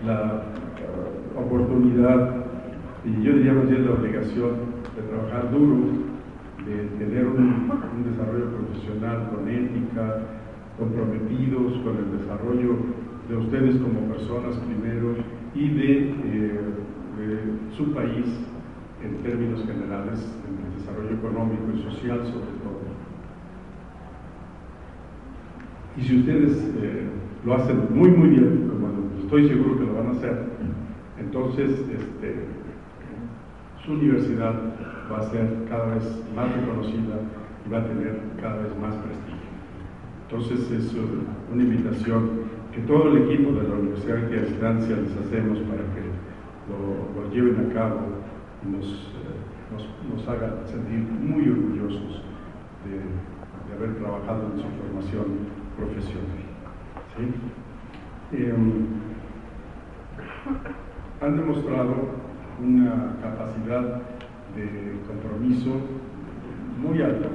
la 0.05 0.43
oportunidad, 1.35 2.45
y 3.03 3.23
yo 3.23 3.33
diría 3.33 3.53
más 3.53 3.67
bien 3.67 3.85
la 3.85 3.91
obligación, 3.93 4.76
de 4.97 5.03
trabajar 5.03 5.51
duro, 5.51 5.77
de 6.65 6.75
tener 6.97 7.27
un, 7.27 7.67
desarrollo 8.03 8.49
profesional 8.51 9.29
con 9.31 9.47
ética, 9.47 10.21
comprometidos 10.77 11.73
con 11.83 11.97
el 11.97 12.19
desarrollo 12.19 12.77
de 13.29 13.37
ustedes 13.37 13.75
como 13.77 13.99
personas 14.11 14.55
primero 14.57 15.15
y 15.53 15.69
de, 15.69 16.09
eh, 16.09 16.59
de 17.17 17.75
su 17.75 17.93
país 17.93 18.25
en 19.03 19.17
términos 19.23 19.65
generales, 19.65 20.19
en 20.47 20.65
el 20.65 20.79
desarrollo 20.79 21.11
económico 21.11 21.63
y 21.75 21.81
social 21.81 22.19
sobre 22.25 22.51
todo. 22.63 22.77
Y 25.97 26.01
si 26.01 26.19
ustedes 26.19 26.57
eh, 26.81 27.07
lo 27.45 27.55
hacen 27.55 27.87
muy, 27.91 28.09
muy 28.09 28.29
bien, 28.29 28.69
como 28.69 28.87
estoy 29.21 29.47
seguro 29.47 29.77
que 29.79 29.85
lo 29.85 29.93
van 29.95 30.07
a 30.07 30.11
hacer, 30.11 30.45
entonces 31.19 31.71
este, 31.71 32.46
su 33.87 33.93
universidad 33.93 34.53
va 35.09 35.19
a 35.19 35.29
ser 35.29 35.47
cada 35.69 35.95
vez 35.95 36.03
más 36.35 36.53
reconocida 36.53 37.15
y 37.65 37.69
va 37.69 37.77
a 37.79 37.85
tener 37.85 38.19
cada 38.41 38.57
vez 38.63 38.77
más 38.77 38.93
prestigio. 38.95 39.47
Entonces 40.29 40.71
es 40.71 40.93
una 41.51 41.63
invitación 41.63 42.47
que 42.73 42.81
todo 42.81 43.07
el 43.07 43.23
equipo 43.23 43.53
de 43.53 43.65
la 43.65 43.75
Universidad 43.75 44.17
de 44.17 44.41
Distancia 44.41 44.97
les 44.97 45.15
hacemos 45.15 45.59
para 45.59 45.83
que 45.95 46.03
lo, 46.67 47.15
lo 47.15 47.31
lleven 47.31 47.71
a 47.71 47.73
cabo 47.73 48.01
y 48.65 48.75
nos, 48.75 48.85
eh, 48.85 49.71
nos, 49.71 49.87
nos, 50.13 50.27
haga 50.27 50.65
sentir 50.65 50.99
muy 50.99 51.49
orgullosos 51.49 52.23
de, 52.83 52.91
de, 52.91 53.77
haber 53.77 53.97
trabajado 53.99 54.51
en 54.53 54.57
su 54.59 54.67
formación 54.67 55.25
profesional. 55.77 56.43
¿sí? 57.15 58.37
eh, 58.37 58.53
han 61.21 61.37
demostrado 61.37 62.26
una 62.59 63.15
capacidad 63.21 64.01
de 64.55 64.97
compromiso 65.07 65.77
muy 66.81 67.01
alta, 67.01 67.29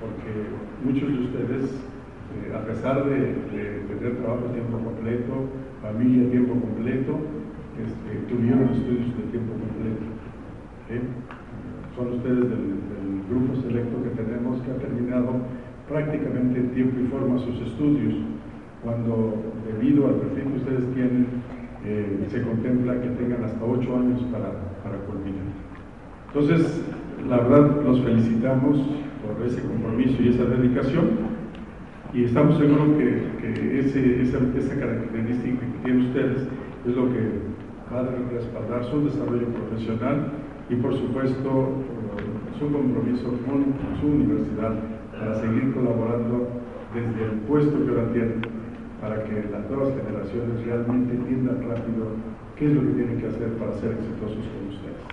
porque 0.00 0.52
muchos 0.84 1.08
de 1.08 1.18
ustedes, 1.24 1.70
eh, 2.34 2.54
a 2.54 2.64
pesar 2.66 3.04
de, 3.04 3.84
tener 3.88 4.16
trabajo 4.18 4.48
a 4.48 4.52
tiempo 4.52 4.78
completo, 4.78 5.32
familia 5.80 6.26
a 6.26 6.30
tiempo 6.30 6.60
completo, 6.60 7.18
este, 7.80 8.34
tuvieron 8.34 8.68
estudios 8.68 9.16
de 9.16 9.24
tiempo 9.30 9.52
completo. 9.52 10.04
Son 11.96 12.12
ustedes 12.12 12.50
del, 12.50 12.50
del 12.50 13.22
grupo 13.30 13.54
selecto 13.62 14.02
que 14.02 14.10
tenemos 14.10 14.60
que 14.62 14.70
ha 14.70 14.76
terminado 14.76 15.40
prácticamente 15.88 16.58
en 16.60 16.70
tiempo 16.70 17.00
y 17.00 17.06
forma 17.06 17.38
sus 17.38 17.60
estudios, 17.60 18.14
cuando 18.82 19.42
debido 19.66 20.08
al 20.08 20.14
perfil 20.14 20.44
que 20.44 20.58
ustedes 20.58 20.94
tienen, 20.94 21.26
se 22.28 22.42
contempla 22.42 23.00
que 23.00 23.08
tengan 23.10 23.44
hasta 23.44 23.64
ocho 23.64 23.96
años 23.96 24.22
para, 24.32 24.50
para 24.82 24.96
culminar. 25.04 25.44
Entonces, 26.28 26.82
la 27.28 27.38
verdad, 27.38 27.82
los 27.84 28.00
felicitamos 28.00 28.78
por 29.22 29.46
ese 29.46 29.62
compromiso 29.62 30.22
y 30.22 30.28
esa 30.28 30.44
dedicación 30.44 31.34
y 32.14 32.24
estamos 32.24 32.58
seguros 32.58 32.96
que, 32.96 33.26
que 33.40 33.80
ese, 33.80 34.22
esa, 34.22 34.38
característica 34.78 35.60
que 35.60 35.84
tienen 35.84 36.06
ustedes 36.06 36.48
es 36.86 36.96
lo 36.96 37.12
que 37.12 37.20
va 37.92 38.00
a 38.00 38.08
respaldar 38.32 38.84
su 38.84 39.04
desarrollo 39.04 39.46
profesional 39.48 40.32
y 40.70 40.76
por 40.76 40.94
supuesto 40.94 41.72
su 42.58 42.72
compromiso 42.72 43.28
con 43.46 43.74
su 44.00 44.06
universidad 44.06 44.74
para 45.12 45.34
seguir 45.40 45.74
colaborando 45.74 46.48
desde 46.94 47.32
el 47.32 47.40
puesto 47.40 47.84
que 47.84 47.90
ahora 47.90 48.12
tienen 48.12 48.53
para 49.04 49.22
que 49.22 49.34
las 49.52 49.68
nuevas 49.68 49.92
generaciones 50.00 50.64
realmente 50.64 51.12
entiendan 51.12 51.60
rápido 51.68 52.16
qué 52.56 52.64
es 52.68 52.72
lo 52.72 52.80
que 52.80 52.92
tienen 52.94 53.20
que 53.20 53.26
hacer 53.26 53.48
para 53.60 53.72
ser 53.74 53.92
exitosos 54.00 54.44
con 54.48 54.64
ustedes. 54.72 55.04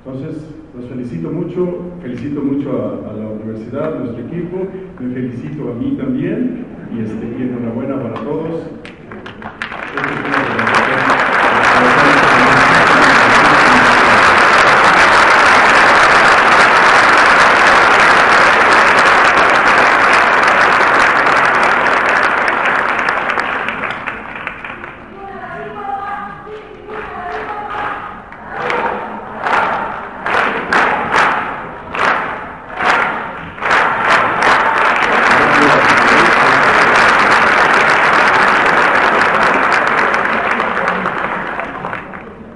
Entonces, 0.00 0.48
los 0.74 0.86
felicito 0.86 1.30
mucho, 1.30 1.92
felicito 2.00 2.40
mucho 2.40 2.70
a, 2.72 3.12
la 3.12 3.28
universidad, 3.28 3.96
a 3.96 3.98
nuestro 3.98 4.24
equipo, 4.24 4.66
me 4.98 5.12
felicito 5.12 5.70
a 5.70 5.74
mí 5.74 5.94
también 5.98 6.64
y, 6.96 7.00
este, 7.00 7.26
y 7.38 7.42
enhorabuena 7.42 8.02
para 8.02 8.14
todos. 8.14 8.64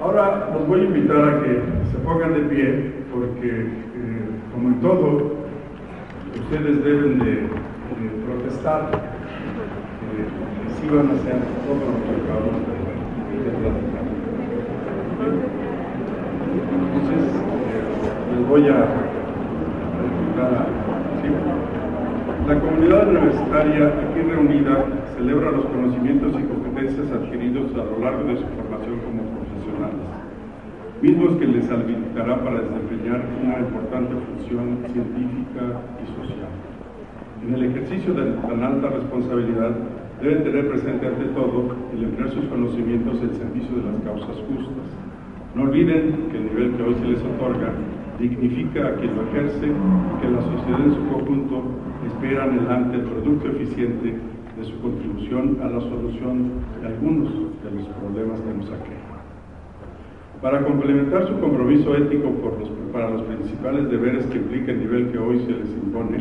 Ahora 0.03 0.51
los 0.53 0.67
voy 0.67 0.81
a 0.81 0.85
invitar 0.85 1.29
a 1.29 1.43
que 1.43 1.63
se 1.91 1.99
pongan 1.99 2.35
de 2.35 2.41
pie 2.41 2.93
porque, 3.15 3.49
eh, 3.49 4.29
como 4.53 4.69
en 4.69 4.81
todo, 4.81 5.37
ustedes 6.35 6.85
deben 6.85 7.19
de, 7.21 7.31
de 7.31 7.49
protestar 8.27 8.91
eh, 8.93 10.82
que 10.93 10.99
sí 10.99 11.09
van 11.09 11.09
a 11.09 11.13
hacer 11.13 11.41
todo 11.65 11.81
lo 11.89 11.97
que 12.05 12.13
acabamos 12.21 12.61
de, 12.69 12.77
platicar. 13.51 14.05
Entonces, 16.83 17.23
eh, 17.73 18.37
les 18.37 18.43
voy 18.49 18.65
a 18.69 18.77
explicar. 20.05 20.67
La 22.47 22.59
comunidad 22.59 23.09
universitaria 23.09 23.87
aquí 23.87 24.21
reunida 24.21 24.85
celebra 25.17 25.53
los 25.53 25.65
conocimientos 25.67 26.33
y 26.39 26.43
competencias 26.43 27.11
adquiridos 27.13 27.73
a 27.75 27.85
lo 27.85 27.99
largo 28.01 28.25
de 28.25 28.37
su 28.37 28.45
formación 28.49 28.99
como 29.07 29.23
profesionales, 29.39 30.03
mismos 31.01 31.39
que 31.39 31.47
les 31.47 31.71
habilitará 31.71 32.43
para 32.43 32.61
desempeñar 32.61 33.23
una 33.41 33.61
importante 33.61 34.13
función 34.27 34.85
científica 34.93 35.63
y 36.03 36.07
social. 36.19 36.53
En 37.47 37.55
el 37.55 37.65
ejercicio 37.71 38.13
de 38.13 38.33
tan 38.43 38.63
alta 38.63 38.89
responsabilidad, 38.89 39.73
deben 40.23 40.45
tener 40.45 40.69
presente 40.69 41.07
ante 41.07 41.25
todo 41.35 41.75
el 41.93 42.05
emplear 42.05 42.31
sus 42.31 42.45
conocimientos 42.47 43.21
en 43.23 43.35
servicio 43.35 43.77
de 43.77 43.91
las 43.91 44.01
causas 44.03 44.37
justas. 44.47 44.87
No 45.57 45.65
olviden 45.65 46.29
que 46.31 46.39
el 46.39 46.45
nivel 46.45 46.73
que 46.77 46.83
hoy 46.83 46.95
se 46.95 47.07
les 47.07 47.21
otorga 47.23 47.75
dignifica 48.21 48.87
a 48.87 48.95
quien 48.97 49.17
lo 49.17 49.23
ejerce 49.29 49.67
y 49.67 50.23
que 50.23 50.31
la 50.31 50.41
sociedad 50.43 50.81
en 50.87 50.95
su 50.95 51.03
conjunto 51.09 51.63
espera 52.07 52.45
anhelante 52.45 52.97
el 52.99 53.03
producto 53.03 53.49
eficiente 53.49 54.15
de 54.57 54.65
su 54.65 54.79
contribución 54.81 55.59
a 55.61 55.67
la 55.69 55.81
solución 55.81 56.53
de 56.81 56.87
algunos 56.87 57.29
de 57.65 57.71
los 57.75 57.89
problemas 57.89 58.41
que 58.41 58.55
nos 58.55 58.71
aquejan. 58.71 59.13
Para 60.41 60.65
complementar 60.65 61.27
su 61.27 61.39
compromiso 61.41 61.97
ético 61.97 62.31
por 62.43 62.59
los- 62.61 62.71
para 62.93 63.11
los 63.11 63.23
principales 63.23 63.91
deberes 63.91 64.27
que 64.27 64.39
implica 64.39 64.73
el 64.73 64.81
nivel 64.81 65.09
que 65.11 65.19
hoy 65.19 65.39
se 65.41 65.53
les 65.53 65.69
impone, 65.83 66.19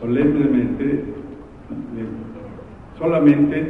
solemnemente, 0.00 1.04
solamente 3.04 3.66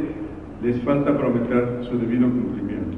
les 0.62 0.80
falta 0.82 1.16
prometer 1.18 1.80
su 1.82 1.98
debido 1.98 2.28
cumplimiento. 2.28 2.96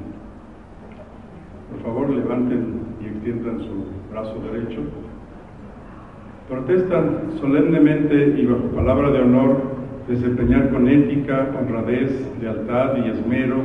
Por 1.71 1.81
favor, 1.81 2.09
levanten 2.11 2.81
y 3.01 3.07
extiendan 3.07 3.59
su 3.59 3.85
brazo 4.11 4.35
derecho. 4.51 4.81
Protestan 6.47 7.31
solemnemente 7.39 8.39
y 8.39 8.45
bajo 8.45 8.67
palabra 8.75 9.09
de 9.11 9.21
honor 9.21 9.77
desempeñar 10.07 10.69
con 10.69 10.87
ética, 10.87 11.49
honradez, 11.59 12.31
lealtad 12.39 12.97
y 12.97 13.09
esmero 13.09 13.57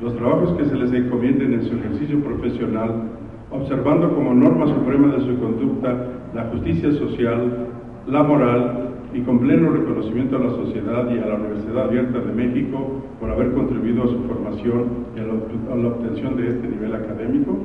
los 0.00 0.16
trabajos 0.16 0.56
que 0.56 0.64
se 0.64 0.76
les 0.76 0.92
encomienden 0.92 1.52
en 1.52 1.62
su 1.64 1.74
ejercicio 1.74 2.20
profesional, 2.20 3.10
observando 3.50 4.14
como 4.14 4.32
norma 4.32 4.68
suprema 4.68 5.08
de 5.14 5.20
su 5.20 5.38
conducta 5.38 6.06
la 6.32 6.44
justicia 6.44 6.92
social, 6.92 7.66
la 8.06 8.22
moral 8.22 8.89
y 9.12 9.20
con 9.22 9.40
pleno 9.40 9.70
reconocimiento 9.70 10.36
a 10.36 10.40
la 10.40 10.50
sociedad 10.50 11.10
y 11.10 11.18
a 11.18 11.26
la 11.26 11.34
Universidad 11.34 11.84
Abierta 11.84 12.20
de 12.20 12.32
México 12.32 13.02
por 13.18 13.30
haber 13.30 13.52
contribuido 13.52 14.04
a 14.04 14.08
su 14.08 14.22
formación 14.24 15.06
y 15.16 15.20
a 15.20 15.76
la, 15.76 15.88
obtención 15.88 16.36
de 16.36 16.48
este 16.48 16.68
nivel 16.68 16.94
académico? 16.94 17.58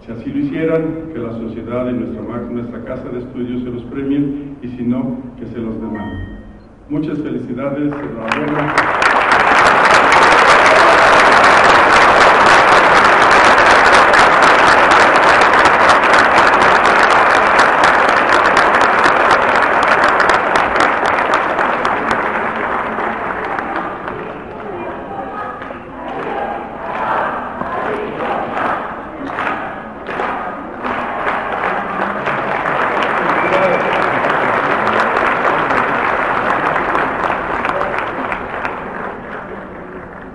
Si 0.00 0.12
así 0.12 0.30
lo 0.30 0.38
hicieran, 0.38 0.82
que 1.12 1.18
la 1.18 1.32
sociedad 1.32 1.90
y 1.90 1.92
nuestra, 1.92 2.22
nuestra 2.50 2.84
casa 2.84 3.08
de 3.10 3.18
estudios 3.18 3.62
se 3.62 3.70
los 3.70 3.82
premien 3.84 4.56
y 4.62 4.68
si 4.68 4.82
no, 4.82 5.18
que 5.38 5.46
se 5.46 5.58
los 5.58 5.74
demanden. 5.80 6.40
Muchas 6.88 7.18
felicidades, 7.18 7.92
enhorabuena. 7.92 8.74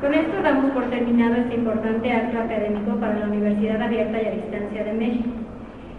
Con 0.05 0.13
esto 0.13 0.39
damos 0.43 0.69
por 0.69 0.84
terminado 0.91 1.34
este 1.34 1.55
importante 1.55 2.11
acto 2.11 2.38
académico 2.38 2.95
para 2.99 3.17
la 3.17 3.26
Universidad 3.26 3.81
Abierta 3.81 4.22
y 4.22 4.26
a 4.27 4.31
Distancia 4.31 4.84
de 4.84 4.93
México. 4.93 5.30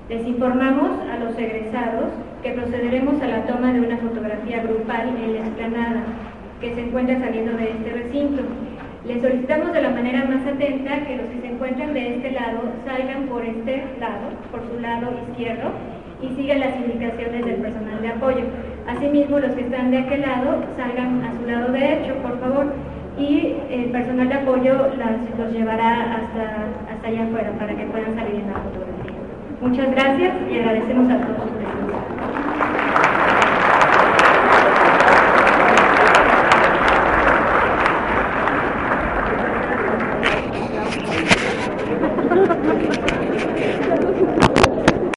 Les 0.09 0.25
informamos 0.29 0.93
a 1.11 1.19
los 1.19 1.37
egresados 1.37 2.13
que 2.41 2.53
procederemos 2.53 3.21
a 3.21 3.27
la 3.27 3.47
toma 3.47 3.73
de 3.73 3.81
una 3.81 3.97
fotografía 3.97 4.63
grupal 4.63 5.09
en 5.09 5.35
la 5.35 5.41
explanada 5.41 6.05
que 6.61 6.73
se 6.77 6.83
encuentra 6.83 7.19
saliendo 7.19 7.57
de 7.57 7.71
este 7.71 7.91
recinto. 7.91 8.43
Les 9.05 9.21
solicitamos 9.21 9.73
de 9.73 9.83
la 9.83 9.91
manera 9.91 10.25
más 10.25 10.47
atenta 10.47 11.05
que 11.05 11.17
los 11.17 11.27
que 11.27 11.41
se 11.41 11.49
encuentran 11.49 11.93
de 11.93 12.15
este 12.15 12.31
lado 12.31 12.61
salgan 12.87 13.27
por 13.27 13.45
este 13.45 13.83
lado, 13.99 14.31
por 14.53 14.61
su 14.71 14.79
lado 14.79 15.11
izquierdo, 15.31 15.73
y 16.23 16.29
sigan 16.37 16.61
las 16.61 16.77
indicaciones 16.77 17.45
del 17.45 17.57
personal 17.57 18.01
de 18.01 18.09
apoyo. 18.09 18.45
Asimismo, 18.87 19.41
de 20.07 20.15
aquel 20.15 20.21
lado 20.23 20.63
salgan 20.77 21.25
a 21.25 21.33
su 21.37 21.47
lado 21.47 21.73
derecho, 21.73 22.15
por 22.23 22.39
favor, 22.39 22.73
y 23.19 23.55
el 23.71 23.91
personal 23.91 24.29
de 24.29 24.35
apoyo 24.35 24.75
los 25.37 25.53
llevará 25.53 26.15
hasta, 26.15 26.93
hasta 26.93 27.09
allá 27.09 27.25
afuera 27.25 27.51
para 27.59 27.75
que 27.75 27.85
puedan 27.87 28.15
salir 28.15 28.37
en 28.37 28.47
la 28.47 28.61
fotografía. 28.61 29.13
Muchas 29.61 29.91
gracias 29.91 30.35
y 30.51 30.59
agradecemos 30.59 31.11
a 31.11 31.17
todos. 31.19 31.26